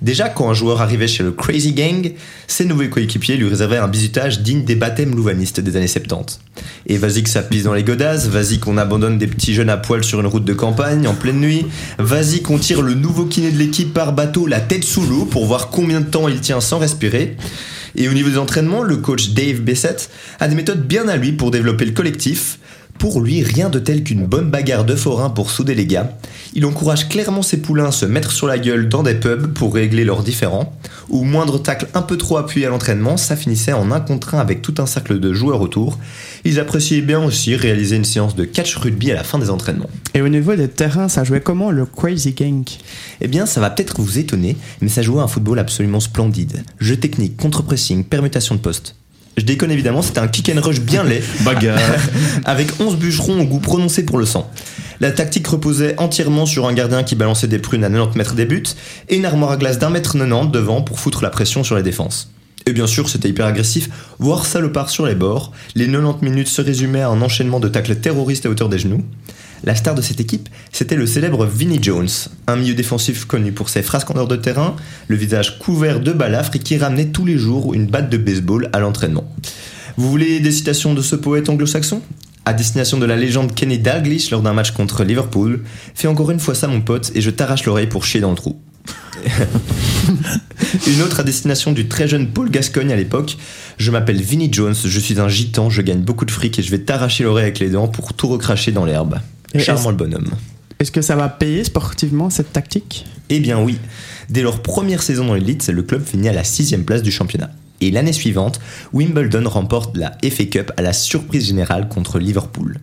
Déjà, 0.01 0.29
quand 0.29 0.49
un 0.49 0.53
joueur 0.55 0.81
arrivait 0.81 1.07
chez 1.07 1.21
le 1.21 1.31
Crazy 1.31 1.73
Gang, 1.73 2.13
ses 2.47 2.65
nouveaux 2.65 2.87
coéquipiers 2.87 3.37
lui 3.37 3.47
réservaient 3.47 3.77
un 3.77 3.87
bisutage 3.87 4.41
digne 4.41 4.63
des 4.63 4.75
baptêmes 4.75 5.15
louvanistes 5.15 5.59
des 5.59 5.77
années 5.77 5.87
70. 5.87 6.39
Et 6.87 6.97
vas-y 6.97 7.21
que 7.21 7.29
ça 7.29 7.43
pisse 7.43 7.63
dans 7.63 7.73
les 7.75 7.83
godasses, 7.83 8.27
vas-y 8.27 8.57
qu'on 8.57 8.77
abandonne 8.77 9.19
des 9.19 9.27
petits 9.27 9.53
jeunes 9.53 9.69
à 9.69 9.77
poil 9.77 10.03
sur 10.03 10.19
une 10.19 10.25
route 10.25 10.43
de 10.43 10.53
campagne 10.53 11.07
en 11.07 11.13
pleine 11.13 11.39
nuit, 11.39 11.67
vas-y 11.99 12.41
qu'on 12.41 12.57
tire 12.57 12.81
le 12.81 12.95
nouveau 12.95 13.25
kiné 13.25 13.51
de 13.51 13.57
l'équipe 13.57 13.93
par 13.93 14.13
bateau 14.13 14.47
la 14.47 14.59
tête 14.59 14.83
sous 14.83 15.05
l'eau 15.05 15.25
pour 15.25 15.45
voir 15.45 15.69
combien 15.69 16.01
de 16.01 16.07
temps 16.07 16.27
il 16.27 16.41
tient 16.41 16.61
sans 16.61 16.79
respirer. 16.79 17.37
Et 17.95 18.09
au 18.09 18.13
niveau 18.13 18.29
des 18.29 18.37
entraînements, 18.37 18.83
le 18.83 18.97
coach 18.97 19.29
Dave 19.31 19.59
Bessett 19.59 20.09
a 20.39 20.47
des 20.47 20.55
méthodes 20.55 20.87
bien 20.87 21.07
à 21.09 21.17
lui 21.17 21.33
pour 21.33 21.51
développer 21.51 21.85
le 21.85 21.91
collectif. 21.91 22.57
Pour 23.01 23.19
lui, 23.19 23.41
rien 23.41 23.71
de 23.71 23.79
tel 23.79 24.03
qu'une 24.03 24.27
bonne 24.27 24.51
bagarre 24.51 24.85
de 24.85 24.95
forain 24.95 25.31
pour 25.31 25.49
souder 25.49 25.73
les 25.73 25.87
gars. 25.87 26.15
Il 26.53 26.67
encourage 26.67 27.09
clairement 27.09 27.41
ses 27.41 27.57
poulains 27.57 27.87
à 27.87 27.91
se 27.91 28.05
mettre 28.05 28.31
sur 28.31 28.45
la 28.45 28.59
gueule 28.59 28.89
dans 28.89 29.01
des 29.01 29.15
pubs 29.15 29.51
pour 29.55 29.73
régler 29.73 30.05
leurs 30.05 30.21
différends. 30.21 30.77
Ou 31.09 31.23
moindre 31.23 31.57
tacle 31.57 31.87
un 31.95 32.03
peu 32.03 32.15
trop 32.15 32.37
appuyé 32.37 32.67
à 32.67 32.69
l'entraînement, 32.69 33.17
ça 33.17 33.35
finissait 33.35 33.73
en 33.73 33.89
un 33.89 34.01
contre 34.01 34.35
un 34.35 34.39
avec 34.39 34.61
tout 34.61 34.75
un 34.77 34.85
cercle 34.85 35.19
de 35.19 35.33
joueurs 35.33 35.61
autour. 35.61 35.97
Ils 36.45 36.59
appréciaient 36.59 37.01
bien 37.01 37.23
aussi 37.23 37.55
réaliser 37.55 37.95
une 37.95 38.05
séance 38.05 38.35
de 38.35 38.45
catch 38.45 38.75
rugby 38.75 39.09
à 39.09 39.15
la 39.15 39.23
fin 39.23 39.39
des 39.39 39.49
entraînements. 39.49 39.89
Et 40.13 40.21
au 40.21 40.29
niveau 40.29 40.53
des 40.55 40.67
terrains, 40.67 41.09
ça 41.09 41.23
jouait 41.23 41.41
comment 41.41 41.71
le 41.71 41.87
Crazy 41.87 42.33
Gang 42.33 42.69
Eh 43.19 43.27
bien, 43.27 43.47
ça 43.47 43.61
va 43.61 43.71
peut-être 43.71 43.99
vous 43.99 44.19
étonner, 44.19 44.57
mais 44.79 44.89
ça 44.89 45.01
jouait 45.01 45.21
un 45.21 45.27
football 45.27 45.57
absolument 45.57 46.01
splendide. 46.01 46.63
Jeu 46.79 46.97
technique, 46.97 47.35
contre-pressing, 47.35 48.03
permutation 48.03 48.53
de 48.53 48.59
poste. 48.59 48.93
Je 49.37 49.43
déconne 49.43 49.71
évidemment, 49.71 50.01
c'était 50.01 50.19
un 50.19 50.27
kick 50.27 50.49
and 50.49 50.61
rush 50.61 50.81
bien 50.81 51.03
laid, 51.03 51.23
Bagarre. 51.41 51.79
avec 52.45 52.79
11 52.79 52.97
bûcherons 52.97 53.41
au 53.41 53.45
goût 53.45 53.59
prononcé 53.59 54.03
pour 54.05 54.17
le 54.17 54.25
sang. 54.25 54.49
La 54.99 55.11
tactique 55.11 55.47
reposait 55.47 55.95
entièrement 55.97 56.45
sur 56.45 56.67
un 56.67 56.73
gardien 56.73 57.03
qui 57.03 57.15
balançait 57.15 57.47
des 57.47 57.57
prunes 57.57 57.83
à 57.83 57.89
90 57.89 58.17
mètres 58.17 58.35
des 58.35 58.45
buts 58.45 58.63
et 59.09 59.15
une 59.15 59.25
armoire 59.25 59.51
à 59.51 59.57
glace 59.57 59.79
d'un 59.79 59.89
mètre 59.89 60.13
90 60.13 60.51
devant 60.51 60.81
pour 60.81 60.99
foutre 60.99 61.23
la 61.23 61.29
pression 61.29 61.63
sur 61.63 61.75
les 61.75 61.83
défenses. 61.83 62.29
Et 62.67 62.73
bien 62.73 62.85
sûr, 62.85 63.09
c'était 63.09 63.29
hyper 63.29 63.47
agressif, 63.47 63.89
voire 64.19 64.45
salopard 64.45 64.89
sur 64.89 65.05
les 65.05 65.15
bords. 65.15 65.51
Les 65.75 65.87
90 65.87 66.23
minutes 66.23 66.47
se 66.47 66.61
résumaient 66.61 67.01
à 67.01 67.09
un 67.09 67.21
enchaînement 67.21 67.59
de 67.59 67.67
tacles 67.67 67.95
terroristes 67.95 68.45
à 68.45 68.49
hauteur 68.49 68.69
des 68.69 68.77
genoux. 68.77 69.03
La 69.63 69.75
star 69.75 69.93
de 69.93 70.01
cette 70.01 70.19
équipe, 70.19 70.49
c'était 70.71 70.95
le 70.95 71.05
célèbre 71.05 71.45
Vinnie 71.45 71.81
Jones, 71.81 72.09
un 72.47 72.55
milieu 72.55 72.73
défensif 72.73 73.25
connu 73.25 73.51
pour 73.51 73.69
ses 73.69 73.83
frasques 73.83 74.11
de 74.11 74.35
terrain, 74.35 74.75
le 75.07 75.15
visage 75.15 75.59
couvert 75.59 75.99
de 75.99 76.11
balafres 76.11 76.55
et 76.55 76.59
qui 76.59 76.77
ramenait 76.77 77.09
tous 77.09 77.25
les 77.25 77.37
jours 77.37 77.73
une 77.75 77.85
batte 77.85 78.09
de 78.09 78.17
baseball 78.17 78.69
à 78.73 78.79
l'entraînement. 78.79 79.31
Vous 79.97 80.09
voulez 80.09 80.39
des 80.39 80.51
citations 80.51 80.95
de 80.95 81.01
ce 81.01 81.15
poète 81.15 81.47
anglo-saxon? 81.49 82.01
À 82.43 82.53
destination 82.53 82.97
de 82.97 83.05
la 83.05 83.15
légende 83.15 83.53
Kenny 83.53 83.77
Dalglish 83.77 84.31
lors 84.31 84.41
d'un 84.41 84.53
match 84.53 84.71
contre 84.71 85.03
Liverpool, 85.03 85.63
fais 85.93 86.07
encore 86.07 86.31
une 86.31 86.39
fois 86.39 86.55
ça 86.55 86.67
mon 86.67 86.81
pote 86.81 87.11
et 87.13 87.21
je 87.21 87.29
t'arrache 87.29 87.65
l'oreille 87.65 87.85
pour 87.85 88.03
chier 88.03 88.19
dans 88.19 88.31
le 88.31 88.35
trou. 88.35 88.59
Une 90.87 91.03
autre 91.03 91.19
à 91.19 91.23
destination 91.23 91.71
du 91.71 91.87
très 91.87 92.07
jeune 92.07 92.29
Paul 92.29 92.49
Gascogne 92.49 92.91
à 92.91 92.95
l'époque. 92.95 93.37
Je 93.77 93.91
m'appelle 93.91 94.19
Vinnie 94.19 94.51
Jones, 94.51 94.73
je 94.73 94.99
suis 94.99 95.19
un 95.19 95.27
gitan, 95.27 95.69
je 95.69 95.83
gagne 95.83 96.01
beaucoup 96.01 96.25
de 96.25 96.31
fric 96.31 96.57
et 96.57 96.63
je 96.63 96.71
vais 96.71 96.79
t'arracher 96.79 97.23
l'oreille 97.23 97.43
avec 97.43 97.59
les 97.59 97.69
dents 97.69 97.87
pour 97.87 98.13
tout 98.13 98.27
recracher 98.27 98.71
dans 98.71 98.85
l'herbe. 98.85 99.19
Charmant 99.59 99.91
le 99.91 99.97
bonhomme. 99.97 100.29
Est-ce 100.79 100.91
que 100.91 101.01
ça 101.01 101.15
va 101.15 101.29
payer 101.29 101.63
sportivement 101.63 102.29
cette 102.29 102.53
tactique? 102.53 103.05
Eh 103.29 103.39
bien 103.39 103.61
oui, 103.61 103.77
dès 104.29 104.41
leur 104.41 104.61
première 104.61 105.03
saison 105.03 105.25
dans 105.25 105.35
l'élite, 105.35 105.67
le 105.67 105.83
club 105.83 106.03
finit 106.03 106.29
à 106.29 106.33
la 106.33 106.43
sixième 106.43 106.85
place 106.85 107.03
du 107.03 107.11
championnat. 107.11 107.51
Et 107.81 107.91
l'année 107.91 108.13
suivante, 108.13 108.59
Wimbledon 108.93 109.47
remporte 109.47 109.97
la 109.97 110.11
FA 110.23 110.45
Cup 110.45 110.71
à 110.77 110.81
la 110.81 110.93
surprise 110.93 111.45
générale 111.45 111.87
contre 111.87 112.19
Liverpool. 112.19 112.77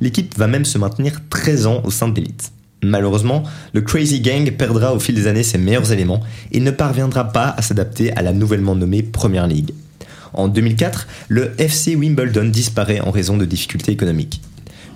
L'équipe 0.00 0.36
va 0.38 0.46
même 0.46 0.64
se 0.64 0.78
maintenir 0.78 1.20
13 1.30 1.66
ans 1.66 1.82
au 1.84 1.90
sein 1.90 2.08
de 2.08 2.16
l'élite. 2.16 2.52
Malheureusement, 2.82 3.42
le 3.74 3.82
Crazy 3.82 4.20
Gang 4.20 4.50
perdra 4.52 4.94
au 4.94 5.00
fil 5.00 5.14
des 5.14 5.26
années 5.26 5.42
ses 5.42 5.58
meilleurs 5.58 5.92
éléments 5.92 6.20
et 6.52 6.60
ne 6.60 6.70
parviendra 6.70 7.32
pas 7.32 7.54
à 7.56 7.62
s'adapter 7.62 8.12
à 8.16 8.22
la 8.22 8.32
nouvellement 8.32 8.74
nommée 8.74 9.02
Premier 9.02 9.46
League. 9.46 9.72
En 10.32 10.48
2004, 10.48 11.06
le 11.28 11.52
FC 11.58 11.96
Wimbledon 11.96 12.46
disparaît 12.46 13.00
en 13.00 13.10
raison 13.10 13.36
de 13.36 13.44
difficultés 13.44 13.92
économiques. 13.92 14.40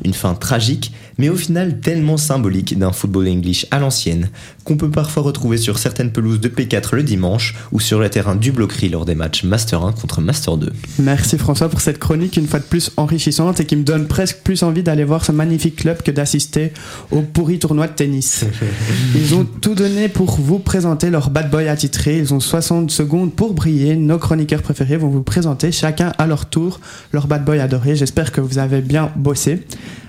Une 0.04 0.14
fin 0.14 0.34
tragique, 0.34 0.92
mais 1.18 1.28
au 1.28 1.36
final 1.36 1.80
tellement 1.80 2.16
symbolique 2.16 2.78
d'un 2.78 2.92
football 2.92 3.28
English 3.28 3.66
à 3.70 3.78
l'ancienne 3.78 4.28
qu'on 4.64 4.76
peut 4.76 4.90
parfois 4.90 5.22
retrouver 5.22 5.56
sur 5.56 5.78
certaines 5.78 6.10
pelouses 6.10 6.40
de 6.40 6.48
P4 6.48 6.96
le 6.96 7.02
dimanche 7.02 7.54
ou 7.70 7.80
sur 7.80 8.00
les 8.00 8.10
terrains 8.10 8.34
du 8.34 8.50
Bloquerie 8.50 8.88
lors 8.88 9.04
des 9.04 9.14
matchs 9.14 9.44
Master 9.44 9.84
1 9.84 9.92
contre 9.92 10.20
Master 10.20 10.56
2. 10.56 10.72
Merci 11.00 11.38
François 11.38 11.68
pour 11.68 11.80
cette 11.80 11.98
chronique 11.98 12.36
une 12.36 12.46
fois 12.46 12.60
de 12.60 12.64
plus 12.64 12.90
enrichissante 12.96 13.60
et 13.60 13.66
qui 13.66 13.76
me 13.76 13.84
donne 13.84 14.06
presque 14.06 14.38
plus 14.38 14.62
envie 14.62 14.82
d'aller 14.82 15.04
voir 15.04 15.24
ce 15.24 15.32
magnifique 15.32 15.76
club 15.76 16.02
que 16.02 16.10
d'assister 16.10 16.72
au 17.10 17.20
pourri 17.20 17.58
tournoi 17.58 17.86
de 17.86 17.92
tennis. 17.92 18.44
Ils 19.14 19.34
ont 19.34 19.44
tout 19.44 19.74
donné 19.74 20.08
pour 20.08 20.32
vous 20.40 20.58
présenter 20.58 21.10
leur 21.10 21.30
bad 21.30 21.50
boy 21.50 21.68
attitré. 21.68 22.18
Ils 22.18 22.32
ont 22.32 22.40
60 22.40 22.90
secondes 22.90 23.32
pour 23.32 23.54
briller. 23.54 23.96
Nos 23.96 24.18
chroniqueurs 24.18 24.62
préférés 24.62 24.96
vont 24.96 25.08
vous 25.08 25.22
présenter 25.22 25.72
chacun 25.72 26.12
à 26.18 26.26
leur 26.26 26.46
tour 26.46 26.80
leur 27.12 27.26
bad 27.26 27.44
boy 27.44 27.60
adoré. 27.60 27.96
J'espère 27.96 28.32
que 28.32 28.40
vous 28.40 28.58
avez 28.58 28.80
bien 28.80 29.10
bossé. 29.16 29.62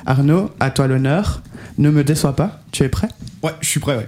Arnaud, 0.05 0.51
à 0.59 0.69
toi 0.71 0.87
l'honneur. 0.87 1.41
Ne 1.77 1.89
me 1.89 2.03
déçois 2.03 2.35
pas. 2.35 2.61
Tu 2.71 2.83
es 2.83 2.89
prêt? 2.89 3.09
Ouais, 3.43 3.51
je 3.61 3.67
suis 3.67 3.79
prêt, 3.79 3.97
ouais. 3.97 4.07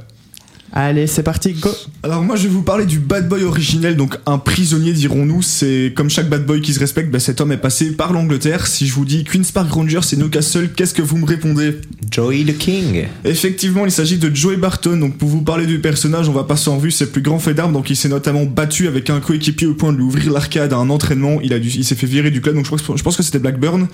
Allez, 0.73 1.07
c'est 1.07 1.23
parti, 1.23 1.53
go 1.53 1.69
Alors 2.03 2.21
moi 2.21 2.35
je 2.35 2.43
vais 2.43 2.49
vous 2.49 2.61
parler 2.61 2.85
du 2.85 2.99
bad 2.99 3.29
boy 3.29 3.43
originel, 3.45 3.95
donc 3.95 4.17
un 4.25 4.37
prisonnier 4.37 4.91
dirons-nous, 4.91 5.41
c'est 5.41 5.93
comme 5.95 6.09
chaque 6.09 6.27
bad 6.27 6.45
boy 6.45 6.59
qui 6.59 6.73
se 6.73 6.79
respecte, 6.79 7.09
bah, 7.09 7.21
cet 7.21 7.39
homme 7.39 7.53
est 7.53 7.57
passé 7.57 7.91
par 7.93 8.11
l'Angleterre. 8.11 8.67
Si 8.67 8.85
je 8.85 8.93
vous 8.93 9.05
dis 9.05 9.23
Queen's 9.23 9.53
Park 9.53 9.71
Rangers 9.71 10.01
et 10.11 10.17
Newcastle, 10.17 10.69
qu'est-ce 10.75 10.93
que 10.93 11.01
vous 11.01 11.15
me 11.17 11.25
répondez? 11.25 11.77
Joey 12.11 12.43
the 12.43 12.57
King. 12.57 13.05
Effectivement, 13.23 13.85
il 13.85 13.91
s'agit 13.91 14.17
de 14.17 14.29
Joey 14.35 14.57
Barton. 14.57 14.97
Donc, 14.97 15.17
pour 15.17 15.29
vous 15.29 15.41
parler 15.41 15.65
du 15.67 15.79
personnage, 15.79 16.27
on 16.27 16.33
va 16.33 16.43
passer 16.43 16.69
en 16.69 16.77
vue 16.77 16.91
ses 16.91 17.09
plus 17.11 17.21
grands 17.21 17.39
faits 17.39 17.55
d'armes. 17.55 17.71
Donc, 17.73 17.89
il 17.89 17.95
s'est 17.95 18.09
notamment 18.09 18.43
battu 18.43 18.89
avec 18.89 19.09
un 19.09 19.21
coéquipier 19.21 19.67
au 19.67 19.73
point 19.73 19.93
de 19.93 19.97
lui 19.97 20.03
ouvrir 20.03 20.31
l'arcade 20.33 20.73
à 20.73 20.77
un 20.77 20.89
entraînement. 20.89 21.39
Il 21.41 21.53
a 21.53 21.59
dû, 21.59 21.69
il 21.69 21.85
s'est 21.85 21.95
fait 21.95 22.07
virer 22.07 22.29
du 22.29 22.41
club. 22.41 22.55
Donc, 22.55 22.65
je 22.65 22.69
pense, 22.71 22.81
que- 22.81 22.97
je 22.97 23.03
pense 23.03 23.15
que 23.15 23.23
c'était 23.23 23.39
Blackburn. 23.39 23.87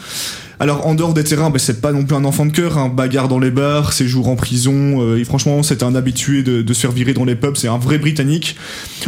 Alors, 0.59 0.87
en 0.87 0.95
dehors 0.95 1.13
des 1.13 1.23
terrains, 1.23 1.49
bah, 1.49 1.59
c'est 1.59 1.81
pas 1.81 1.91
non 1.91 2.03
plus 2.03 2.15
un 2.15 2.25
enfant 2.25 2.45
de 2.45 2.51
cœur. 2.51 2.77
Un 2.77 2.89
bagarre 2.89 3.27
dans 3.27 3.39
les 3.39 3.51
bars, 3.51 3.93
séjour 3.93 4.27
en 4.27 4.35
prison. 4.35 5.01
euh, 5.01 5.17
et 5.17 5.23
franchement, 5.23 5.63
c'est 5.63 5.83
un 5.83 5.95
habitué 5.95 6.43
de, 6.43 6.61
de 6.61 6.73
se 6.73 6.81
faire 6.81 6.91
virer 6.91 7.13
dans 7.13 7.25
les 7.25 7.35
pubs. 7.35 7.57
C'est 7.57 7.67
un 7.67 7.77
vrai 7.77 7.97
Britannique. 7.97 8.55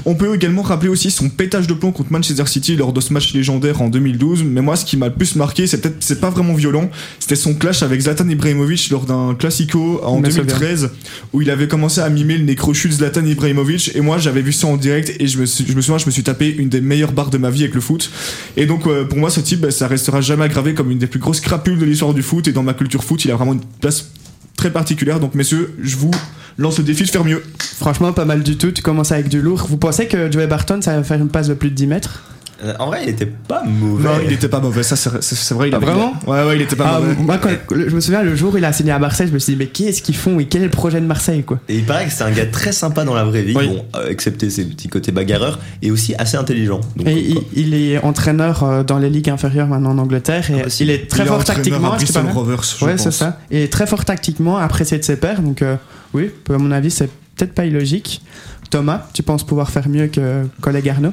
On 0.05 0.15
peut 0.15 0.33
également 0.35 0.61
rappeler 0.61 0.89
aussi 0.89 1.11
son 1.11 1.29
pétage 1.29 1.67
de 1.67 1.73
plomb 1.73 1.91
contre 1.91 2.11
Manchester 2.11 2.45
City 2.47 2.75
lors 2.75 2.93
de 2.93 3.01
ce 3.01 3.13
match 3.13 3.33
légendaire 3.33 3.81
en 3.81 3.89
2012. 3.89 4.43
Mais 4.43 4.61
moi, 4.61 4.75
ce 4.75 4.85
qui 4.85 4.97
m'a 4.97 5.07
le 5.07 5.13
plus 5.13 5.35
marqué, 5.35 5.67
c'est 5.67 5.79
peut-être, 5.81 5.97
c'est 5.99 6.19
pas 6.19 6.29
vraiment 6.29 6.53
violent. 6.53 6.89
C'était 7.19 7.35
son 7.35 7.53
clash 7.53 7.83
avec 7.83 8.01
Zlatan 8.01 8.27
Ibrahimovic 8.29 8.89
lors 8.89 9.05
d'un 9.05 9.35
classico 9.35 10.01
en 10.03 10.19
Me 10.19 10.29
souviens. 10.29 10.43
2013 10.43 10.91
où 11.33 11.41
il 11.41 11.49
avait 11.49 11.67
commencé 11.67 12.01
à 12.01 12.09
mimer 12.09 12.37
le 12.37 12.43
nécrochute 12.45 12.91
Zlatan 12.93 13.25
Ibrahimovic 13.25 13.91
et 13.95 14.01
moi 14.01 14.17
j'avais 14.17 14.41
vu 14.41 14.51
ça 14.51 14.67
en 14.67 14.77
direct 14.77 15.13
et 15.19 15.27
je 15.27 15.39
me, 15.39 15.45
suis, 15.45 15.65
je 15.67 15.73
me 15.73 15.81
souviens 15.81 15.97
je 15.97 16.05
me 16.05 16.11
suis 16.11 16.23
tapé 16.23 16.53
une 16.57 16.69
des 16.69 16.81
meilleures 16.81 17.11
barres 17.11 17.29
de 17.29 17.37
ma 17.37 17.49
vie 17.49 17.63
avec 17.63 17.75
le 17.75 17.81
foot 17.81 18.09
et 18.57 18.65
donc 18.65 18.87
euh, 18.87 19.05
pour 19.05 19.17
moi 19.17 19.29
ce 19.29 19.39
type 19.39 19.61
bah, 19.61 19.71
ça 19.71 19.87
restera 19.87 20.21
jamais 20.21 20.47
gravé 20.49 20.73
comme 20.73 20.91
une 20.91 20.97
des 20.97 21.07
plus 21.07 21.19
grosses 21.19 21.34
crapules 21.41 21.77
de 21.77 21.85
l'histoire 21.85 22.13
du 22.13 22.21
foot 22.21 22.47
et 22.47 22.51
dans 22.51 22.63
ma 22.63 22.73
culture 22.73 23.03
foot 23.03 23.25
il 23.25 23.31
a 23.31 23.35
vraiment 23.35 23.53
une 23.53 23.65
place 23.81 24.11
très 24.57 24.71
particulière 24.71 25.19
donc 25.19 25.35
messieurs 25.35 25.75
je 25.81 25.95
vous 25.95 26.11
lance 26.57 26.77
le 26.77 26.83
défi 26.83 27.03
de 27.03 27.09
faire 27.09 27.25
mieux 27.25 27.43
Franchement, 27.75 28.13
pas 28.13 28.23
mal 28.23 28.41
du 28.41 28.57
tout. 28.57 28.71
Tu 28.71 28.81
commences 28.81 29.11
avec 29.11 29.27
du 29.27 29.41
lourd. 29.41 29.65
Vous 29.67 29.77
pensez 29.77 30.07
que 30.07 30.31
Joey 30.31 30.47
Barton, 30.47 30.81
ça 30.81 30.95
va 30.95 31.03
faire 31.03 31.19
une 31.19 31.27
passe 31.27 31.49
de 31.49 31.53
plus 31.53 31.69
de 31.69 31.75
10 31.75 31.87
mètres? 31.87 32.23
Euh, 32.63 32.73
en 32.79 32.85
vrai, 32.87 33.01
il 33.03 33.09
était 33.09 33.25
pas 33.25 33.63
mauvais. 33.65 34.03
non 34.07 34.15
il 34.25 34.31
était 34.31 34.47
pas 34.47 34.61
mauvais 34.61 34.81
ça 34.81 34.95
c'est 34.95 35.53
vrai 35.53 35.67
il 35.67 35.73
Ah, 35.73 35.77
avait- 35.77 35.85
vraiment 35.87 36.13
ouais 36.25 36.43
ouais 36.45 36.55
il 36.55 36.61
était 36.61 36.77
pas 36.77 36.85
Ah, 36.95 36.99
mauvais 37.01 37.15
moi, 37.15 37.37
quand- 37.37 37.49
je 37.69 37.93
me 37.93 37.99
souviens, 37.99 38.23
le 38.23 38.33
jour 38.35 38.53
où 38.53 38.57
il 38.57 38.63
a 38.63 38.71
signé 38.71 38.91
à 38.93 38.99
Marseille, 38.99 39.27
je 39.27 39.33
me 39.33 39.39
suis 39.39 39.53
dit, 39.53 39.59
mais 39.59 39.67
qu'est-ce 39.67 40.01
qu'ils 40.01 40.15
font 40.15 40.39
et 40.39 40.45
quel 40.45 40.61
est 40.61 40.65
le 40.65 40.71
projet 40.71 41.01
de 41.01 41.05
Marseille, 41.05 41.43
quoi 41.43 41.59
Et 41.67 41.75
il 41.75 41.83
paraît 41.83 42.05
que 42.05 42.11
c'est 42.13 42.23
un 42.23 42.31
gars 42.31 42.45
très 42.45 42.71
sympa 42.71 43.03
dans 43.03 43.13
la 43.13 43.25
vraie 43.25 43.41
vie, 43.41 43.53
Oui. 43.57 43.67
bon, 43.67 43.85
euh, 43.97 44.07
excepté 44.09 44.49
ses 44.49 44.63
petits 44.63 44.87
côtés 44.87 45.11
bagarreurs, 45.11 45.59
et 45.81 45.91
aussi 45.91 46.15
assez 46.15 46.37
intelligent. 46.37 46.79
Donc, 46.95 47.07
Et 47.07 47.19
il, 47.29 47.41
il 47.55 47.73
est 47.73 47.97
entraîneur 47.99 48.63
euh, 48.63 48.83
dans 48.83 48.99
les 48.99 49.09
ligues 49.09 49.29
inférieures 49.29 49.67
maintenant 49.67 49.91
en 49.91 49.97
Angleterre 49.97 50.49
et 50.51 50.61
Ah, 50.65 50.69
si. 50.69 50.83
il 50.83 50.91
est 50.91 51.09
très 51.09 51.23
Il 51.23 51.25
est 51.25 51.27
fort 51.27 51.43
tactiquement. 51.43 51.91
à 51.93 51.97
pas 51.97 52.31
Rovers 52.31 52.63
je 52.63 52.85
Ouais, 52.85 52.97
c'est 52.97 53.11
ça. 53.11 53.37
Et 53.51 53.67
très 53.69 53.85
fort 53.85 54.05
tactiquement, 54.05 54.57
apprécié 54.57 54.97
de 54.97 55.03
ses 55.03 55.17
pairs. 55.17 55.41
Donc, 55.41 55.61
euh, 55.61 55.75
oui, 56.13 56.31
à 56.49 56.57
mon 56.57 56.71
avis, 56.71 56.89
c'est 56.91 57.09
peut-être 57.35 57.53
pas 57.53 57.65
illogique. 57.65 58.21
Thomas, 58.69 59.07
tu 59.13 59.23
penses 59.23 59.43
pouvoir 59.45 59.69
faire 59.69 59.89
mieux 59.89 60.07
que 60.07 60.43
collègue 60.61 60.87
Arnaud? 60.89 61.11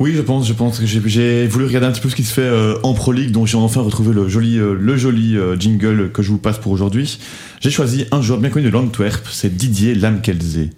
Oui, 0.00 0.14
je 0.16 0.22
pense, 0.22 0.48
je 0.48 0.54
pense 0.54 0.78
que 0.78 0.86
j'ai- 0.86 1.46
voulu 1.46 1.66
regarder 1.66 1.86
un 1.86 1.90
petit 1.92 2.00
peu 2.00 2.08
ce 2.08 2.16
qui 2.16 2.24
se 2.24 2.32
fait 2.32 2.40
euh, 2.40 2.74
en 2.82 2.94
Pro 2.94 3.12
League, 3.12 3.32
donc 3.32 3.46
j'ai 3.46 3.58
enfin 3.58 3.82
retrouvé 3.82 4.14
le 4.14 4.30
joli, 4.30 4.56
euh, 4.58 4.74
le 4.74 4.96
joli 4.96 5.36
euh, 5.36 5.58
jingle 5.60 6.10
que 6.10 6.22
je 6.22 6.30
vous 6.30 6.38
passe 6.38 6.56
pour 6.58 6.72
aujourd'hui. 6.72 7.18
J'ai 7.60 7.70
choisi 7.70 8.06
un 8.10 8.22
joueur 8.22 8.40
bien 8.40 8.48
connu 8.48 8.64
de 8.64 8.70
l'Antwerp, 8.70 9.26
c'est 9.30 9.54
Didier 9.54 9.94
Lamkelze. 9.94 10.70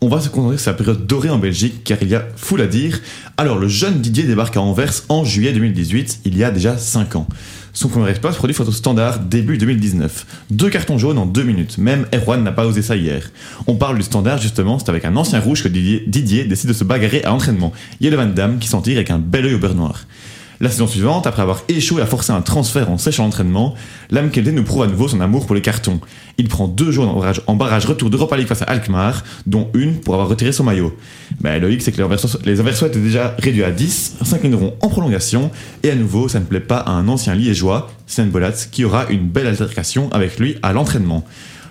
On 0.00 0.08
va 0.08 0.20
se 0.20 0.30
concentrer 0.30 0.56
sur 0.56 0.64
sa 0.64 0.72
période 0.72 1.06
dorée 1.06 1.28
en 1.28 1.38
Belgique, 1.38 1.84
car 1.84 1.98
il 2.00 2.08
y 2.08 2.14
a 2.14 2.26
foule 2.36 2.62
à 2.62 2.66
dire. 2.66 2.98
Alors, 3.36 3.58
le 3.58 3.68
jeune 3.68 4.00
Didier 4.00 4.24
débarque 4.24 4.56
à 4.56 4.62
Anvers 4.62 5.02
en 5.10 5.22
juillet 5.22 5.52
2018, 5.52 6.20
il 6.24 6.38
y 6.38 6.42
a 6.42 6.50
déjà 6.50 6.78
5 6.78 7.14
ans. 7.16 7.28
Son 7.74 7.88
premier 7.88 8.10
exploit 8.10 8.32
se 8.32 8.36
produit 8.36 8.54
au 8.58 8.70
standard 8.70 9.18
début 9.20 9.56
2019. 9.56 10.26
Deux 10.50 10.68
cartons 10.68 10.98
jaunes 10.98 11.16
en 11.16 11.24
deux 11.24 11.42
minutes. 11.42 11.78
Même 11.78 12.06
Erwan 12.14 12.42
n'a 12.42 12.52
pas 12.52 12.66
osé 12.66 12.82
ça 12.82 12.96
hier. 12.96 13.30
On 13.66 13.76
parle 13.76 13.96
du 13.96 14.02
standard 14.02 14.36
justement, 14.36 14.78
c'est 14.78 14.90
avec 14.90 15.06
un 15.06 15.16
ancien 15.16 15.40
rouge 15.40 15.62
que 15.62 15.68
Didier, 15.68 16.44
décide 16.44 16.68
de 16.68 16.74
se 16.74 16.84
bagarrer 16.84 17.24
à 17.24 17.30
l'entraînement. 17.30 17.72
Il 18.00 18.06
y 18.06 18.10
le 18.10 18.16
Van 18.18 18.26
Damme 18.26 18.58
qui 18.58 18.68
s'en 18.68 18.82
tire 18.82 18.96
avec 18.96 19.10
un 19.10 19.18
bel 19.18 19.46
œil 19.46 19.54
au 19.54 19.58
beurre 19.58 19.74
noir. 19.74 20.04
La 20.62 20.70
saison 20.70 20.86
suivante, 20.86 21.26
après 21.26 21.42
avoir 21.42 21.64
échoué 21.66 22.02
à 22.02 22.06
forcer 22.06 22.30
un 22.30 22.40
transfert 22.40 22.88
en 22.88 22.96
sèche 22.96 23.18
à 23.18 23.24
l'entraînement, 23.24 23.74
Lamkelde 24.12 24.50
nous 24.50 24.62
prouve 24.62 24.84
à 24.84 24.86
nouveau 24.86 25.08
son 25.08 25.20
amour 25.20 25.44
pour 25.44 25.56
les 25.56 25.60
cartons. 25.60 25.98
Il 26.38 26.46
prend 26.46 26.68
deux 26.68 26.92
jaunes 26.92 27.08
en 27.48 27.56
barrage, 27.56 27.84
retour 27.84 28.10
d'Europa 28.10 28.36
League 28.36 28.46
face 28.46 28.62
à 28.62 28.66
Alkmaar, 28.66 29.24
dont 29.44 29.68
une 29.74 29.96
pour 29.96 30.14
avoir 30.14 30.28
retiré 30.28 30.52
son 30.52 30.62
maillot. 30.62 30.96
Mais 31.40 31.58
le 31.58 31.72
hic, 31.72 31.82
c'est 31.82 31.90
que 31.90 31.96
les 31.96 32.04
Anversois, 32.04 32.38
les 32.44 32.60
Anversois 32.60 32.86
étaient 32.86 33.00
déjà 33.00 33.34
réduits 33.40 33.64
à 33.64 33.72
10, 33.72 34.18
s'inclineront 34.22 34.74
en 34.80 34.88
prolongation, 34.88 35.50
et 35.82 35.90
à 35.90 35.96
nouveau, 35.96 36.28
ça 36.28 36.38
ne 36.38 36.44
plaît 36.44 36.60
pas 36.60 36.78
à 36.78 36.92
un 36.92 37.08
ancien 37.08 37.34
liégeois, 37.34 37.90
Sven 38.06 38.30
Bolat, 38.30 38.52
qui 38.70 38.84
aura 38.84 39.06
une 39.10 39.26
belle 39.26 39.48
altercation 39.48 40.12
avec 40.12 40.38
lui 40.38 40.58
à 40.62 40.72
l'entraînement. 40.72 41.24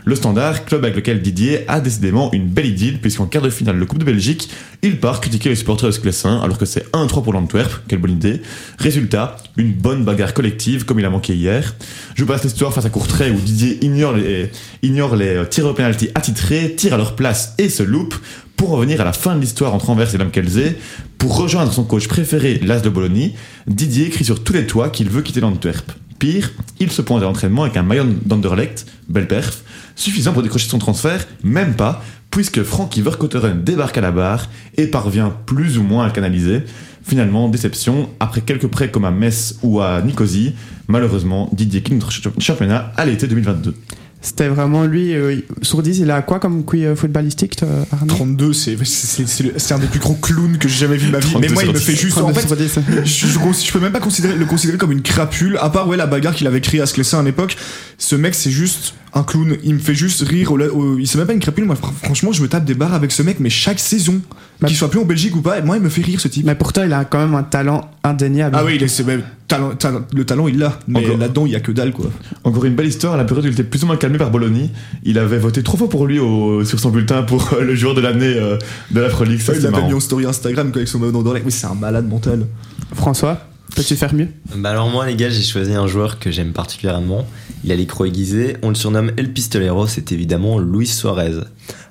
Le 0.03 0.15
Standard, 0.15 0.65
club 0.65 0.83
avec 0.83 0.95
lequel 0.95 1.21
Didier 1.21 1.63
a 1.67 1.79
décidément 1.79 2.31
une 2.33 2.47
belle 2.47 2.65
idylle, 2.65 2.99
puisqu'en 2.99 3.27
quart 3.27 3.43
de 3.43 3.51
finale 3.51 3.79
de 3.79 3.85
Coupe 3.85 3.99
de 3.99 4.05
Belgique, 4.05 4.49
il 4.81 4.99
part 4.99 5.21
critiquer 5.21 5.49
les 5.49 5.55
supporters 5.55 5.87
de 5.89 5.91
Sclessin, 5.93 6.39
alors 6.41 6.57
que 6.57 6.65
c'est 6.65 6.91
1-3 6.91 7.23
pour 7.23 7.33
l'Antwerp, 7.33 7.83
quelle 7.87 7.99
bonne 7.99 8.13
idée. 8.13 8.41
Résultat, 8.79 9.37
une 9.57 9.73
bonne 9.73 10.03
bagarre 10.03 10.33
collective, 10.33 10.85
comme 10.85 10.99
il 10.99 11.05
a 11.05 11.11
manqué 11.11 11.35
hier. 11.35 11.75
Je 12.15 12.23
vous 12.23 12.27
passe 12.27 12.43
l'histoire 12.43 12.73
face 12.73 12.85
à 12.85 12.89
Courtrai, 12.89 13.29
où 13.29 13.35
Didier 13.35 13.77
ignore 13.83 14.15
les, 14.15 14.49
euh, 14.83 15.45
tirs 15.45 15.67
au 15.67 15.73
penalty 15.73 16.09
attitrés, 16.15 16.73
tire 16.75 16.95
à 16.95 16.97
leur 16.97 17.15
place 17.15 17.53
et 17.59 17.69
se 17.69 17.83
loupe, 17.83 18.15
pour 18.57 18.69
revenir 18.69 19.01
à 19.01 19.05
la 19.05 19.13
fin 19.13 19.35
de 19.35 19.41
l'histoire 19.41 19.73
entre 19.73 19.91
Anvers 19.91 20.13
et 20.15 20.17
Lamkelze, 20.17 20.73
pour 21.19 21.37
rejoindre 21.37 21.71
son 21.71 21.83
coach 21.83 22.07
préféré, 22.07 22.59
Las 22.63 22.81
de 22.81 22.89
Bologna, 22.89 23.27
Didier 23.67 24.09
crie 24.09 24.25
sur 24.25 24.43
tous 24.43 24.53
les 24.53 24.65
toits 24.65 24.89
qu'il 24.89 25.09
veut 25.09 25.21
quitter 25.21 25.41
l'Antwerp. 25.41 25.91
Pire, 26.17 26.51
il 26.79 26.91
se 26.91 27.01
pointe 27.01 27.21
à 27.23 27.25
l'entraînement 27.25 27.63
avec 27.63 27.77
un 27.77 27.83
maillot 27.83 28.05
d'Anderlecht, 28.25 28.85
belle 29.09 29.27
perf, 29.27 29.63
suffisant 30.01 30.33
pour 30.33 30.41
décrocher 30.41 30.67
son 30.67 30.79
transfert, 30.79 31.27
même 31.43 31.75
pas, 31.75 32.03
puisque 32.31 32.63
Frankie 32.63 33.01
Verkotteren 33.01 33.63
débarque 33.63 33.97
à 33.97 34.01
la 34.01 34.11
barre 34.11 34.49
et 34.77 34.87
parvient 34.87 35.33
plus 35.45 35.77
ou 35.77 35.83
moins 35.83 36.05
à 36.05 36.07
le 36.07 36.13
canaliser. 36.13 36.63
Finalement, 37.03 37.49
déception, 37.49 38.09
après 38.19 38.41
quelques 38.41 38.67
prêts 38.67 38.89
comme 38.89 39.05
à 39.05 39.11
Metz 39.11 39.59
ou 39.63 39.81
à 39.81 40.01
Nicosie, 40.01 40.53
malheureusement, 40.87 41.49
Didier 41.53 41.81
quitte 41.81 41.95
notre 41.95 42.11
championnat 42.41 42.91
à 42.97 43.05
l'été 43.05 43.27
2022. 43.27 43.75
C'était 44.23 44.49
vraiment 44.49 44.85
lui. 44.85 45.15
euh, 45.15 45.37
sur 45.63 45.81
10, 45.81 45.97
il 45.99 46.11
a 46.11 46.21
quoi 46.21 46.39
comme 46.39 46.63
QI 46.63 46.85
euh, 46.85 46.95
footballistique, 46.95 47.55
toi, 47.55 47.67
Arnaud 47.91 48.13
32, 48.13 48.53
c'est 48.53 48.77
c'est- 48.85 49.25
c'est 49.57 49.73
un 49.73 49.79
des 49.79 49.87
plus 49.87 49.99
gros 49.99 50.13
clowns 50.13 50.59
que 50.59 50.67
j'ai 50.67 50.77
jamais 50.77 50.97
vu 50.97 51.07
de 51.07 51.11
ma 51.11 51.17
vie. 51.19 51.27
32 51.31 51.47
Mais 51.47 51.53
moi, 51.53 51.63
il 51.63 51.71
me 51.73 51.79
fait 51.79 51.93
10. 51.93 51.99
juste. 52.01 52.17
En 52.19 52.31
32 52.31 52.39
fait, 52.41 52.47
sur 52.47 52.55
10. 52.55 52.79
je, 53.03 53.27
je- 53.27 53.65
je 53.65 53.71
peux 53.71 53.79
même 53.79 53.91
pas 53.91 53.99
considérer, 53.99 54.35
le 54.35 54.45
considérer 54.45 54.77
comme 54.77 54.91
une 54.91 55.01
crapule, 55.01 55.57
à 55.59 55.71
part 55.71 55.87
ouais, 55.87 55.97
la 55.97 56.05
bagarre 56.05 56.35
qu'il 56.35 56.45
avait 56.45 56.61
créée 56.61 56.81
à 56.81 56.85
Sclessin 56.85 57.19
à 57.19 57.23
l'époque. 57.23 57.57
Ce 57.97 58.15
mec, 58.15 58.35
c'est 58.35 58.51
juste 58.51 58.93
un 59.13 59.23
clown. 59.23 59.57
Il 59.63 59.73
me 59.73 59.79
fait 59.79 59.95
juste 59.95 60.21
rire. 60.21 60.51
au- 60.51 60.59
au- 60.59 60.97
il 60.99 61.07
c'est 61.07 61.17
même 61.17 61.25
pas 61.27 61.33
une 61.33 61.39
crapule. 61.39 61.65
Moi, 61.65 61.75
fr- 61.75 61.91
franchement, 62.03 62.31
je 62.31 62.43
me 62.43 62.47
tape 62.47 62.63
des 62.65 62.75
barres 62.75 62.93
avec 62.93 63.11
ce 63.11 63.23
mec, 63.23 63.37
mais 63.39 63.49
chaque 63.49 63.79
saison, 63.79 64.21
qu'il 64.67 64.77
soit 64.77 64.89
plus 64.89 64.99
en 64.99 65.05
Belgique 65.05 65.35
ou 65.35 65.41
pas, 65.41 65.61
moi, 65.61 65.77
il 65.77 65.83
me 65.83 65.89
fait 65.89 66.01
rire 66.01 66.19
ce 66.19 66.27
type. 66.27 66.45
Mais 66.45 66.55
pourtant, 66.55 66.83
il 66.83 66.93
a 66.93 67.05
quand 67.05 67.19
même 67.19 67.35
un 67.35 67.43
talent 67.43 67.89
indéniable. 68.03 68.55
Ah 68.59 68.63
oui, 68.65 68.73
il 68.75 68.83
est, 68.83 68.87
c'est- 68.87 69.03
mais 69.03 69.19
talent- 69.47 69.75
talent- 69.75 70.05
le 70.13 70.25
talent, 70.25 70.47
il 70.47 70.57
l'a. 70.59 70.77
Mais 70.87 70.99
Encore. 71.05 71.17
là-dedans, 71.17 71.45
il 71.45 71.51
y 71.51 71.55
a 71.55 71.59
que 71.59 71.71
dalle, 71.71 71.91
quoi. 71.91 72.05
Encore 72.43 72.65
une 72.65 72.75
belle 72.75 72.87
histoire, 72.87 73.13
à 73.13 73.17
la 73.17 73.23
période 73.25 73.45
où 73.45 73.47
il 73.47 73.53
était 73.53 73.63
plus 73.63 73.83
ou 73.83 73.87
moins 73.87 73.97
calmé 73.97 74.17
par 74.17 74.31
Bologna, 74.31 74.65
il 75.03 75.17
avait 75.19 75.39
voté 75.39 75.63
trop 75.63 75.77
fort 75.77 75.89
pour 75.89 76.05
lui 76.05 76.19
au- 76.19 76.63
sur 76.63 76.79
son 76.79 76.89
bulletin 76.89 77.23
pour 77.23 77.53
euh, 77.53 77.61
le 77.63 77.75
joueur 77.75 77.93
de 77.95 78.01
l'année 78.01 78.33
euh, 78.35 78.57
de 78.91 79.01
la 79.01 79.07
League. 79.25 79.41
Ça, 79.41 79.53
il 79.53 79.57
c'est 79.57 79.63
l'a 79.63 79.71
marrant. 79.71 79.87
mis 79.87 79.93
en 79.93 79.99
story 79.99 80.25
Instagram 80.25 80.71
quoi, 80.71 80.77
avec 80.79 80.87
son 80.87 80.99
maillot 80.99 81.11
d'Anderlecht. 81.11 81.45
Oui, 81.45 81.51
c'est 81.51 81.67
un 81.67 81.75
malade 81.75 82.07
mental. 82.07 82.45
François, 82.93 83.39
peux-tu 83.75 83.95
faire 83.95 84.13
mieux? 84.13 84.27
Bah 84.55 84.69
alors 84.71 84.89
moi 84.89 85.05
les 85.05 85.15
gars 85.15 85.29
j'ai 85.29 85.41
choisi 85.43 85.73
un 85.73 85.87
joueur 85.87 86.19
que 86.19 86.29
j'aime 86.29 86.51
particulièrement. 86.51 87.25
Il 87.63 87.71
a 87.71 87.75
les 87.75 87.85
crocs 87.85 88.07
aiguisés, 88.07 88.57
on 88.63 88.69
le 88.69 88.75
surnomme 88.75 89.11
El 89.17 89.31
Pistolero, 89.33 89.85
c'est 89.87 90.11
évidemment 90.11 90.57
Luis 90.59 90.87
Suarez. 90.87 91.33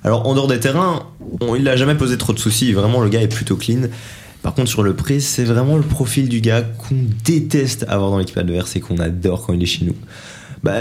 Alors 0.03 0.27
en 0.27 0.33
dehors 0.33 0.47
des 0.47 0.59
terrains, 0.59 1.03
on- 1.39 1.55
il 1.55 1.63
n'a 1.63 1.75
jamais 1.77 1.95
posé 1.95 2.17
trop 2.17 2.33
de 2.33 2.39
soucis, 2.39 2.73
vraiment 2.73 2.99
le 3.01 3.09
gars 3.09 3.21
est 3.21 3.33
plutôt 3.33 3.55
clean. 3.55 3.83
Par 4.43 4.53
contre 4.53 4.69
sur 4.69 4.83
le 4.83 4.95
prix, 4.95 5.21
c'est 5.21 5.43
vraiment 5.45 5.77
le 5.77 5.83
profil 5.83 6.27
du 6.27 6.41
gars 6.41 6.61
qu'on 6.61 6.95
déteste 7.23 7.85
avoir 7.87 8.09
dans 8.11 8.17
l'équipe 8.17 8.37
adverse 8.37 8.75
et 8.75 8.79
qu'on 8.81 8.97
adore 8.97 9.45
quand 9.45 9.53
il 9.53 9.63
est 9.63 9.67
chez 9.67 9.85
nous. 9.85 9.95
Bah, 10.63 10.73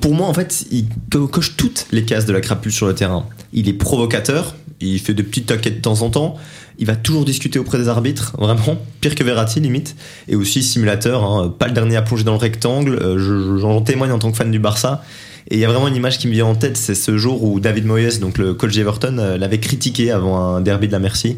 pour 0.00 0.14
moi 0.14 0.26
en 0.26 0.34
fait, 0.34 0.64
il 0.70 0.86
co- 1.10 1.28
coche 1.28 1.56
toutes 1.56 1.86
les 1.92 2.04
cases 2.04 2.26
de 2.26 2.32
la 2.32 2.40
crapule 2.40 2.72
sur 2.72 2.86
le 2.86 2.94
terrain. 2.94 3.26
Il 3.52 3.68
est 3.68 3.72
provocateur, 3.74 4.56
il 4.80 4.98
fait 4.98 5.14
des 5.14 5.22
petites 5.22 5.46
taquettes 5.46 5.76
de 5.76 5.80
temps 5.82 6.02
en 6.02 6.10
temps, 6.10 6.36
il 6.80 6.86
va 6.86 6.96
toujours 6.96 7.24
discuter 7.24 7.58
auprès 7.60 7.78
des 7.78 7.88
arbitres, 7.88 8.34
vraiment, 8.38 8.76
pire 9.00 9.14
que 9.14 9.22
Verratti 9.22 9.60
limite 9.60 9.94
et 10.28 10.34
aussi 10.34 10.62
simulateur, 10.62 11.22
hein, 11.24 11.54
pas 11.56 11.66
le 11.68 11.72
dernier 11.72 11.96
à 11.96 12.02
plonger 12.02 12.24
dans 12.24 12.32
le 12.32 12.38
rectangle. 12.38 12.94
euh, 13.00 13.18
je- 13.18 13.42
je- 13.54 13.56
J'en 13.58 13.80
témoigne 13.82 14.10
en 14.12 14.18
tant 14.18 14.30
que 14.32 14.36
fan 14.36 14.50
du 14.50 14.58
Barça. 14.58 15.02
Et 15.50 15.54
il 15.56 15.60
y 15.60 15.64
a 15.64 15.68
vraiment 15.68 15.88
une 15.88 15.96
image 15.96 16.18
qui 16.18 16.26
me 16.28 16.32
vient 16.32 16.46
en 16.46 16.54
tête, 16.54 16.76
c'est 16.76 16.94
ce 16.94 17.16
jour 17.18 17.42
où 17.44 17.60
David 17.60 17.84
Moyes, 17.86 18.18
donc 18.20 18.38
le 18.38 18.54
coach 18.54 18.74
d'Everton, 18.74 19.16
euh, 19.18 19.36
l'avait 19.38 19.58
critiqué 19.60 20.10
avant 20.10 20.38
un 20.38 20.60
derby 20.60 20.86
de 20.86 20.92
la 20.92 20.98
Merci. 20.98 21.36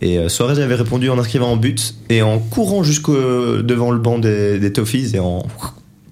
Et 0.00 0.18
euh, 0.18 0.28
Suarez 0.28 0.60
avait 0.62 0.74
répondu 0.74 1.10
en 1.10 1.18
inscrivant 1.18 1.52
un 1.52 1.56
but 1.56 1.94
et 2.08 2.22
en 2.22 2.38
courant 2.38 2.82
jusqu'au 2.82 3.14
devant 3.62 3.90
le 3.92 3.98
banc 3.98 4.18
des, 4.18 4.58
des 4.58 4.72
et 5.14 5.18
en 5.20 5.44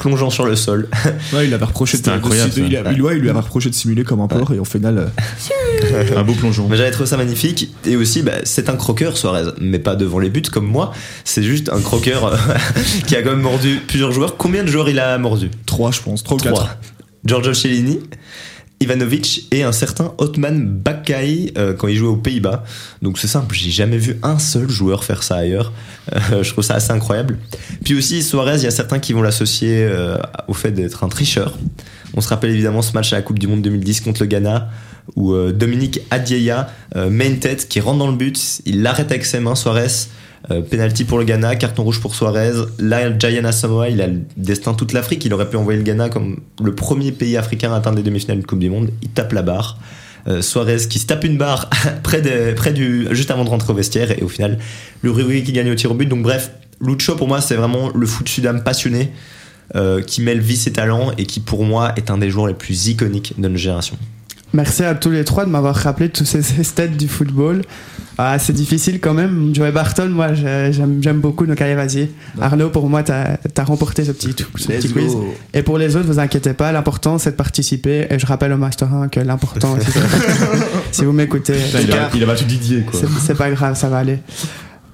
plongeant 0.00 0.30
sur 0.30 0.44
le 0.46 0.56
sol. 0.56 0.88
Ouais, 1.32 1.46
il 1.46 1.54
avait 1.54 1.64
reproché 1.64 1.92
de, 1.92 1.96
C'était 1.98 2.10
incroyable, 2.10 2.52
de- 2.52 2.60
il, 2.62 2.72
ça. 2.72 2.88
a- 2.88 2.92
il- 2.92 3.02
ouais, 3.02 3.16
il 3.16 3.20
lui 3.22 3.30
avait 3.30 3.38
reproché 3.38 3.70
de 3.70 3.74
simuler 3.74 4.02
comme 4.02 4.20
un 4.20 4.26
porc 4.26 4.52
et 4.52 4.58
au 4.58 4.64
final. 4.64 4.98
euh, 4.98 6.04
Un 6.16 6.22
beau 6.24 6.32
plongeon. 6.34 6.66
Mais 6.68 6.76
j'avais 6.76 6.90
trouvé 6.90 7.08
ça 7.08 7.16
magnifique. 7.16 7.72
Et 7.86 7.96
aussi, 7.96 8.22
bah, 8.22 8.32
c'est 8.44 8.68
un 8.68 8.76
croqueur, 8.76 9.16
Suarez. 9.16 9.44
Mais 9.60 9.78
pas 9.78 9.94
devant 9.96 10.18
les 10.18 10.30
buts 10.30 10.42
comme 10.42 10.66
moi. 10.66 10.92
C'est 11.24 11.42
juste 11.42 11.68
un 11.72 11.80
croqueur 11.80 12.24
euh, 12.26 12.36
qui 13.06 13.14
a 13.16 13.22
quand 13.22 13.30
même 13.30 13.40
mordu 13.42 13.80
plusieurs 13.86 14.10
joueurs. 14.12 14.36
Combien 14.36 14.64
de 14.64 14.68
joueurs 14.68 14.88
il 14.88 14.98
a 14.98 15.16
mordu? 15.18 15.50
3, 15.66 15.92
je 15.92 16.00
pense. 16.00 16.24
3 16.24 16.36
ou 16.36 16.40
4. 16.40 16.54
Trois. 16.54 16.68
Giorgio 17.24 17.52
Cellini, 17.54 18.00
Ivanovic 18.80 19.46
et 19.50 19.62
un 19.62 19.72
certain 19.72 20.14
Otman 20.18 20.66
Bakai 20.66 21.52
euh, 21.58 21.74
quand 21.74 21.88
il 21.88 21.96
jouait 21.96 22.08
aux 22.08 22.16
Pays-Bas. 22.16 22.64
Donc 23.02 23.18
c'est 23.18 23.28
simple, 23.28 23.54
j'ai 23.54 23.70
jamais 23.70 23.98
vu 23.98 24.16
un 24.22 24.38
seul 24.38 24.68
joueur 24.68 25.04
faire 25.04 25.22
ça 25.22 25.36
ailleurs. 25.36 25.72
Euh, 26.32 26.42
je 26.42 26.50
trouve 26.50 26.64
ça 26.64 26.74
assez 26.74 26.90
incroyable. 26.90 27.38
Puis 27.84 27.94
aussi 27.94 28.22
Suarez, 28.22 28.56
il 28.56 28.64
y 28.64 28.66
a 28.66 28.70
certains 28.70 28.98
qui 28.98 29.12
vont 29.12 29.22
l'associer 29.22 29.84
euh, 29.84 30.16
au 30.48 30.54
fait 30.54 30.72
d'être 30.72 31.04
un 31.04 31.08
tricheur. 31.08 31.56
On 32.14 32.20
se 32.20 32.28
rappelle 32.28 32.50
évidemment 32.50 32.82
ce 32.82 32.92
match 32.92 33.12
à 33.12 33.16
la 33.16 33.22
Coupe 33.22 33.38
du 33.38 33.46
Monde 33.46 33.62
2010 33.62 34.00
contre 34.00 34.22
le 34.22 34.26
Ghana 34.26 34.70
où 35.16 35.32
euh, 35.32 35.52
Dominique 35.52 36.00
Adieya 36.10 36.68
euh, 36.96 37.10
met 37.10 37.28
une 37.28 37.38
tête 37.38 37.68
qui 37.68 37.80
rentre 37.80 37.98
dans 37.98 38.10
le 38.10 38.16
but, 38.16 38.60
il 38.64 38.82
l'arrête 38.82 39.10
avec 39.10 39.24
ses 39.24 39.40
mains 39.40 39.54
Suarez. 39.54 40.08
Euh, 40.50 40.62
penalty 40.62 41.04
pour 41.04 41.18
le 41.18 41.24
Ghana, 41.24 41.54
carton 41.56 41.82
rouge 41.82 42.00
pour 42.00 42.14
Suarez. 42.14 42.52
Là, 42.78 43.16
Gianna 43.18 43.52
Samoa, 43.52 43.90
il 43.90 44.00
a 44.00 44.06
le 44.06 44.20
destin 44.38 44.72
de 44.72 44.76
toute 44.76 44.92
l'Afrique. 44.94 45.24
Il 45.24 45.34
aurait 45.34 45.48
pu 45.50 45.56
envoyer 45.56 45.78
le 45.78 45.84
Ghana 45.84 46.08
comme 46.08 46.40
le 46.62 46.74
premier 46.74 47.12
pays 47.12 47.36
africain 47.36 47.72
à 47.72 47.76
atteindre 47.76 47.98
les 47.98 48.02
demi-finales 48.02 48.40
de 48.40 48.46
Coupe 48.46 48.58
du 48.58 48.70
Monde. 48.70 48.90
Il 49.02 49.10
tape 49.10 49.32
la 49.32 49.42
barre. 49.42 49.78
Euh, 50.28 50.40
Suarez 50.42 50.78
qui 50.88 50.98
se 50.98 51.06
tape 51.06 51.24
une 51.24 51.36
barre 51.36 51.68
près, 52.02 52.22
des- 52.22 52.52
près 52.54 52.72
du, 52.72 53.06
juste 53.12 53.30
avant 53.30 53.44
de 53.44 53.50
rentrer 53.50 53.72
au 53.72 53.76
vestiaire. 53.76 54.10
Et 54.18 54.22
au 54.22 54.28
final, 54.28 54.58
le 55.02 55.10
Uruguay 55.10 55.42
qui 55.42 55.52
gagne 55.52 55.70
au 55.70 55.74
tir 55.74 55.90
au 55.90 55.94
but. 55.94 56.06
Donc, 56.06 56.22
bref, 56.22 56.52
Lucho, 56.80 57.16
pour 57.16 57.28
moi, 57.28 57.42
c'est 57.42 57.56
vraiment 57.56 57.90
le 57.94 58.06
foot 58.06 58.28
sudam 58.28 58.62
passionné 58.64 59.10
euh, 59.76 60.00
qui 60.00 60.22
mêle 60.22 60.40
vie 60.40 60.62
et 60.66 60.72
talent 60.72 61.12
et 61.18 61.26
qui, 61.26 61.40
pour 61.40 61.64
moi, 61.64 61.92
est 61.96 62.10
un 62.10 62.16
des 62.16 62.30
joueurs 62.30 62.46
les 62.46 62.54
plus 62.54 62.88
iconiques 62.88 63.34
de 63.36 63.42
notre 63.42 63.56
génération. 63.56 63.96
Merci 64.52 64.82
à 64.82 64.94
tous 64.94 65.10
les 65.10 65.24
trois 65.24 65.44
de 65.44 65.50
m'avoir 65.50 65.74
rappelé 65.76 66.08
tous 66.08 66.24
ces 66.24 66.42
stats 66.64 66.88
du 66.88 67.06
football. 67.08 67.62
Ah, 68.18 68.38
c'est 68.38 68.52
difficile 68.52 69.00
quand 69.00 69.14
même. 69.14 69.54
Joey 69.54 69.70
Barton, 69.72 70.08
moi, 70.10 70.34
j'ai- 70.34 70.72
j'aime 70.72 71.20
beaucoup. 71.20 71.46
Donc, 71.46 71.60
allez, 71.62 71.74
vas-y. 71.74 72.10
Arnaud, 72.40 72.68
pour 72.68 72.88
moi, 72.90 73.02
t'as 73.02 73.36
as 73.56 73.64
remporté 73.64 74.04
ce 74.04 74.12
petit, 74.12 74.34
ce 74.56 74.66
petit 74.68 74.88
quiz. 74.92 75.12
Et 75.54 75.62
pour 75.62 75.78
les 75.78 75.96
autres, 75.96 76.06
vous 76.06 76.18
inquiétez 76.18 76.52
pas. 76.52 76.70
L'important, 76.72 77.16
c'est 77.18 77.30
de 77.30 77.36
participer. 77.36 78.06
Et 78.10 78.18
je 78.18 78.26
rappelle 78.26 78.52
au 78.52 78.58
Master 78.58 78.92
1 78.92 79.08
que 79.08 79.20
l'important, 79.20 79.78
si 80.92 81.04
vous 81.04 81.12
m'écoutez, 81.12 81.54
il, 81.82 81.92
a, 81.92 82.10
il 82.14 82.22
a 82.22 82.26
battu 82.26 82.44
Didier, 82.44 82.82
quoi. 82.82 83.00
c'est 83.24 83.36
pas 83.36 83.50
grave, 83.50 83.76
ça 83.76 83.88
va 83.88 83.98
aller. 83.98 84.18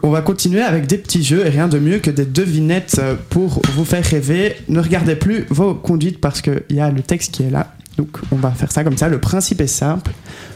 On 0.03 0.11
va 0.11 0.21
continuer 0.21 0.61
avec 0.63 0.87
des 0.87 0.99
petits 0.99 1.25
jeux 1.25 1.45
et 1.45 1.49
rien 1.49 1.67
de 1.67 1.79
mieux 1.81 1.99
que 1.99 2.11
des 2.11 2.27
devinettes 2.27 3.01
pour 3.31 3.61
vous 3.75 3.85
faire 3.85 4.05
rêver. 4.05 4.55
Ne 4.69 4.79
regardez 4.81 5.17
plus 5.17 5.47
vos 5.51 5.75
conduites 5.75 6.21
parce 6.21 6.43
qu'il 6.43 6.63
y 6.71 6.79
a 6.81 6.91
le 6.91 7.01
texte 7.03 7.33
qui 7.33 7.43
est 7.43 7.51
là. 7.51 7.73
Donc 7.97 8.09
on 8.31 8.37
va 8.37 8.51
faire 8.51 8.71
ça 8.71 8.85
comme 8.85 8.97
ça. 8.97 9.09
Le 9.09 9.19
principe 9.19 9.61
est 9.61 9.67
simple. 9.67 10.13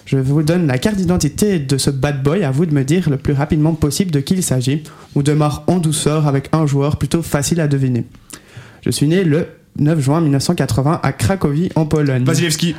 Je 0.07 0.17
vous 0.17 0.43
donne 0.43 0.67
la 0.67 0.79
carte 0.79 0.97
d'identité 0.97 1.59
de 1.59 1.79
ce 1.79 1.91
bad 1.91 2.23
boy. 2.23 2.45
À 2.45 2.51
vous 2.51 2.67
de 2.67 2.75
me 2.75 2.85
dire 2.85 3.09
le 3.09 3.17
plus 3.17 3.33
rapidement 3.33 3.75
possible 3.75 4.11
de 4.11 4.21
qui 4.21 4.35
il 4.35 4.43
s'agit. 4.43 4.83
On 5.15 5.23
démarre 5.23 5.65
en 5.67 5.79
douceur 5.79 6.27
avec 6.27 6.49
un 6.53 6.67
joueur 6.67 6.97
plutôt 6.97 7.23
facile 7.23 7.61
à 7.61 7.69
deviner. 7.69 8.05
Je 8.85 8.91
suis 8.91 9.07
né 9.07 9.25
le 9.25 9.47
9 9.79 10.01
juin 10.01 10.21
1980 10.21 11.01
à 11.03 11.13
Cracovie 11.13 11.71
en 11.75 11.87
Pologne. 11.87 12.25
Vasilevski. 12.25 12.75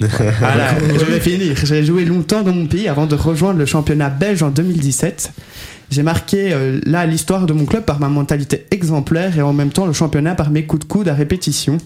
Voilà, 0.00 0.74
je 0.80 1.04
vais 1.04 1.20
finir. 1.20 1.56
J'ai 1.62 1.84
joué 1.84 2.04
longtemps 2.04 2.42
dans 2.42 2.52
mon 2.52 2.66
pays 2.66 2.88
avant 2.88 3.06
de 3.06 3.14
rejoindre 3.14 3.58
le 3.58 3.66
championnat 3.66 4.10
belge 4.10 4.42
en 4.42 4.50
2017. 4.50 5.32
J'ai 5.94 6.02
marqué 6.02 6.52
euh, 6.52 6.80
là 6.86 7.06
l'histoire 7.06 7.46
de 7.46 7.52
mon 7.52 7.66
club 7.66 7.84
par 7.84 8.00
ma 8.00 8.08
mentalité 8.08 8.66
exemplaire 8.72 9.38
et 9.38 9.42
en 9.42 9.52
même 9.52 9.70
temps 9.70 9.86
le 9.86 9.92
championnat 9.92 10.34
par 10.34 10.50
mes 10.50 10.64
coups 10.66 10.84
de 10.84 10.92
coude 10.92 11.08
à 11.08 11.14
répétition. 11.14 11.78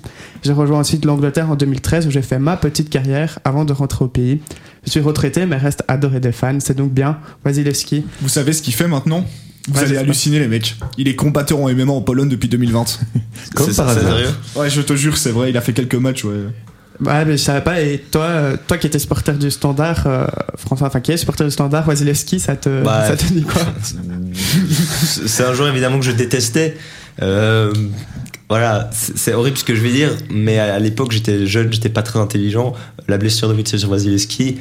J'ai 0.42 0.52
rejoint 0.54 0.78
ensuite 0.80 1.04
l'Angleterre 1.04 1.50
en 1.50 1.56
2013 1.56 2.06
où 2.06 2.10
j'ai 2.10 2.22
fait 2.22 2.38
ma 2.38 2.56
petite 2.56 2.88
carrière 2.88 3.38
avant 3.44 3.66
de 3.66 3.74
rentrer 3.74 4.06
au 4.06 4.08
pays. 4.08 4.40
Je 4.86 4.90
suis 4.92 5.00
retraité 5.00 5.44
mais 5.44 5.58
reste 5.58 5.82
adoré 5.88 6.20
des 6.20 6.32
fans, 6.32 6.58
c'est 6.60 6.74
donc 6.74 6.90
bien. 6.90 7.18
Vasilevski. 7.44 8.06
Vous 8.22 8.30
savez 8.30 8.54
ce 8.54 8.62
qu'il 8.62 8.72
fait 8.72 8.88
maintenant? 8.88 9.26
Vous 9.68 9.78
Ouais, 9.78 9.84
allez 9.84 9.98
halluciner, 9.98 10.38
les 10.38 10.48
mecs. 10.48 10.76
Il 10.96 11.08
est 11.08 11.14
combattant 11.14 11.62
en 11.64 11.68
MMA 11.70 11.92
en 11.92 12.00
Pologne 12.00 12.30
depuis 12.30 12.48
2020. 12.48 12.84
Comme 13.54 13.66
C'est 13.66 13.76
par 13.76 13.88
ça, 13.90 13.94
c'est 13.94 14.00
hasard. 14.06 14.16
sérieux? 14.16 14.30
Ouais, 14.56 14.70
je 14.70 14.80
te 14.80 14.96
jure, 14.96 15.18
c'est 15.18 15.32
vrai, 15.32 15.50
il 15.50 15.56
a 15.58 15.60
fait 15.60 15.74
quelques 15.74 15.96
matchs, 15.96 16.24
ouais. 16.24 16.32
Ouais, 17.00 17.24
mais 17.24 17.32
je 17.32 17.42
savais 17.42 17.60
pas. 17.60 17.80
Et 17.80 17.98
toi, 18.10 18.24
euh, 18.24 18.56
toi 18.66 18.76
qui 18.76 18.86
étais 18.88 18.98
supporter 18.98 19.32
du 19.38 19.50
Standard, 19.50 20.06
euh, 20.06 20.26
François, 20.56 20.88
enfin 20.88 21.00
qui 21.00 21.12
est 21.12 21.16
supporter 21.16 21.44
du 21.44 21.50
Standard, 21.50 21.86
Vasilevski, 21.86 22.40
ça 22.40 22.56
te, 22.56 22.82
Bah, 22.82 23.06
ça 23.06 23.16
te 23.16 23.24
dit 23.32 23.42
quoi 23.42 23.62
C'est 25.26 25.44
un 25.44 25.54
joueur 25.54 25.68
évidemment 25.68 25.98
que 25.98 26.04
je 26.04 26.12
détestais. 26.12 26.76
Euh, 27.22 27.72
voilà, 28.48 28.88
c'est 28.92 29.34
horrible 29.34 29.58
ce 29.58 29.64
que 29.64 29.74
je 29.74 29.80
vais 29.82 29.92
dire, 29.92 30.10
mais 30.30 30.58
à, 30.58 30.74
à 30.74 30.78
l'époque 30.78 31.12
j'étais 31.12 31.46
jeune, 31.46 31.72
j'étais 31.72 31.88
pas 31.90 32.02
très 32.02 32.18
intelligent. 32.18 32.72
La 33.06 33.18
blessure 33.18 33.48
de 33.48 33.54
Mitchell 33.54 33.78
sur 33.78 33.90
Vasilevski, 33.90 34.58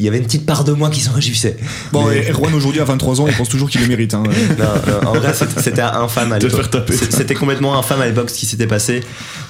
il 0.00 0.04
y 0.04 0.08
avait 0.08 0.18
une 0.18 0.24
petite 0.24 0.44
part 0.46 0.64
de 0.64 0.72
moi 0.72 0.90
qui 0.90 1.00
s'en 1.00 1.12
réjouissait. 1.12 1.56
Bon, 1.92 2.06
Mais- 2.08 2.26
et 2.26 2.30
Erwan 2.32 2.52
aujourd'hui, 2.54 2.80
à 2.80 2.84
23 2.84 3.20
ans, 3.20 3.26
il 3.28 3.34
pense 3.34 3.48
toujours 3.48 3.70
qu'il 3.70 3.80
le 3.82 3.86
mérite. 3.86 4.14
Hein. 4.14 4.22
Non, 4.58 4.64
non, 5.02 5.08
en 5.10 5.12
vrai, 5.12 5.32
c'était 5.34 5.82
infâme 5.82 6.32
à 6.32 6.38
l'époque. 6.38 6.56
faire 6.56 6.70
taper. 6.70 6.92
C'est- 6.96 7.12
C'était 7.12 7.34
complètement 7.34 7.78
infâme 7.78 8.00
à 8.00 8.06
l'époque 8.06 8.30
ce 8.30 8.38
qui 8.38 8.46
s'était 8.46 8.66
passé. 8.66 9.02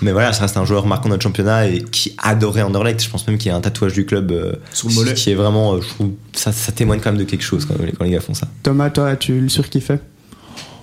Mais 0.03 0.12
voilà, 0.12 0.32
ça 0.32 0.42
reste 0.42 0.57
un 0.57 0.64
joueur 0.64 0.86
marquant 0.86 1.09
notre 1.09 1.22
championnat 1.22 1.66
et 1.68 1.82
qui 1.82 2.14
adorait 2.18 2.62
Anderlecht. 2.62 3.03
Je 3.03 3.09
pense 3.09 3.26
même 3.26 3.38
qu'il 3.38 3.51
y 3.51 3.55
a 3.55 3.57
un 3.57 3.61
tatouage 3.61 3.92
du 3.94 4.05
club 4.05 4.32
euh, 4.32 4.53
Sur 4.72 4.88
le 4.88 4.94
mollet. 4.94 5.14
qui 5.14 5.30
est 5.30 5.34
vraiment, 5.34 5.74
euh, 5.74 5.80
je 5.80 5.88
trouve, 5.88 6.11
ça, 6.34 6.53
ça 6.53 6.72
témoigne 6.72 7.01
quand 7.01 7.11
même 7.12 7.20
de 7.20 7.24
quelque 7.24 7.44
chose 7.44 7.64
quand, 7.64 7.74
quand 7.96 8.05
les 8.05 8.11
gars 8.11 8.20
font 8.20 8.34
ça. 8.34 8.46
Thomas, 8.62 8.90
toi, 8.90 9.16
tu 9.16 9.40
le 9.40 9.48
surkiffais? 9.48 10.01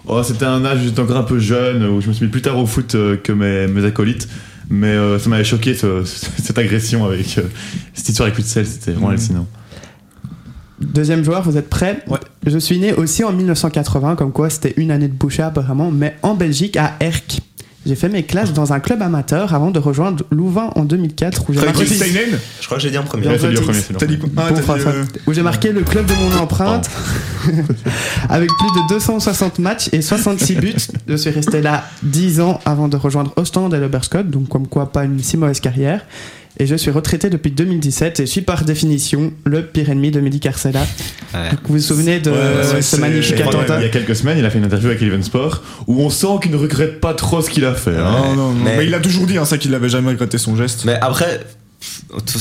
Oh, 0.05 0.23
c'était 0.23 0.45
un 0.45 0.63
âge 0.63 0.79
où 0.79 0.83
j'étais 0.85 1.01
encore 1.01 1.17
un 1.17 1.23
peu 1.23 1.37
jeune, 1.39 1.83
où 1.85 1.99
je 1.99 2.07
me 2.07 2.13
suis 2.13 2.25
mis 2.25 2.31
plus 2.31 2.41
tard 2.41 2.57
au 2.57 2.65
foot 2.65 2.95
euh, 2.95 3.17
que 3.17 3.33
mes, 3.33 3.67
mes 3.67 3.85
acolytes. 3.85 4.27
Mais 4.69 4.87
euh, 4.87 5.17
ça 5.19 5.29
m'avait 5.29 5.43
choqué 5.43 5.73
ce- 5.73 6.03
cette 6.43 6.57
agression 6.57 7.05
avec 7.05 7.37
euh, 7.37 7.43
cette 7.93 8.09
histoire 8.09 8.27
avec 8.27 8.37
Witzel, 8.37 8.65
c'était 8.65 8.91
vraiment 8.91 9.07
Mhm. 9.07 9.13
hallucinant. 9.13 9.47
Deuxième 10.79 11.23
joueur, 11.23 11.41
vous 11.41 11.57
êtes 11.57 11.69
prêts 11.69 12.03
Ouais. 12.07 12.19
Je 12.45 12.57
suis 12.57 12.77
né 12.77 12.93
aussi 12.93 13.23
en 13.23 13.33
1980, 13.33 14.15
comme 14.15 14.31
quoi 14.31 14.49
c'était 14.49 14.73
une 14.77 14.91
année 14.91 15.07
de 15.07 15.13
boucher 15.13 15.43
apparemment, 15.43 15.91
mais 15.91 16.15
en 16.21 16.35
Belgique, 16.35 16.77
à 16.77 16.93
Erk. 16.99 17.41
J'ai 17.87 17.95
fait 17.95 18.09
mes 18.09 18.23
classes 18.23 18.51
dans 18.51 18.73
un 18.73 18.81
club 18.81 19.01
amateur 19.01 19.53
avant 19.53 19.71
de 19.71 19.79
rejoindre 19.79 20.25
Louvain 20.29 20.71
en 20.75 20.83
2004 20.83 21.49
où 21.49 21.53
j'ai 21.53 21.59
marqué, 21.67 21.85
Je 21.85 22.65
crois 22.65 22.77
que 22.77 22.83
j'ai 22.83 22.89
dit 22.89 22.97
en 22.97 23.03
premier. 23.03 23.27
Ouais, 23.29 23.37
premier, 23.37 23.53
dit 23.53 23.61
premier. 23.61 23.79
quoi 24.17 24.29
Ah, 24.35 24.49
Bon, 24.51 24.55
dit, 24.75 24.81
euh, 24.87 25.03
où 25.25 25.33
j'ai 25.33 25.41
marqué 25.41 25.71
le 25.71 25.83
club 25.83 26.05
de 26.05 26.13
mon 26.13 26.37
empreinte 26.37 26.89
avec 28.29 28.49
plus 28.49 28.81
de 28.81 28.89
260 28.89 29.59
matchs 29.59 29.89
et 29.93 30.01
66 30.01 30.55
buts. 30.55 30.75
Je 31.07 31.15
suis 31.15 31.29
resté 31.29 31.61
là 31.61 31.85
10 32.03 32.41
ans 32.41 32.59
avant 32.65 32.89
de 32.89 32.97
rejoindre 32.97 33.31
Ostende 33.37 33.73
et 33.73 33.79
le 33.79 33.87
Berscott, 33.87 34.29
donc 34.29 34.49
comme 34.49 34.67
quoi 34.67 34.91
pas 34.91 35.05
une 35.05 35.19
si 35.19 35.37
mauvaise 35.37 35.61
carrière. 35.61 36.01
Et 36.59 36.65
je 36.65 36.75
suis 36.75 36.89
retraité 36.89 37.29
depuis 37.29 37.51
2017 37.51 38.19
et 38.21 38.25
suis 38.25 38.41
par 38.41 38.63
définition 38.65 39.31
le 39.45 39.63
pire 39.63 39.89
ennemi 39.91 40.09
de 40.09 40.19
Mehdi 40.19 40.39
Carcella. 40.39 40.81
Ouais. 41.33 41.49
Vous 41.65 41.73
vous 41.75 41.79
souvenez 41.79 42.19
de 42.19 42.31
Ouais, 42.31 42.37
ouais, 42.73 42.81
ce 42.81 42.95
magnifique 42.95 43.37
Je 43.37 43.43
attentat 43.43 43.77
Il 43.79 43.83
y 43.83 43.85
a 43.85 43.89
quelques 43.89 44.15
semaines, 44.15 44.37
il 44.39 44.45
a 44.45 44.49
fait 44.49 44.57
une 44.57 44.65
interview 44.65 44.89
avec 44.89 45.01
Eleven 45.01 45.21
Sport 45.21 45.61
où 45.85 46.01
on 46.01 46.09
sent 46.09 46.27
qu'il 46.41 46.51
ne 46.51 46.57
regrette 46.57 46.99
pas 46.99 47.13
trop 47.13 47.41
ce 47.41 47.49
qu'il 47.51 47.63
a 47.65 47.75
fait. 47.75 47.95
hein. 47.95 48.11
Non, 48.11 48.35
non, 48.35 48.51
non. 48.53 48.63
Mais- 48.63 48.77
Mais, 48.77 48.85
il 48.87 48.93
a 48.95 48.99
toujours 48.99 49.27
dit 49.27 49.37
hein, 49.37 49.45
ça 49.45 49.57
qu'il 49.59 49.73
avait 49.75 49.89
jamais 49.89 50.09
regretté 50.09 50.37
son 50.39 50.55
geste. 50.55 50.85
Mais 50.85 50.97
après, 50.99 51.41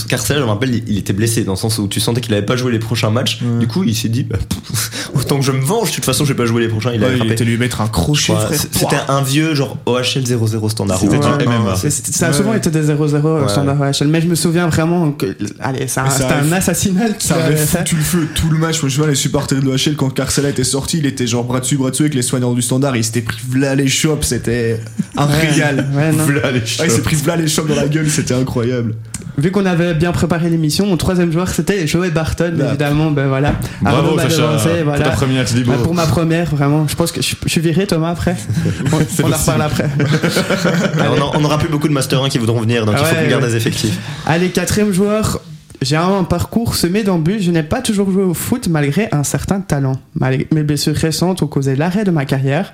Carcel, 0.08 0.36
je 0.38 0.42
me 0.42 0.48
rappelle, 0.48 0.74
il- 0.74 0.84
il 0.86 0.98
était 0.98 1.12
blessé 1.12 1.42
dans 1.42 1.52
le 1.52 1.58
sens 1.58 1.78
où 1.78 1.88
tu 1.88 1.98
sentais 1.98 2.20
qu'il 2.20 2.32
avait 2.34 2.46
pas 2.46 2.54
joué 2.56 2.70
les 2.70 2.78
prochains 2.78 3.10
matchs. 3.10 3.40
Ouais. 3.42 3.58
Du 3.58 3.66
coup, 3.66 3.82
il 3.82 3.96
s'est 3.96 4.08
dit, 4.08 4.22
bah, 4.22 4.36
pff, 4.38 5.10
autant 5.14 5.38
que 5.38 5.44
je 5.44 5.50
me 5.50 5.60
venge, 5.60 5.90
de 5.90 5.94
toute 5.96 6.04
façon, 6.04 6.24
je 6.24 6.32
vais 6.32 6.36
pas 6.36 6.46
jouer 6.46 6.62
les 6.62 6.68
prochains. 6.68 6.92
Il 6.94 7.02
a 7.02 7.08
Ouais, 7.08 7.12
il 7.14 7.18
frappé. 7.18 7.32
était 7.32 7.44
lui 7.44 7.56
mettre 7.58 7.80
un 7.80 7.88
crochet. 7.88 8.32
C'était 8.52 8.96
un 9.08 9.22
vieux 9.22 9.54
genre 9.54 9.76
OHL 9.86 10.24
00 10.24 10.68
standard. 10.68 10.98
C'était 11.00 11.16
Ouais. 11.18 11.36
du 11.38 11.44
MMA. 11.48 11.74
C'est- 11.76 11.90
c'est- 11.90 12.12
Ça 12.14 12.26
a 12.26 12.30
Ouais. 12.30 12.36
souvent 12.36 12.54
été 12.54 12.70
des 12.70 12.82
0-0 12.82 13.28
au 13.38 13.42
Ouais. 13.42 13.48
standard 13.48 13.80
OHL, 13.80 14.06
mais 14.08 14.20
je 14.20 14.28
me 14.28 14.34
souviens 14.36 14.68
vraiment 14.68 15.10
que. 15.10 15.26
Allez, 15.60 15.88
c'était 15.88 16.00
un 16.00 16.06
avait- 16.06 16.56
assassinat 16.56 17.06
Ça 17.18 17.34
avait 17.34 17.44
avait 17.54 17.56
fait. 17.56 17.78
foutu 17.78 17.96
le 17.96 18.02
feu 18.02 18.28
tout 18.34 18.48
le 18.50 18.58
match. 18.58 18.80
Moi, 18.82 18.88
je 18.88 18.96
vois 18.98 19.08
les 19.08 19.14
supporters 19.16 19.58
de 19.60 19.64
l'OHL 19.64 19.96
quand 19.96 20.10
Carcela 20.10 20.48
était 20.50 20.64
sorti, 20.64 20.98
il 20.98 21.06
était 21.06 21.26
genre 21.26 21.44
bras 21.44 21.58
dessus, 21.60 21.76
bras 21.76 21.90
dessus 21.90 22.04
avec 22.04 22.14
les 22.14 22.22
soignants 22.22 22.52
du 22.54 22.62
standard. 22.62 22.96
Il 22.96 23.02
s'était 23.04 23.20
pris 23.22 23.38
v'là 23.48 23.74
les 23.74 23.88
chops, 23.88 24.24
c'était 24.26 24.80
un 25.16 25.26
régal. 25.26 25.88
Ouais, 25.94 26.12
les 26.52 26.60
il 26.84 26.90
s'est 26.90 27.02
pris 27.02 27.16
v'là 27.16 27.36
les 27.36 27.48
chops 27.48 27.68
dans 27.68 27.74
la 27.74 27.88
gueule, 27.88 28.08
c'était 28.08 28.34
incroyable. 28.34 28.94
Vu 29.38 29.50
qu'on 29.56 29.66
avait 29.66 29.94
bien 29.94 30.12
préparé 30.12 30.50
l'émission, 30.50 30.86
mon 30.86 30.96
troisième 30.98 31.32
joueur 31.32 31.48
c'était 31.48 31.86
Joey 31.86 32.10
Barton, 32.10 32.52
Bah. 32.56 32.66
évidemment. 32.68 33.10
Ben 33.10 33.26
voilà. 33.26 33.54
Bravo 33.80 34.18
Sacha. 34.18 34.36
devancé, 34.36 34.68
Pour 34.68 34.84
voilà. 34.84 35.04
ta 35.04 35.10
première, 35.10 35.44
tu 35.46 35.54
dis 35.54 35.64
beau. 35.64 35.72
Bah, 35.72 35.78
pour 35.82 35.94
ma 35.94 36.04
première, 36.06 36.50
vraiment. 36.54 36.86
Je 36.86 36.94
pense 36.94 37.10
que 37.10 37.22
je, 37.22 37.34
je 37.42 37.48
suis 37.48 37.60
viré, 37.60 37.86
Thomas, 37.86 38.10
après. 38.10 38.36
On, 38.92 38.96
on 39.24 39.32
en 39.32 39.36
reparle 39.36 39.62
après. 39.62 39.88
on, 41.18 41.22
en- 41.22 41.32
on 41.40 41.44
aura 41.44 41.58
plus 41.58 41.68
beaucoup 41.68 41.88
de 41.88 41.92
Master 41.92 42.22
1 42.22 42.28
qui 42.28 42.38
voudront 42.38 42.60
venir, 42.60 42.84
donc 42.86 42.94
Ah 42.98 43.00
il 43.02 43.06
faut 43.06 43.14
ouais, 43.16 43.22
qu'on 43.24 43.30
garde 43.30 43.42
ouais. 43.44 43.48
des 43.50 43.56
effectifs. 43.56 43.98
Allez, 44.26 44.50
quatrième 44.50 44.92
joueur. 44.92 45.40
J'ai 45.82 45.96
un 45.96 46.24
parcours 46.24 46.74
semé 46.74 47.02
d'embûches. 47.02 47.42
Je 47.42 47.50
n'ai 47.50 47.62
pas 47.62 47.80
toujours 47.82 48.10
joué 48.10 48.22
au 48.24 48.34
foot 48.34 48.68
malgré 48.68 49.08
un 49.12 49.24
certain 49.24 49.60
talent. 49.60 49.96
Malgré 50.14 50.46
mes 50.52 50.62
blessures 50.62 50.94
récentes 50.96 51.42
ont 51.42 51.46
causé 51.46 51.76
l'arrêt 51.76 52.04
de 52.04 52.10
ma 52.10 52.24
carrière. 52.24 52.72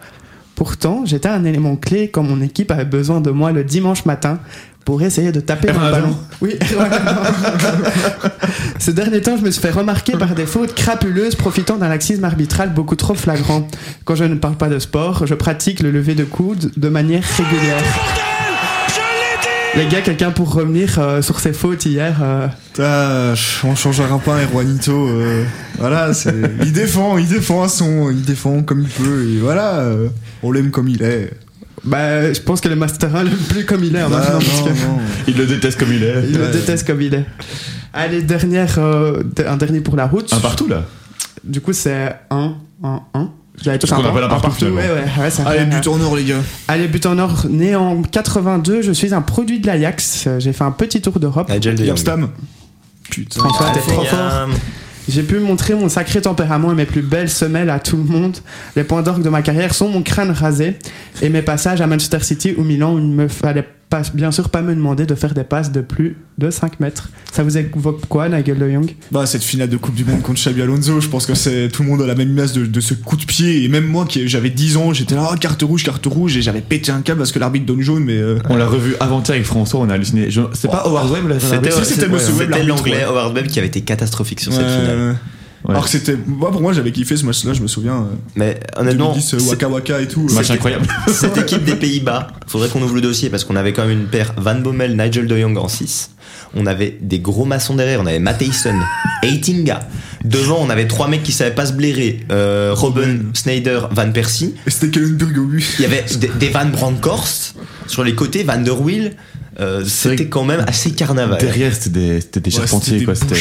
Pourtant, 0.54 1.02
j'étais 1.04 1.28
un 1.28 1.44
élément 1.44 1.76
clé 1.76 2.10
quand 2.10 2.22
mon 2.22 2.40
équipe 2.40 2.70
avait 2.70 2.84
besoin 2.84 3.20
de 3.20 3.30
moi 3.30 3.50
le 3.52 3.64
dimanche 3.64 4.04
matin 4.04 4.38
pour 4.84 5.02
essayer 5.02 5.32
de 5.32 5.40
taper 5.40 5.70
un 5.70 5.90
ballon. 5.90 6.16
Oui. 6.40 6.56
Ces 8.78 8.92
derniers 8.92 9.20
temps, 9.20 9.36
je 9.36 9.44
me 9.44 9.50
suis 9.50 9.60
fait 9.60 9.70
remarquer 9.70 10.12
par 10.12 10.34
des 10.34 10.46
fautes 10.46 10.74
crapuleuses 10.74 11.34
profitant 11.34 11.76
d'un 11.76 11.88
laxisme 11.88 12.24
arbitral 12.24 12.72
beaucoup 12.72 12.96
trop 12.96 13.14
flagrant. 13.14 13.66
Quand 14.04 14.14
je 14.14 14.24
ne 14.24 14.34
parle 14.34 14.56
pas 14.56 14.68
de 14.68 14.78
sport, 14.78 15.26
je 15.26 15.34
pratique 15.34 15.80
le 15.80 15.90
lever 15.90 16.14
de 16.14 16.24
coude 16.24 16.70
de 16.76 16.88
manière 16.88 17.24
régulière. 17.36 17.82
Les 19.74 19.86
gars, 19.86 20.02
quelqu'un 20.02 20.32
pour 20.32 20.52
revenir 20.52 20.98
euh, 20.98 21.22
sur 21.22 21.40
ces 21.40 21.54
fautes 21.54 21.86
hier 21.86 22.20
euh, 22.78 23.34
on 23.64 23.74
changera 23.74 24.18
pas 24.18 24.34
un 24.34 24.46
Juanito. 24.46 25.08
euh, 25.08 25.44
voilà, 25.78 26.10
il 26.60 26.72
défend, 26.72 27.16
il 27.16 27.26
défend 27.26 27.62
à 27.62 27.68
son, 27.68 28.10
il 28.10 28.22
défend 28.22 28.62
comme 28.62 28.82
il 28.82 28.88
peut. 28.88 29.28
Et 29.30 29.38
voilà, 29.38 29.80
euh, 29.80 30.08
on 30.42 30.52
l'aime 30.52 30.70
comme 30.70 30.88
il 30.88 31.02
est. 31.02 31.30
Bah, 31.84 32.32
je 32.32 32.40
pense 32.40 32.60
que 32.60 32.68
le 32.68 32.76
Master 32.76 33.14
1 33.14 33.24
l'aime 33.24 33.34
plus 33.48 33.64
comme 33.66 33.82
il 33.82 33.94
est 33.96 34.00
hein, 34.00 34.06
Ah, 34.06 34.16
maintenant. 34.16 34.34
non, 34.34 34.38
parce 34.38 34.62
que 34.62 34.68
non. 34.86 34.98
Il 35.26 35.36
le 35.36 35.46
déteste 35.46 35.78
comme 35.80 35.92
il 35.92 36.02
est. 36.04 36.14
il 36.28 36.36
le 36.38 36.44
Ouais. 36.44 36.50
déteste 36.52 36.86
comme 36.86 37.02
il 37.02 37.12
est. 37.14 37.24
Allez, 37.92 38.22
dernière, 38.22 38.74
euh, 38.78 39.22
un 39.46 39.56
dernier 39.56 39.80
pour 39.80 39.96
la 39.96 40.06
route. 40.06 40.32
Un 40.32 40.38
partout 40.38 40.68
là. 40.68 40.84
Du 41.44 41.60
coup, 41.60 41.72
c'est 41.72 42.14
1, 42.30 42.54
1, 42.84 43.00
1. 43.14 43.30
Vous 43.60 43.68
avez 43.68 43.78
tous 43.78 43.86
Ce 43.88 43.94
qu'on 43.94 44.04
appelle 44.04 44.22
un 44.24 44.28
partout, 44.28 44.46
Ouais, 44.46 44.54
finalement. 44.56 44.80
ouais, 44.80 45.22
ouais, 45.24 45.30
ça 45.30 45.42
Allez, 45.46 45.64
but 45.66 45.86
en 45.88 46.00
or, 46.00 46.16
les 46.16 46.24
gars. 46.24 46.36
Allez, 46.68 46.88
but 46.88 47.04
en 47.06 47.18
or. 47.18 47.46
Né 47.50 47.74
en 47.76 48.00
82, 48.02 48.82
je 48.82 48.92
suis 48.92 49.12
un 49.12 49.20
produit 49.22 49.58
de 49.60 49.66
l'Ajax. 49.66 50.28
J'ai 50.38 50.52
fait 50.52 50.64
un 50.64 50.70
petit 50.70 51.00
tour 51.02 51.18
d'Europe. 51.20 51.50
Stam. 51.96 52.28
Putain. 53.10 53.40
François, 53.40 53.70
t'es 53.74 53.80
trop 53.80 54.04
fort. 54.04 54.48
J'ai 55.08 55.22
pu 55.22 55.40
montrer 55.40 55.74
mon 55.74 55.88
sacré 55.88 56.20
tempérament 56.20 56.72
et 56.72 56.74
mes 56.74 56.86
plus 56.86 57.02
belles 57.02 57.28
semelles 57.28 57.70
à 57.70 57.80
tout 57.80 57.96
le 57.96 58.04
monde. 58.04 58.38
Les 58.76 58.84
points 58.84 59.02
d'orgue 59.02 59.22
de 59.22 59.28
ma 59.28 59.42
carrière 59.42 59.74
sont 59.74 59.88
mon 59.88 60.02
crâne 60.02 60.30
rasé 60.30 60.76
et 61.20 61.28
mes 61.28 61.42
passages 61.42 61.80
à 61.80 61.86
Manchester 61.86 62.20
City 62.20 62.54
ou 62.56 62.62
Milan 62.62 62.94
où 62.94 62.98
il 62.98 63.08
me 63.08 63.26
fallait 63.28 63.66
pas, 63.92 64.02
bien 64.14 64.30
sûr 64.32 64.48
pas 64.48 64.62
me 64.62 64.74
demander 64.74 65.04
de 65.04 65.14
faire 65.14 65.34
des 65.34 65.44
passes 65.44 65.70
de 65.70 65.82
plus 65.82 66.16
de 66.38 66.48
5 66.50 66.80
mètres. 66.80 67.10
Ça 67.30 67.42
vous 67.42 67.58
évoque 67.58 68.00
quoi, 68.08 68.26
Nigel 68.30 68.58
de 68.58 68.70
Jong? 68.70 68.94
Bah, 69.10 69.26
cette 69.26 69.42
finale 69.44 69.68
de 69.68 69.76
Coupe 69.76 69.94
du 69.94 70.04
Monde 70.06 70.22
contre 70.22 70.40
Xabi 70.40 70.62
Alonso, 70.62 70.98
je 71.00 71.08
pense 71.08 71.26
que 71.26 71.34
c'est 71.34 71.68
tout 71.68 71.82
le 71.82 71.90
monde 71.90 72.00
a 72.00 72.06
la 72.06 72.14
même 72.14 72.30
image 72.30 72.54
de, 72.54 72.64
de 72.64 72.80
ce 72.80 72.94
coup 72.94 73.16
de 73.18 73.24
pied. 73.26 73.62
Et 73.64 73.68
même 73.68 73.84
moi, 73.86 74.06
qui 74.06 74.26
j'avais 74.28 74.48
10 74.48 74.78
ans, 74.78 74.92
j'étais 74.94 75.14
là, 75.14 75.28
oh, 75.30 75.36
carte 75.36 75.62
rouge, 75.62 75.84
carte 75.84 76.06
rouge, 76.06 76.36
et 76.38 76.42
j'avais 76.42 76.62
pété 76.62 76.90
un 76.90 77.02
câble 77.02 77.18
parce 77.18 77.32
que 77.32 77.38
l'arbitre 77.38 77.66
donne 77.66 77.82
jaune, 77.82 78.02
mais. 78.04 78.16
euh, 78.16 78.38
On 78.48 78.56
l'a 78.56 78.66
revu 78.66 78.94
avant-hier 78.98 79.34
avec 79.34 79.44
François, 79.46 79.80
on 79.80 79.90
a 79.90 79.94
halluciné. 79.94 80.28
C'est 80.54 80.70
pas 80.70 80.84
Howard 80.86 81.10
Webb 81.10 81.38
C'était 81.38 82.64
l'anglais. 82.64 83.02
Howard 83.04 83.34
Webb 83.36 83.46
qui 83.46 83.58
avait 83.58 83.68
été 83.68 83.82
catastrophique 83.82 84.40
sur 84.40 84.52
cette 84.52 84.66
finale. 84.66 85.16
Ouais. 85.64 85.70
Alors 85.70 85.84
que 85.84 85.90
c'était. 85.90 86.16
Moi, 86.26 86.50
pour 86.50 86.60
moi, 86.60 86.72
j'avais 86.72 86.92
kiffé 86.92 87.16
ce 87.16 87.24
match-là, 87.26 87.52
je 87.52 87.62
me 87.62 87.66
souviens. 87.66 87.94
euh, 87.96 88.14
Mais 88.36 88.58
honnêtement, 88.76 89.10
2010, 89.12 89.34
euh, 89.34 89.38
c'est- 89.38 89.48
Waka 89.50 89.68
Waka 89.68 90.00
et 90.00 90.08
tout. 90.08 90.26
Match 90.32 90.50
incroyable. 90.50 90.86
cette 91.12 91.36
équipe 91.38 91.64
des 91.64 91.76
Pays-Bas, 91.76 92.28
faudrait 92.46 92.68
qu'on 92.68 92.82
ouvre 92.82 92.94
le 92.94 93.00
dossier 93.00 93.30
parce 93.30 93.44
qu'on 93.44 93.56
avait 93.56 93.72
quand 93.72 93.86
même 93.86 93.98
une 94.00 94.06
paire 94.06 94.32
Van 94.36 94.54
Bommel, 94.56 94.96
Nigel 94.96 95.26
de 95.26 95.36
Jong 95.38 95.56
en 95.58 95.68
6. 95.68 96.10
On 96.54 96.66
avait 96.66 96.98
des 97.00 97.18
gros 97.18 97.44
maçons 97.46 97.74
derrière, 97.76 98.00
on 98.00 98.06
avait 98.06 98.18
Matheison, 98.18 98.74
Eitinga. 99.22 99.88
Devant, 100.24 100.58
on 100.60 100.70
avait 100.70 100.86
trois 100.86 101.08
mecs 101.08 101.22
qui 101.22 101.32
savaient 101.32 101.54
pas 101.54 101.66
se 101.66 101.72
blairer. 101.72 102.20
Euh, 102.30 102.72
Robben, 102.74 103.30
Snyder, 103.34 103.80
Van 103.90 104.10
Persie. 104.12 104.54
Et 104.66 104.70
c'était 104.70 104.90
Kellenberg 104.90 105.36
au 105.38 105.46
but. 105.46 105.64
Il 105.78 105.82
y 105.82 105.86
avait 105.86 106.04
des, 106.18 106.28
des 106.28 106.48
Van 106.50 106.66
Bronckhorst 106.66 107.54
sur 107.86 108.04
les 108.04 108.14
côtés, 108.14 108.44
Van 108.44 108.58
der 108.58 108.80
Wiel. 108.80 109.16
Euh, 109.60 109.84
c'était 109.84 110.26
quand 110.28 110.44
même 110.44 110.64
assez 110.66 110.92
carnaval. 110.92 111.38
Derrière, 111.38 111.74
c'était 111.74 111.90
des, 111.90 112.20
c'était 112.22 112.40
des 112.40 112.50
Ouais, 112.50 112.56
charpentiers 112.60 112.92
c'était 113.00 113.04
quoi. 113.04 113.14
des 113.14 113.20
C'était. 113.20 113.34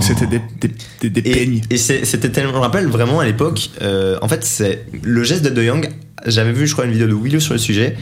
c'était 0.00 0.26
des, 0.26 0.40
des, 0.60 0.70
des, 1.08 1.10
des 1.20 1.30
Et, 1.30 1.32
peignes. 1.34 1.60
et 1.70 1.76
c'est- 1.76 2.04
c'était 2.04 2.30
tellement. 2.30 2.50
Je 2.52 2.56
me 2.56 2.60
rappelle 2.62 2.86
vraiment 2.86 3.20
à 3.20 3.24
l'époque, 3.26 3.70
euh, 3.82 4.18
en 4.22 4.28
fait, 4.28 4.42
c'est 4.44 4.86
le 5.02 5.22
geste 5.22 5.42
de 5.44 5.50
De 5.50 5.62
Jong. 5.62 5.88
J'avais 6.26 6.52
vu, 6.52 6.66
je 6.66 6.72
crois, 6.72 6.86
une 6.86 6.92
vidéo 6.92 7.06
de 7.08 7.14
Willow 7.14 7.40
sur 7.40 7.52
le 7.52 7.58
sujet. 7.58 7.96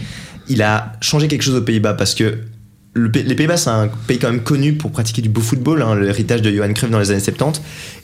Il 0.48 0.62
a 0.62 0.92
changé 1.00 1.26
quelque 1.28 1.42
chose 1.42 1.56
aux 1.56 1.62
Pays-Bas 1.62 1.94
parce 1.94 2.14
que 2.14 2.38
le 2.94 3.08
les 3.14 3.34
Pays-Bas, 3.34 3.56
c'est 3.56 3.70
un 3.70 3.88
pays 4.06 4.18
quand 4.18 4.30
même 4.30 4.42
connu 4.42 4.72
pour 4.74 4.90
pratiquer 4.90 5.20
du 5.22 5.28
beau 5.28 5.40
football, 5.40 5.82
hein, 5.82 5.94
l'héritage 5.96 6.42
de 6.42 6.50
Johan 6.50 6.72
Cruyff 6.72 6.90
dans 6.90 6.98
les 6.98 7.10
années 7.10 7.20
70. 7.20 7.60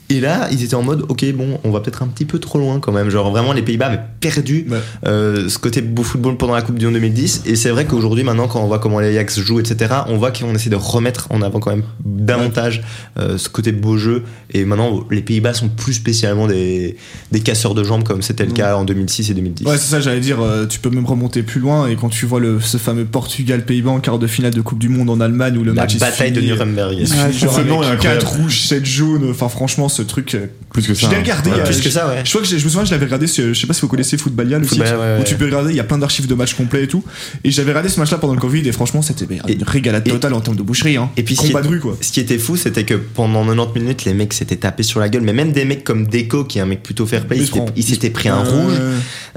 Et 0.09 0.19
là, 0.19 0.47
ils 0.51 0.63
étaient 0.63 0.75
en 0.75 0.83
mode, 0.83 1.03
ok, 1.09 1.25
bon, 1.33 1.59
on 1.63 1.71
va 1.71 1.79
peut-être 1.79 2.03
un 2.03 2.07
petit 2.07 2.25
peu 2.25 2.37
trop 2.37 2.59
loin 2.59 2.79
quand 2.79 2.91
même. 2.91 3.09
Genre, 3.09 3.31
vraiment, 3.31 3.53
les 3.53 3.63
Pays-Bas 3.63 3.87
avaient 3.87 4.01
perdu 4.21 4.67
Ouais. 4.69 4.77
euh, 5.07 5.49
ce 5.49 5.57
côté 5.57 5.81
beau 5.81 6.03
football 6.03 6.37
pendant 6.37 6.53
la 6.53 6.61
Coupe 6.61 6.77
du 6.77 6.85
Monde 6.85 6.93
2010. 6.95 7.41
Et 7.47 7.55
c'est 7.55 7.69
vrai 7.71 7.85
qu'aujourd'hui, 7.85 8.23
maintenant, 8.23 8.47
quand 8.47 8.61
on 8.61 8.67
voit 8.67 8.77
comment 8.79 8.99
les 8.99 9.07
Ajax 9.09 9.39
jouent, 9.39 9.59
etc., 9.59 9.93
on 10.07 10.17
voit 10.17 10.31
qu'on 10.31 10.53
essaie 10.53 10.69
de 10.69 10.75
remettre 10.75 11.27
en 11.31 11.41
avant 11.41 11.59
quand 11.59 11.71
même 11.71 11.83
davantage 12.03 12.83
euh, 13.17 13.37
ce 13.37 13.49
côté 13.49 13.71
beau 13.71 13.97
jeu. 13.97 14.23
Et 14.53 14.63
maintenant, 14.65 15.03
les 15.09 15.21
Pays-Bas 15.21 15.53
sont 15.53 15.69
plus 15.69 15.93
spécialement 15.93 16.47
des, 16.47 16.97
des 17.31 17.39
casseurs 17.39 17.73
de 17.73 17.83
jambes 17.83 18.03
comme 18.03 18.21
c'était 18.21 18.45
le 18.45 18.51
cas 18.51 18.75
en 18.77 18.85
2006 18.85 19.31
et 19.31 19.33
2010. 19.33 19.65
Ouais, 19.65 19.77
c'est 19.77 19.89
ça, 19.89 19.99
j'allais 19.99 20.19
dire, 20.19 20.39
euh, 20.41 20.65
tu 20.67 20.79
peux 20.79 20.89
même 20.89 21.05
remonter 21.05 21.41
plus 21.43 21.59
loin. 21.61 21.87
Et 21.87 21.95
quand 21.95 22.09
tu 22.09 22.25
vois 22.25 22.39
le, 22.39 22.59
ce 22.59 22.77
fameux 22.77 23.05
Portugal-Pays-Bas 23.05 23.91
en 23.91 23.99
quart 23.99 24.19
de 24.19 24.27
finale 24.27 24.53
de 24.53 24.61
Coupe 24.61 24.79
du 24.79 24.89
Monde 24.89 25.09
en 25.09 25.19
Allemagne 25.19 25.57
où 25.57 25.63
le 25.63 25.73
la 25.73 25.81
match 25.81 25.93
il 25.95 25.99
se 25.99 26.05
bataille 26.05 26.31
de 26.31 26.41
Nuremberg. 26.41 26.93
finit 27.05 27.33
genre 27.37 27.53
ce 27.55 27.61
nom 27.61 27.81
est 27.81 27.87
avec 27.87 27.95
incroyable. 27.99 28.21
4 28.21 28.35
rouges, 28.37 28.61
7 28.61 28.85
jaunes. 28.85 29.27
Enfin, 29.31 29.49
franchement, 29.49 29.89
ce 29.95 30.01
truc. 30.01 30.35
euh, 30.35 30.47
Plus 30.73 30.85
que 30.87 30.93
Je 30.93 30.99
ça. 31.01 31.09
l'ai 31.09 31.15
hein. 31.15 31.19
regardé. 31.21 31.49
Ouais. 31.51 31.59
euh, 31.59 31.63
Plus 31.65 31.77
que 31.77 31.83
je- 31.83 31.89
ça, 31.89 32.07
ouais. 32.07 32.21
Je 32.23 32.29
crois 32.29 32.41
que 32.41 32.47
j'ai- 32.47 32.59
je 32.59 32.65
me 32.65 32.69
souviens, 32.69 32.85
je 32.85 32.91
l'avais 32.91 33.05
regardé. 33.05 33.27
sur- 33.27 33.53
Je 33.53 33.59
sais 33.59 33.65
pas 33.67 33.73
si 33.73 33.81
vous 33.81 33.87
connaissez 33.87 34.17
Footballial 34.17 34.61
aussi, 34.61 34.75
Football, 34.77 34.87
ouais, 34.99 35.15
où 35.15 35.17
ouais. 35.19 35.23
tu 35.23 35.35
peux 35.35 35.45
regarder. 35.45 35.71
Il 35.71 35.75
y 35.75 35.79
a 35.79 35.83
plein 35.83 35.97
d'archives 35.97 36.27
de 36.27 36.35
matchs 36.35 36.53
complets 36.53 36.83
et 36.83 36.87
tout. 36.87 37.03
Et 37.43 37.51
j'avais 37.51 37.69
regardé 37.71 37.89
ce 37.89 37.99
match-là 37.99 38.17
pendant 38.17 38.33
le 38.33 38.39
Covid 38.41 38.67
et 38.67 38.71
franchement, 38.71 39.01
c'était 39.01 39.25
une 39.25 39.63
régalade 39.63 40.07
et- 40.07 40.11
totale 40.11 40.33
en 40.33 40.41
termes 40.41 40.57
de 40.57 40.63
boucherie. 40.63 40.97
Hein. 40.97 41.09
Et 41.17 41.23
puis, 41.23 41.35
ce 41.35 41.41
qui 41.41 41.47
combat 41.47 41.61
est- 41.61 41.63
de 41.63 41.67
rue 41.69 41.79
quoi. 41.79 41.97
Ce 42.01 42.11
qui 42.11 42.19
était 42.19 42.37
fou, 42.37 42.55
c'était 42.57 42.83
que 42.83 42.95
pendant 42.95 43.43
90 43.45 43.79
minutes, 43.79 44.05
les 44.05 44.13
mecs 44.13 44.33
s'étaient 44.33 44.55
tapés 44.57 44.83
sur 44.83 44.99
la 44.99 45.09
gueule. 45.09 45.21
Mais 45.23 45.33
même 45.33 45.51
des 45.51 45.65
mecs 45.65 45.83
comme 45.83 46.07
Deco, 46.07 46.43
qui 46.43 46.57
est 46.57 46.61
un 46.61 46.65
mec 46.65 46.83
plutôt 46.83 47.05
fair 47.05 47.25
play, 47.25 47.37
Il 47.75 47.83
s'était- 47.83 48.09
pris 48.09 48.29
un 48.29 48.43
rouge. 48.43 48.73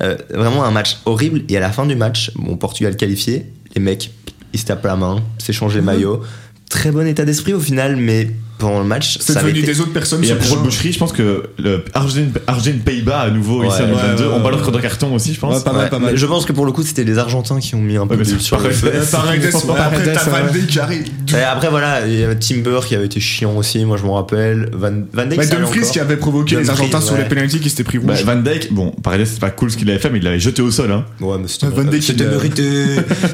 Euh, 0.00 0.16
vraiment 0.34 0.64
un 0.64 0.70
match 0.70 0.98
horrible. 1.04 1.42
Et 1.48 1.56
à 1.56 1.60
la 1.60 1.70
fin 1.70 1.86
du 1.86 1.94
match, 1.96 2.30
bon, 2.36 2.56
Portugal 2.56 2.96
qualifié, 2.96 3.46
les 3.74 3.80
mecs, 3.80 4.10
ils 4.52 4.60
se 4.60 4.64
tapent 4.66 4.84
la 4.84 4.96
main, 4.96 5.22
s'échangent 5.38 5.74
les 5.74 5.80
maillots. 5.82 6.22
Très 6.70 6.90
bon 6.90 7.06
état 7.06 7.24
d'esprit 7.24 7.54
au 7.54 7.60
final, 7.60 7.96
mais 7.96 8.30
pendant 8.58 8.78
le 8.80 8.84
match, 8.84 9.18
C'est 9.20 9.34
devenu 9.36 9.58
été- 9.60 9.66
des 9.66 9.80
autres 9.80 9.92
personnes. 9.92 10.22
Et 10.24 10.28
de 10.28 10.34
terrain. 10.34 10.56
boucherie, 10.62 10.92
je 10.92 10.98
pense 10.98 11.12
que 11.12 11.44
le 11.58 11.84
Argentine, 11.94 12.32
Argentine 12.46 12.80
Pays-Bas 12.80 13.20
à 13.20 13.30
nouveau 13.30 13.62
ici 13.64 13.76
Ouais, 13.78 13.84
en 13.84 13.88
ouais, 13.88 13.94
2022, 13.94 14.24
ouais, 14.24 14.30
on 14.32 14.36
ouais. 14.36 14.42
parle 14.60 14.72
de 14.72 14.78
carton 14.80 15.14
aussi, 15.14 15.34
je 15.34 15.40
pense. 15.40 15.56
Ouais, 15.58 15.62
pas 15.64 15.72
mal, 15.72 15.84
Ouais, 15.84 15.90
pas 15.90 15.98
mal. 15.98 16.16
Je 16.16 16.26
pense 16.26 16.44
que 16.44 16.52
pour 16.52 16.66
le 16.66 16.72
coup, 16.72 16.82
c'était 16.82 17.04
les 17.04 17.18
Argentins 17.18 17.58
qui 17.60 17.74
ont 17.74 17.80
mis 17.80 17.96
un 17.96 18.06
peu 18.06 18.16
c'est 18.24 18.38
sur 18.40 18.56
le 18.56 18.62
pareil. 18.64 18.76
feu. 18.76 18.92
Paredes, 19.10 19.42
ouais, 19.42 19.78
après 19.78 20.12
t'as 20.12 20.24
Van 20.24 20.46
ouais. 20.46 20.52
Dijk 20.52 20.66
qui 20.66 20.78
arrive. 20.80 21.04
Et 21.30 21.42
après, 21.42 21.68
voilà, 21.70 22.06
il 22.06 22.18
y 22.18 22.22
avait 22.24 22.36
Timber 22.36 22.80
qui 22.86 22.94
avait 22.94 23.06
été 23.06 23.20
chiant 23.20 23.56
aussi, 23.56 23.84
moi 23.84 23.96
je 23.96 24.02
m'en 24.04 24.14
rappelle. 24.14 24.70
Van, 24.72 24.90
Van 25.12 25.26
Dijk, 25.26 25.36
Bah, 25.38 25.46
Dumfries 25.46 25.90
qui 25.92 26.00
avait 26.00 26.16
provoqué 26.16 26.56
les 26.56 26.68
Argentins 26.70 27.00
sur 27.00 27.16
les 27.16 27.24
pénalties 27.24 27.60
qui 27.60 27.70
s'étaient 27.70 27.84
pris 27.84 27.98
Bah, 27.98 28.14
rouge. 28.14 28.24
Van 28.24 28.36
Dyke, 28.36 28.72
bon, 28.72 28.90
Paredes, 29.02 29.26
c'est 29.26 29.40
pas 29.40 29.50
cool 29.50 29.70
ce 29.70 29.76
qu'il 29.76 29.88
avait 29.90 29.98
fait, 29.98 30.10
mais 30.10 30.18
il 30.18 30.24
l'avait 30.24 30.40
jeté 30.40 30.62
au 30.62 30.70
sol. 30.70 30.90
Hein. 30.92 31.04
Ouais, 31.20 31.36
mais 31.40 31.48
c'était 31.48 31.66
Van 31.68 31.84
Dijk, 31.84 32.02
c'était 32.02 32.26
mérité. 32.26 32.64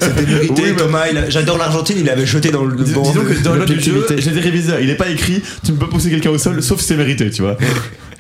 C'était 0.01 0.23
mérité, 0.31 0.63
Thomas. 0.77 1.05
J'adore 1.29 1.59
l'Argentine, 1.59 1.97
il 2.01 2.11
avait 2.11 2.27
jeté 2.27 2.51
dans 2.51 2.65
le. 2.65 2.75
Disons 2.77 3.03
que 3.03 3.43
dans 3.43 3.55
le 3.55 3.67
jeu, 3.67 4.07
je 4.19 4.31
les 4.31 4.39
ai 4.39 4.41
révisés. 4.41 4.73
Il 4.83 4.91
est 4.91 4.95
pas 4.97 5.09
écrit, 5.15 5.43
tu 5.65 5.73
ne 5.73 5.77
peux 5.77 5.87
pas 5.87 5.91
pousser 5.93 6.11
quelqu'un 6.11 6.31
au 6.31 6.39
sol, 6.39 6.63
sauf 6.63 6.81
si 6.81 6.87
c'est 6.89 6.97
mérité, 6.97 7.31
tu 7.31 7.43
vois. 7.43 7.57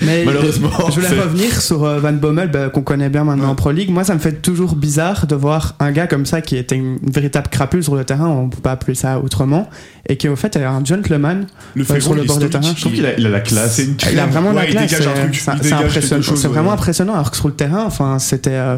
Mais 0.00 0.24
Malheureusement, 0.26 0.70
je 0.88 0.94
voulais 1.00 1.08
revenir 1.20 1.60
sur 1.60 1.84
euh, 1.84 2.00
Van 2.00 2.12
Bommel, 2.12 2.50
bah, 2.50 2.68
qu'on 2.68 2.82
connaît 2.82 3.08
bien 3.10 3.22
maintenant 3.24 3.50
en 3.50 3.54
Pro 3.54 3.70
League. 3.70 3.90
Moi, 3.90 4.02
ça 4.04 4.14
me 4.14 4.18
fait 4.18 4.42
toujours 4.42 4.74
bizarre 4.74 5.26
de 5.28 5.34
voir 5.36 5.74
un 5.78 5.92
gars 5.92 6.06
comme 6.08 6.26
ça 6.26 6.40
qui 6.40 6.56
était 6.56 6.74
une 6.74 6.98
véritable 7.02 7.48
crapule 7.48 7.82
sur 7.84 7.94
le 7.94 8.04
terrain, 8.04 8.26
on 8.28 8.48
peut 8.48 8.60
pas 8.60 8.72
appeler 8.72 8.94
ça 8.96 9.20
autrement, 9.20 9.68
et 10.08 10.16
qui 10.16 10.28
au 10.28 10.34
fait 10.36 10.56
est 10.56 10.64
un 10.64 10.84
gentleman 10.84 11.46
Le 11.76 11.84
Ouais, 11.84 12.00
sur 12.00 12.14
le 12.14 12.24
bord 12.24 12.38
de 12.38 12.46
stoïque. 12.48 12.52
terrain, 12.62 12.74
Je 12.76 12.80
trouve 12.80 12.92
qu'il 12.92 13.06
a, 13.06 13.16
il 13.18 13.24
a 13.26 13.30
la 13.30 13.40
classe. 13.40 13.78
Une 13.78 13.94
Il 14.12 14.18
a 14.18 14.26
vraiment 14.26 14.52
la 14.52 14.62
Ouais, 14.62 14.66
classe. 14.68 14.90
c'est- 14.90 15.72
impressionnant. 15.72 16.22
ouais. 16.22 16.48
vraiment 16.48 16.72
impressionnant. 16.72 17.14
Alors 17.14 17.30
que 17.30 17.36
sur 17.36 17.48
le 17.48 17.54
terrain, 17.54 17.84
enfin, 17.86 18.18
c'était, 18.18 18.50
euh, 18.50 18.76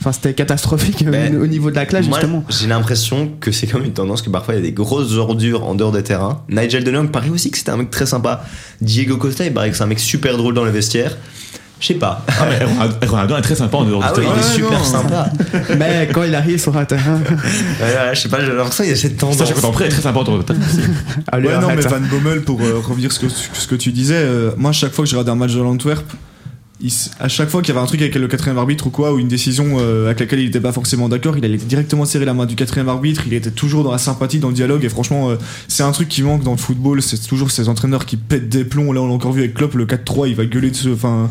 enfin, 0.00 0.12
c'était 0.12 0.34
catastrophique 0.34 1.02
euh, 1.06 1.10
Ben, 1.10 1.36
au 1.40 1.46
niveau 1.46 1.70
de 1.70 1.76
la 1.76 1.86
classe 1.86 2.06
Moi, 2.06 2.18
justement. 2.20 2.44
j'ai 2.48 2.66
l'impression 2.66 3.30
que 3.40 3.52
c'est 3.52 3.66
comme 3.66 3.84
une 3.84 3.92
tendance 3.92 4.22
que 4.22 4.30
parfois 4.30 4.54
il 4.54 4.58
y 4.58 4.60
a 4.60 4.62
des 4.62 4.72
grosses 4.72 5.12
ordures 5.14 5.64
en 5.64 5.74
dehors 5.74 5.92
des 5.92 6.02
terrains. 6.02 6.42
Nigel 6.48 6.84
DeLong 6.84 7.08
paraît 7.08 7.30
aussi 7.30 7.50
que 7.50 7.58
c'était 7.58 7.70
un 7.70 7.76
mec 7.78 7.90
très 7.90 8.06
sympa. 8.06 8.44
Diego 8.80 9.16
Costa, 9.16 9.44
il 9.44 9.52
paraît 9.54 9.70
que 9.70 9.76
c'est 9.76 9.82
un 9.84 9.86
mec 9.86 10.00
super 10.00 10.36
drôle 10.36 10.54
dans 10.54 10.64
le 10.64 10.70
vestiaire. 10.70 11.16
Je 11.80 11.88
sais 11.88 11.94
pas. 11.94 12.24
Ah, 12.28 12.46
mais 12.48 13.06
Ronaldo- 13.06 13.36
est 13.36 13.42
très 13.42 13.56
sympa 13.56 13.76
en 13.76 13.84
dehors 13.84 14.02
Ah 14.02 14.12
du 14.12 14.20
oui, 14.20 14.26
terrain. 14.26 14.38
il 14.38 14.48
est 14.48 14.54
super 14.54 14.78
non. 14.78 14.84
sympa. 14.84 15.28
Mais 15.78 16.08
quand 16.14 16.22
il 16.22 16.34
arrive 16.34 16.58
sur 16.58 16.74
un 16.76 16.84
terrain, 16.84 17.20
je 18.14 18.18
sais 18.20 18.28
pas, 18.28 18.40
j'ai 18.42 18.52
l'impression 18.52 18.84
qu'il 18.84 18.92
y 18.92 18.96
a 18.96 18.96
cette 18.96 19.18
tendance. 19.18 19.36
Sacha 19.36 19.52
Contempré 19.54 19.86
est 19.86 19.88
très 19.88 20.00
sympa 20.00 20.20
en 20.20 20.22
dehors 20.24 20.38
du 20.38 20.44
terrain. 20.44 20.60
allez, 21.32 21.48
Ouais, 21.48 21.58
non, 21.58 21.68
mais. 21.74 21.82
Van 21.82 22.00
Bommel, 22.00 22.42
pour 22.42 22.62
euh, 22.62 22.80
revenir 22.82 23.12
ce 23.12 23.18
que, 23.18 23.26
ce 23.28 23.66
que 23.66 23.74
tu 23.74 23.92
disais, 23.92 24.14
euh, 24.16 24.52
moi, 24.56 24.72
chaque 24.72 24.92
fois 24.92 25.04
que 25.04 25.10
je 25.10 25.16
regarde 25.16 25.28
un 25.30 25.34
match 25.34 25.52
de 25.52 25.60
l'Antwerp, 25.60 26.04
il 26.84 26.92
à 27.18 27.28
chaque 27.28 27.48
fois 27.48 27.62
qu'il 27.62 27.74
y 27.74 27.76
avait 27.76 27.82
un 27.82 27.88
truc 27.88 28.02
avec 28.02 28.14
le 28.14 28.28
quatrième 28.28 28.58
arbitre 28.58 28.86
ou 28.86 28.90
quoi, 28.90 29.12
ou 29.14 29.18
une 29.18 29.28
décision 29.28 29.76
euh, 29.78 30.06
avec 30.06 30.20
laquelle 30.20 30.40
il 30.40 30.46
n'était 30.46 30.60
pas 30.60 30.72
forcément 30.72 31.08
d'accord, 31.08 31.36
il 31.38 31.44
allait 31.44 31.56
directement 31.56 32.04
serrer 32.04 32.26
la 32.26 32.34
main 32.34 32.44
du 32.44 32.56
quatrième 32.56 32.90
arbitre, 32.90 33.22
il 33.26 33.32
était 33.32 33.50
toujours 33.50 33.84
dans 33.84 33.92
la 33.92 33.98
sympathie, 33.98 34.38
dans 34.38 34.48
le 34.48 34.54
dialogue, 34.54 34.84
et 34.84 34.90
franchement, 34.90 35.30
euh, 35.30 35.36
c'est 35.66 35.82
un 35.82 35.92
truc 35.92 36.08
qui 36.08 36.22
manque 36.22 36.42
dans 36.42 36.52
le 36.52 36.58
football, 36.58 37.00
c'est 37.00 37.18
toujours 37.26 37.50
ces 37.50 37.70
entraîneurs 37.70 38.04
qui 38.04 38.16
pètent 38.16 38.50
des 38.50 38.64
plombs. 38.64 38.92
Là, 38.92 39.00
on 39.00 39.08
l'a 39.08 39.14
encore 39.14 39.32
vu 39.32 39.40
avec 39.40 39.54
Klopp, 39.54 39.74
le 39.74 39.86
4-3, 39.86 40.28
il 40.28 40.34
va 40.34 40.44
gueuler 40.44 40.70
dessus, 40.70 40.92
enfin, 40.92 41.30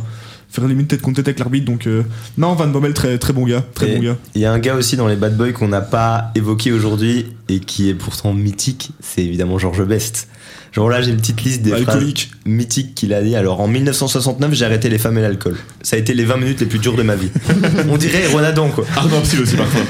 faire 0.49 0.67
limite 0.67 0.87
tête 0.87 1.01
contre 1.01 1.17
tête 1.17 1.27
avec 1.27 1.39
l'arbitre, 1.39 1.65
donc 1.65 1.85
euh, 1.85 2.03
non, 2.37 2.55
Van 2.55 2.67
Bommel, 2.67 2.93
très, 2.93 3.19
très 3.19 3.33
bon 3.33 3.45
gars, 3.45 3.63
très 3.75 3.91
Et 3.91 3.95
bon 3.95 4.03
gars. 4.03 4.17
Il 4.33 4.41
y 4.41 4.45
a 4.45 4.51
un 4.51 4.59
gars 4.59 4.75
aussi 4.75 4.97
dans 4.97 5.07
les 5.07 5.15
Bad 5.15 5.37
Boys 5.37 5.51
qu'on 5.51 5.67
n'a 5.67 5.81
pas 5.81 6.31
évoqué 6.33 6.71
aujourd'hui 6.71 7.27
et 7.47 7.59
qui 7.59 7.89
est 7.89 7.95
pourtant 7.95 8.33
mythique, 8.33 8.91
c'est 8.99 9.23
évidemment 9.23 9.59
Georges 9.59 9.85
Best. 9.85 10.27
Genre 10.74 10.89
là, 10.89 11.01
j'ai 11.01 11.11
une 11.11 11.17
petite 11.17 11.43
liste 11.43 11.61
des 11.61 11.71
phrases 11.71 12.03
mythiques 12.45 12.95
qu'il 12.95 13.13
a 13.13 13.21
dit. 13.21 13.36
Alors 13.36 13.61
en 13.61 13.67
1969, 13.67 14.53
j'ai 14.53 14.65
arrêté 14.65 14.89
les 14.89 14.97
femmes 14.97 15.17
et 15.17 15.21
l'alcool. 15.21 15.55
Ça 15.84 15.95
a 15.95 15.99
été 15.99 16.13
les 16.13 16.26
20 16.26 16.38
minutes 16.38 16.59
les 16.61 16.65
plus 16.65 16.80
dures 16.80 16.95
de 16.95 17.03
ma 17.03 17.15
vie. 17.15 17.30
On 17.89 17.97
dirait 17.97 18.26
Ronadon 18.28 18.69
quoi. 18.69 18.84
Arnaud 18.95 19.21
Psy 19.21 19.38
aussi 19.39 19.55
parfois. 19.55 19.82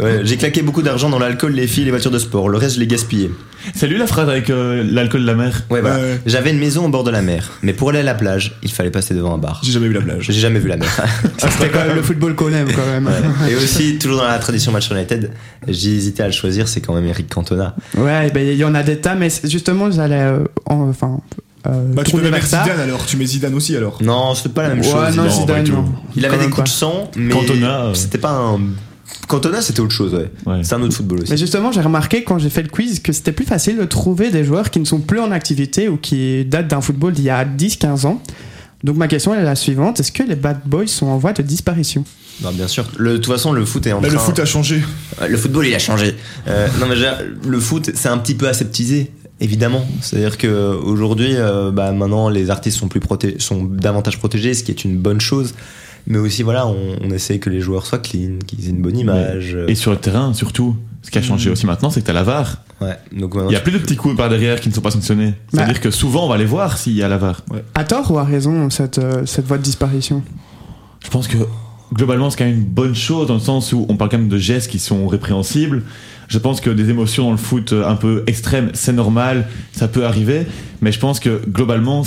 Ouais, 0.00 0.20
j'ai 0.24 0.36
claqué 0.36 0.62
beaucoup 0.62 0.82
d'argent 0.82 1.10
dans 1.10 1.18
l'alcool, 1.18 1.52
les 1.52 1.66
filles, 1.66 1.84
les 1.84 1.90
voitures 1.90 2.10
de 2.10 2.18
sport. 2.18 2.48
Le 2.48 2.58
reste, 2.58 2.76
je 2.76 2.80
l'ai 2.80 2.86
gaspillé. 2.86 3.30
C'est 3.74 3.86
lui 3.86 3.96
la 3.98 4.06
phrase 4.08 4.28
avec 4.28 4.50
euh, 4.50 4.82
l'alcool 4.90 5.20
de 5.22 5.26
la 5.26 5.34
mer 5.34 5.62
Ouais, 5.70 5.80
voilà. 5.80 5.96
Ouais. 6.00 6.20
J'avais 6.26 6.50
une 6.50 6.58
maison 6.58 6.86
au 6.86 6.88
bord 6.88 7.04
de 7.04 7.10
la 7.12 7.22
mer, 7.22 7.52
mais 7.62 7.72
pour 7.72 7.90
aller 7.90 8.00
à 8.00 8.02
la 8.02 8.14
plage, 8.14 8.58
il 8.62 8.72
fallait 8.72 8.90
passer 8.90 9.14
devant 9.14 9.34
un 9.34 9.38
bar. 9.38 9.60
J'ai 9.64 9.70
jamais 9.72 9.86
vu 9.88 9.94
la 9.94 10.00
plage. 10.00 10.24
J'ai 10.26 10.32
jamais 10.32 10.58
vu 10.58 10.68
la 10.68 10.76
mer. 10.78 10.88
C'était 11.38 11.68
quand 11.70 11.84
même 11.86 11.94
le 11.94 12.02
football 12.02 12.34
qu'on 12.34 12.52
aime 12.52 12.68
quand 12.72 12.86
même. 12.86 13.06
Ouais. 13.06 13.52
Et 13.52 13.56
aussi, 13.56 13.98
toujours 13.98 14.18
dans 14.18 14.26
la 14.28 14.38
tradition 14.38 14.72
Match 14.72 14.90
United, 14.90 15.30
j'ai 15.68 15.94
hésité 15.94 16.22
à 16.22 16.26
le 16.26 16.32
choisir, 16.32 16.66
c'est 16.66 16.80
quand 16.80 16.94
même 16.94 17.06
Eric 17.06 17.28
Cantona. 17.28 17.76
Ouais, 17.96 18.30
ben 18.32 18.46
il 18.46 18.56
y 18.56 18.64
en 18.64 18.74
a 18.74 18.82
des 18.82 18.96
tas, 18.96 19.14
mais 19.14 19.30
c'est- 19.30 19.41
justement, 19.44 19.90
j'allais, 19.90 20.20
euh, 20.20 20.44
en- 20.66 20.88
enfin, 20.88 21.20
euh, 21.66 21.92
Bah, 21.94 22.02
tu 22.04 22.16
mettre 22.16 22.30
vers 22.30 22.46
ça. 22.46 22.62
Zidane 22.64 22.80
alors, 22.80 23.04
tu 23.06 23.16
mets 23.16 23.26
Zidane 23.26 23.54
aussi 23.54 23.76
alors. 23.76 23.98
Non, 24.02 24.34
c'était 24.34 24.48
pas 24.50 24.62
la 24.62 24.70
même 24.70 24.78
Ouais, 24.78 24.84
chose. 24.84 25.16
non, 25.16 25.24
non, 25.24 25.30
Zidane, 25.30 25.68
non. 25.68 25.84
Il 26.16 26.24
avait 26.26 26.36
Quand 26.38 26.44
des 26.44 26.50
coups 26.50 26.64
de 26.70 26.74
sang, 26.74 27.10
mais 27.16 27.32
Cantona, 27.32 27.84
euh. 27.86 27.94
c'était 27.94 28.18
pas 28.18 28.32
un. 28.32 28.60
Cantona, 29.28 29.60
c'était 29.60 29.80
autre 29.80 29.92
chose, 29.92 30.14
ouais. 30.14 30.30
Ouais. 30.46 30.60
C'est 30.64 30.74
un 30.74 30.82
autre 30.82 30.94
football 30.96 31.18
Mais 31.22 31.32
aussi. 31.32 31.36
justement, 31.38 31.70
j'ai 31.70 31.80
remarqué 31.80 32.24
quand 32.24 32.38
j'ai 32.38 32.50
fait 32.50 32.62
le 32.62 32.68
quiz 32.68 33.00
que 33.00 33.12
c'était 33.12 33.32
plus 33.32 33.44
facile 33.44 33.76
de 33.78 33.84
trouver 33.84 34.30
des 34.30 34.42
joueurs 34.44 34.70
qui 34.70 34.80
ne 34.80 34.84
sont 34.84 34.98
plus 35.00 35.20
en 35.20 35.30
activité 35.32 35.88
ou 35.88 35.96
qui 35.96 36.44
datent 36.44 36.68
d'un 36.68 36.80
football 36.80 37.12
d'il 37.12 37.24
y 37.24 37.30
a 37.30 37.44
10-15 37.44 38.06
ans. 38.06 38.20
Donc 38.84 38.96
ma 38.96 39.06
question 39.06 39.32
est 39.34 39.42
la 39.42 39.54
suivante, 39.54 40.00
est-ce 40.00 40.10
que 40.10 40.22
les 40.24 40.34
Bad 40.34 40.60
Boys 40.64 40.88
sont 40.88 41.06
en 41.06 41.18
voie 41.18 41.32
de 41.32 41.42
disparition? 41.42 42.04
Non, 42.42 42.50
bien 42.50 42.66
sûr. 42.66 42.84
Le- 42.96 43.12
De 43.12 43.16
toute 43.18 43.32
façon, 43.32 43.52
le 43.52 43.64
foot 43.64 43.86
est 43.86 43.92
en 43.92 44.00
Bah, 44.00 44.08
train. 44.08 44.16
le 44.16 44.20
foot 44.20 44.38
a 44.40 44.44
changé. 44.44 44.82
Euh, 45.20 45.28
Le 45.28 45.36
football, 45.36 45.66
il 45.68 45.74
a 45.74 45.78
changé. 45.78 46.16
Euh, 46.48 46.66
non, 46.80 46.86
mais 46.88 46.96
le 47.46 47.60
foot, 47.60 47.90
c'est 47.94 48.08
un 48.08 48.18
petit 48.18 48.34
peu 48.34 48.48
aseptisé, 48.48 49.12
évidemment. 49.42 49.84
C'est-à-dire 50.00 50.38
que 50.38 50.74
aujourd'hui, 50.76 51.32
euh, 51.36 51.70
bah, 51.70 51.92
maintenant, 51.92 52.28
les 52.28 52.48
artistes 52.50 52.78
sont 52.78 52.88
plus 52.88 53.00
proté- 53.00 53.38
sont 53.40 53.64
davantage 53.64 54.18
protégés, 54.18 54.54
ce 54.54 54.62
qui 54.64 54.70
est 54.70 54.84
une 54.84 54.96
bonne 54.96 55.20
chose. 55.20 55.54
Mais 56.06 56.18
aussi, 56.18 56.42
voilà, 56.42 56.66
on, 56.66 56.96
on 57.04 57.10
essaie 57.10 57.38
que 57.38 57.48
les 57.50 57.60
joueurs 57.60 57.86
soient 57.86 57.98
clean, 57.98 58.38
qu'ils 58.46 58.66
aient 58.66 58.70
une 58.70 58.82
bonne 58.82 58.98
image. 58.98 59.56
Et 59.68 59.74
sur 59.76 59.90
le 59.92 59.98
terrain, 59.98 60.34
surtout, 60.34 60.76
ce 61.02 61.10
qui 61.10 61.18
a 61.18 61.22
changé 61.22 61.48
aussi 61.50 61.64
maintenant, 61.66 61.90
c'est 61.90 62.00
que 62.00 62.06
t'as 62.06 62.12
la 62.12 62.24
VAR. 62.24 62.62
Ouais. 62.80 62.96
Donc 63.12 63.34
Il 63.48 63.52
y 63.52 63.56
a 63.56 63.60
plus 63.60 63.70
de 63.70 63.78
petits 63.78 63.94
coups 63.96 64.16
par 64.16 64.28
derrière 64.28 64.60
qui 64.60 64.68
ne 64.68 64.74
sont 64.74 64.80
pas 64.80 64.90
sanctionnés. 64.90 65.34
C'est-à-dire 65.52 65.80
que 65.80 65.90
souvent, 65.92 66.26
on 66.26 66.28
va 66.28 66.38
les 66.38 66.44
voir 66.44 66.76
s'il 66.78 66.94
y 66.94 67.02
a 67.04 67.08
la 67.08 67.18
VAR. 67.18 67.42
À 67.74 67.84
tort 67.84 68.10
ou 68.10 68.18
à 68.18 68.24
raison 68.24 68.68
cette, 68.70 68.98
euh, 68.98 69.24
cette 69.26 69.46
voie 69.46 69.58
de 69.58 69.62
disparition? 69.62 70.22
Je 71.04 71.08
pense 71.10 71.28
que 71.28 71.36
globalement, 71.94 72.30
c'est 72.30 72.38
quand 72.38 72.44
même 72.46 72.54
une 72.58 72.64
bonne 72.64 72.94
chose 72.96 73.28
dans 73.28 73.34
le 73.34 73.40
sens 73.40 73.72
où 73.72 73.86
on 73.88 73.96
parle 73.96 74.10
quand 74.10 74.18
même 74.18 74.28
de 74.28 74.38
gestes 74.38 74.70
qui 74.70 74.80
sont 74.80 75.06
répréhensibles. 75.06 75.84
Je 76.32 76.38
pense 76.38 76.62
que 76.62 76.70
des 76.70 76.88
émotions 76.88 77.24
dans 77.24 77.32
le 77.32 77.36
foot 77.36 77.74
euh, 77.74 77.86
un 77.86 77.94
peu 77.94 78.24
extrêmes, 78.26 78.70
c'est 78.72 78.94
normal, 78.94 79.46
ça 79.72 79.86
peut 79.86 80.06
arriver. 80.06 80.46
Mais 80.80 80.90
je 80.90 80.98
pense 80.98 81.20
que 81.20 81.42
globalement, 81.46 82.04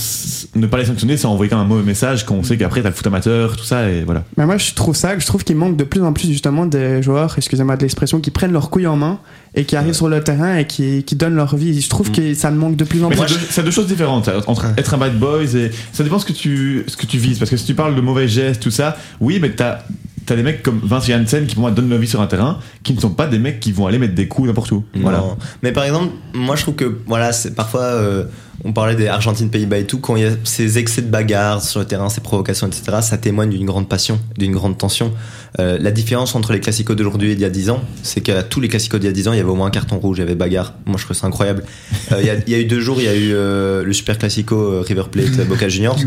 ne 0.56 0.66
pas 0.66 0.80
les 0.80 0.86
sanctionner, 0.86 1.16
ça 1.16 1.30
envoie 1.30 1.48
quand 1.48 1.58
même 1.58 1.68
un 1.68 1.70
mauvais 1.70 1.84
message 1.84 2.26
quand 2.26 2.34
on 2.34 2.42
sait 2.42 2.58
qu'après, 2.58 2.82
t'as 2.82 2.90
le 2.90 2.96
foot 2.96 3.06
amateur, 3.06 3.56
tout 3.56 3.64
ça, 3.64 3.88
et 3.88 4.02
voilà. 4.04 4.24
Mais 4.36 4.48
moi 4.48 4.58
je 4.58 4.74
trouve 4.74 4.96
ça, 4.96 5.18
je 5.20 5.26
trouve 5.28 5.44
qu'il 5.44 5.56
manque 5.58 5.78
de 5.78 5.84
plus 5.84 6.02
en 6.02 6.12
plus 6.12 6.28
justement 6.28 6.66
des 6.66 7.04
joueurs, 7.04 7.36
excusez-moi 7.38 7.78
de 7.78 7.84
l'expression, 7.84 8.20
qui 8.20 8.32
prennent 8.32 8.52
leurs 8.52 8.72
couilles 8.72 8.88
en 8.88 8.98
main 8.98 9.20
et 9.54 9.64
qui 9.64 9.76
arrivent 9.76 9.94
sur 9.94 10.10
le 10.10 10.20
terrain 10.24 10.58
et 10.58 10.66
qui, 10.66 11.04
qui 11.04 11.16
donnent 11.16 11.36
leur 11.36 11.56
vie. 11.56 11.80
Je 11.80 11.88
trouve 11.88 12.12
que 12.12 12.34
ça 12.34 12.50
me 12.50 12.58
manque 12.58 12.78
de 12.78 12.84
plus 12.84 13.04
en 13.04 13.10
Mais 13.10 13.18
plus. 13.18 13.28
c'est 13.28 13.34
deux, 13.40 13.46
c'est 13.52 13.64
deux 13.64 13.72
choses 13.72 13.88
différentes 13.88 14.26
ça, 14.26 14.42
entre 14.48 14.66
être 14.76 14.96
un 14.96 14.98
bad 14.98 15.20
boy 15.20 15.46
et 15.56 15.70
ça 15.94 16.04
dépend 16.04 16.18
ce 16.18 16.26
que 16.26 16.34
tu 16.34 16.84
ce 16.88 16.98
que 16.98 17.06
tu 17.06 17.20
vises 17.20 17.38
parce 17.38 17.52
que 17.52 17.58
si 17.58 17.66
tu 17.66 17.76
parles 17.76 17.94
de 17.96 18.02
mauvais 18.02 18.28
gestes 18.28 18.64
tout 18.64 18.72
ça 18.72 18.98
oui 19.22 19.38
mais 19.40 19.52
t'as 19.52 19.84
t'as 20.26 20.36
des 20.36 20.44
mecs 20.44 20.64
comme 20.64 20.80
Vince 20.84 21.08
Janssen 21.08 21.46
qui 21.46 21.56
pour 21.56 21.62
moi 21.62 21.72
donnent 21.72 21.90
leur 21.90 22.00
vie 22.00 22.08
sur 22.08 22.22
un 22.22 22.28
terrain 22.28 22.60
qui 22.84 22.94
ne 22.94 23.00
sont 23.00 23.12
pas 23.12 23.28
des 23.28 23.40
mecs 23.40 23.60
qui 23.60 23.72
vont 23.72 23.88
aller 23.88 24.00
mettre 24.00 24.16
des 24.16 24.28
coups 24.28 24.48
n'importe 24.48 24.72
où 24.72 24.84
voilà. 24.96 25.24
Mais 25.64 25.72
par 25.72 25.84
exemple, 25.84 26.14
moi 26.34 26.56
je 26.56 26.62
trouve 26.64 26.76
que 26.76 27.00
voilà, 27.06 27.32
c'est 27.32 27.56
parfois 27.56 27.84
euh, 27.84 28.26
on 28.64 28.74
parlait 28.74 28.96
des 28.96 29.08
Argentine 29.08 29.50
Pays-Bas 29.50 29.78
et 29.80 29.86
tout 29.86 30.00
quand 30.00 30.16
il 30.16 30.24
y 30.24 30.26
a 30.26 30.32
ces 30.44 30.78
excès 30.78 31.02
de 31.02 31.10
bagarres 31.10 31.62
sur 31.62 31.80
le 31.80 31.86
terrain, 31.86 32.10
ces 32.10 32.22
provocations, 32.22 32.68
etc. 32.68 32.98
Ça 33.02 33.18
témoigne 33.18 33.50
d'une 33.50 33.66
grande 33.66 33.90
passion, 33.90 34.20
d'une 34.38 34.54
grande 34.54 34.78
tension. 34.78 35.12
Euh, 35.60 35.78
la 35.80 35.92
différence 35.92 36.36
entre 36.36 36.54
les 36.54 36.60
classicos 36.60 36.96
d'aujourd'hui 36.96 37.32
et 37.32 37.36
d'il 37.36 37.42
y 37.42 37.46
a 37.46 37.50
10 37.50 37.70
ans, 37.70 37.82
c'est 38.04 38.22
qu'à 38.22 38.44
tous 38.44 38.60
les 38.60 38.68
classicos 38.68 39.00
d'il 39.00 39.08
y 39.08 39.10
a 39.10 39.14
10 39.14 39.28
ans, 39.30 39.34
il 39.34 39.38
y 39.38 39.40
avait 39.40 39.50
au 39.50 39.56
moins 39.56 39.68
un 39.68 39.72
carton 39.72 39.98
rouge, 40.00 40.18
il 40.18 40.22
y 40.22 40.24
avait 40.24 40.36
bagarre. 40.36 40.74
Moi 40.86 40.98
je 40.98 41.04
trouve 41.06 41.16
ça 41.16 41.28
incroyable. 41.28 41.64
Euh, 42.12 42.18
il, 42.20 42.28
y 42.28 42.30
a, 42.30 42.36
il 42.36 42.50
y 42.50 42.56
a 42.56 42.60
eu 42.60 42.66
deux 42.66 42.80
jours, 42.82 43.00
il 43.00 43.06
y 43.06 43.10
a 43.10 43.16
eu 43.16 43.34
euh, 43.34 43.84
le 43.84 43.94
super 43.94 44.18
classico 44.18 44.56
euh, 44.56 44.84
River 44.86 45.04
Plate 45.12 45.48
Boca 45.48 45.70
Juniors. 45.70 45.98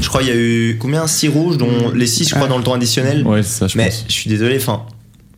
Je 0.00 0.08
crois 0.08 0.22
il 0.22 0.28
y 0.28 0.32
a 0.32 0.36
eu 0.36 0.78
combien? 0.80 1.06
6 1.06 1.28
rouges, 1.28 1.58
dont 1.58 1.90
les 1.94 2.06
6 2.06 2.28
je 2.28 2.34
crois 2.34 2.48
dans 2.48 2.58
le 2.58 2.64
temps 2.64 2.74
additionnel. 2.74 3.26
ouais 3.26 3.42
ça 3.42 3.66
je 3.68 3.76
Mais 3.76 3.86
pense 3.86 4.04
je 4.08 4.12
suis 4.12 4.30
désolé, 4.30 4.56
enfin. 4.56 4.82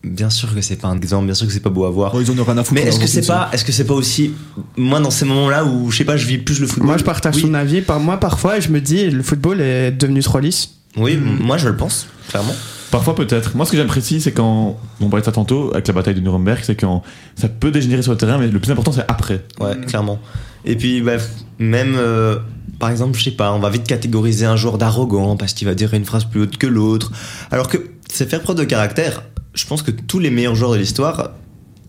Bien 0.02 0.30
sûr 0.30 0.54
que 0.54 0.62
c'est 0.62 0.76
pas 0.76 0.88
un 0.88 0.96
exemple, 0.96 1.26
bien 1.26 1.34
sûr 1.34 1.46
que 1.46 1.52
c'est 1.52 1.60
pas 1.60 1.70
beau 1.70 1.84
à 1.84 1.90
voir. 1.90 2.12
Bon, 2.12 2.20
ils 2.20 2.30
en 2.30 2.38
ont 2.38 2.44
rien 2.44 2.56
à 2.56 2.64
foutre. 2.64 2.80
Mais 2.80 2.88
est-ce 2.88 2.98
que 2.98 3.06
c'est 3.06 3.26
pas, 3.26 3.50
est-ce 3.52 3.64
que 3.64 3.72
c'est 3.72 3.84
pas 3.84 3.94
aussi, 3.94 4.32
moi 4.76 4.98
dans 5.00 5.10
ces 5.10 5.26
moments-là 5.26 5.64
où 5.64 5.90
je 5.90 5.98
sais 5.98 6.04
pas, 6.04 6.16
je 6.16 6.26
vis 6.26 6.38
plus 6.38 6.58
le 6.60 6.66
football? 6.66 6.86
Moi 6.86 6.96
je 6.98 7.04
partage 7.04 7.36
oui, 7.36 7.42
son 7.42 7.54
avis. 7.54 7.82
Par 7.82 8.00
moi 8.00 8.18
parfois 8.18 8.60
je 8.60 8.68
me 8.70 8.80
dis 8.80 9.10
le 9.10 9.22
football 9.22 9.60
est 9.60 9.90
devenu 9.90 10.22
trop 10.22 10.38
lisse. 10.38 10.70
Oui, 10.96 11.16
moi 11.16 11.58
je 11.58 11.68
le 11.68 11.76
pense, 11.76 12.08
clairement. 12.28 12.54
parfois 12.90 13.14
peut-être 13.14 13.54
moi 13.56 13.64
ce 13.64 13.70
que 13.72 13.76
j'apprécie 13.76 14.20
c'est 14.20 14.32
quand 14.32 14.76
on 15.00 15.08
parlait 15.08 15.20
de 15.20 15.26
ça 15.26 15.32
tantôt 15.32 15.70
avec 15.72 15.86
la 15.86 15.94
bataille 15.94 16.14
de 16.14 16.20
Nuremberg 16.20 16.58
c'est 16.64 16.74
quand 16.74 17.02
ça 17.36 17.48
peut 17.48 17.70
dégénérer 17.70 18.02
sur 18.02 18.10
le 18.10 18.18
terrain 18.18 18.38
mais 18.38 18.48
le 18.48 18.58
plus 18.58 18.72
important 18.72 18.90
c'est 18.90 19.04
après 19.06 19.44
Ouais, 19.60 19.76
clairement. 19.86 20.18
Et 20.64 20.76
puis, 20.76 21.00
bref, 21.00 21.30
même, 21.58 21.94
euh, 21.96 22.38
par 22.78 22.90
exemple, 22.90 23.18
je 23.18 23.24
sais 23.24 23.30
pas, 23.30 23.52
on 23.52 23.58
va 23.58 23.70
vite 23.70 23.86
catégoriser 23.86 24.46
un 24.46 24.56
joueur 24.56 24.78
d'arrogant 24.78 25.36
parce 25.36 25.54
qu'il 25.54 25.66
va 25.66 25.74
dire 25.74 25.92
une 25.94 26.04
phrase 26.04 26.24
plus 26.24 26.42
haute 26.42 26.56
que 26.56 26.66
l'autre. 26.66 27.12
Alors 27.50 27.68
que 27.68 27.78
c'est 28.10 28.28
faire 28.28 28.40
preuve 28.42 28.56
de 28.56 28.64
caractère. 28.64 29.22
Je 29.60 29.66
pense 29.66 29.82
que 29.82 29.90
tous 29.90 30.18
les 30.18 30.30
meilleurs 30.30 30.54
joueurs 30.54 30.72
de 30.72 30.78
l'histoire 30.78 31.32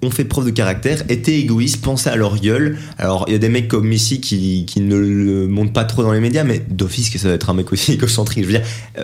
ont 0.04 0.10
fait 0.10 0.26
preuve 0.26 0.46
de 0.46 0.50
caractère, 0.50 1.04
étaient 1.10 1.40
égoïstes, 1.40 1.82
pensaient 1.82 2.10
à 2.10 2.16
leur 2.16 2.38
gueule. 2.40 2.78
Alors, 2.98 3.26
il 3.28 3.34
y 3.34 3.36
a 3.36 3.40
des 3.40 3.50
mecs 3.50 3.68
comme 3.68 3.88
Messi 3.88 4.20
qui, 4.20 4.66
qui 4.66 4.82
ne 4.82 4.96
le 4.98 5.48
montrent 5.48 5.74
pas 5.74 5.86
trop 5.86 6.04
dans 6.04 6.12
les 6.12 6.20
médias, 6.20 6.44
mais 6.44 6.60
d'office 6.70 7.10
que 7.10 7.18
ça 7.20 7.28
doit 7.28 7.36
être 7.36 7.50
un 7.50 7.54
mec 7.54 7.72
aussi 7.72 7.94
égocentrique. 7.94 8.44
Je 8.44 8.52
veux 8.52 8.58
dire, 8.58 8.68
euh, 8.98 9.04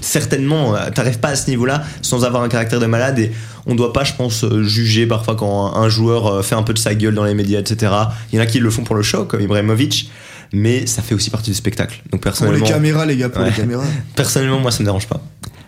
certainement, 0.00 0.76
euh, 0.76 0.90
t'arrives 0.94 1.18
pas 1.18 1.28
à 1.28 1.36
ce 1.36 1.48
niveau-là 1.50 1.82
sans 2.02 2.24
avoir 2.24 2.42
un 2.42 2.48
caractère 2.48 2.78
de 2.78 2.86
malade 2.86 3.18
et 3.18 3.32
on 3.66 3.74
doit 3.74 3.92
pas, 3.92 4.04
je 4.04 4.12
pense, 4.12 4.44
euh, 4.44 4.62
juger 4.62 5.06
parfois 5.06 5.34
quand 5.34 5.74
un, 5.74 5.88
joueur 5.88 6.44
fait 6.44 6.54
un 6.54 6.62
peu 6.62 6.74
de 6.74 6.78
sa 6.78 6.94
gueule 6.94 7.14
dans 7.14 7.24
les 7.24 7.34
médias, 7.34 7.60
etc. 7.60 7.90
Il 8.32 8.36
y 8.36 8.38
en 8.38 8.42
a 8.42 8.46
qui 8.46 8.60
le 8.60 8.70
font 8.70 8.84
pour 8.84 8.96
le 8.96 9.02
show, 9.02 9.24
comme 9.24 9.40
Ibrahimovic, 9.40 10.10
mais 10.52 10.86
ça 10.86 11.00
fait 11.02 11.14
aussi 11.14 11.30
partie 11.30 11.50
du 11.50 11.56
spectacle. 11.56 12.02
Donc 12.10 12.10
Pour 12.10 12.18
les 12.18 12.20
personnellement, 12.20 12.66
caméras, 12.66 13.06
les 13.06 13.16
gars, 13.16 13.30
pour 13.30 13.40
Ouais. 13.42 13.48
les 13.48 13.56
caméras. 13.56 13.84
personnellement, 14.14 14.60
moi, 14.60 14.70
ça 14.70 14.80
me 14.80 14.84
dérange 14.84 15.06
pas. 15.08 15.22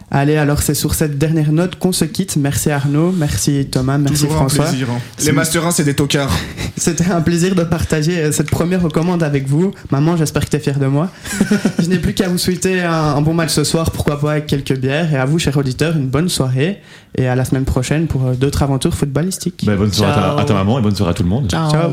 Allez 0.08 0.36
alors 0.36 0.62
c'est 0.62 0.74
sur 0.74 0.94
cette 0.94 1.18
dernière 1.18 1.50
note 1.50 1.76
qu'on 1.80 1.90
se 1.92 2.04
quitte. 2.04 2.36
Merci 2.36 2.70
Arnaud, 2.70 3.12
merci 3.16 3.66
Thomas, 3.70 3.98
merci 3.98 4.22
Toujours 4.22 4.36
François. 4.36 4.66
un 4.66 4.68
plaisir. 4.68 4.88
hein. 4.90 4.98
C'est- 5.16 5.26
Les 5.26 5.32
Master 5.32 5.66
1, 5.66 5.70
c'est 5.72 5.82
des 5.84 5.94
tocards. 5.94 6.30
C'était 6.76 7.10
un 7.10 7.20
plaisir 7.22 7.54
de 7.56 7.64
partager 7.64 8.18
euh, 8.18 8.30
cette 8.32 8.50
première 8.50 8.82
recommande 8.82 9.22
avec 9.24 9.48
vous. 9.48 9.72
Maman, 9.90 10.16
j'espère 10.16 10.44
que 10.44 10.50
tu 10.50 10.56
es 10.56 10.60
fière 10.60 10.78
de 10.78 10.86
moi. 10.86 11.10
Je 11.80 11.86
n'ai 11.88 11.98
plus 11.98 12.14
qu'à 12.14 12.28
vous 12.28 12.38
souhaiter 12.38 12.82
un, 12.82 12.92
un 12.92 13.20
bon 13.20 13.34
match 13.34 13.50
ce 13.50 13.64
soir, 13.64 13.90
pourquoi 13.90 14.20
pas 14.20 14.32
avec 14.32 14.46
quelques 14.46 14.76
bières. 14.78 15.12
Et 15.12 15.16
à 15.16 15.24
vous, 15.24 15.38
chers 15.40 15.56
auditeurs, 15.56 15.96
une 15.96 16.06
bonne 16.08 16.28
soirée. 16.28 16.80
Et 17.18 17.26
à 17.26 17.34
la 17.34 17.44
semaine 17.44 17.64
prochaine 17.64 18.06
pour 18.06 18.26
euh, 18.26 18.34
d'autres 18.34 18.62
aventures 18.62 18.94
footballistiques. 18.94 19.64
Bah, 19.66 19.74
bonne 19.74 19.92
soirée 19.92 20.12
à 20.12 20.14
ta, 20.14 20.20
Ciao. 20.20 20.38
à 20.38 20.44
ta 20.44 20.54
maman 20.54 20.78
et 20.78 20.82
bonne 20.82 20.94
soirée 20.94 21.10
à 21.10 21.14
tout 21.14 21.22
le 21.24 21.28
monde 21.30 21.50
Ciao. 21.50 21.92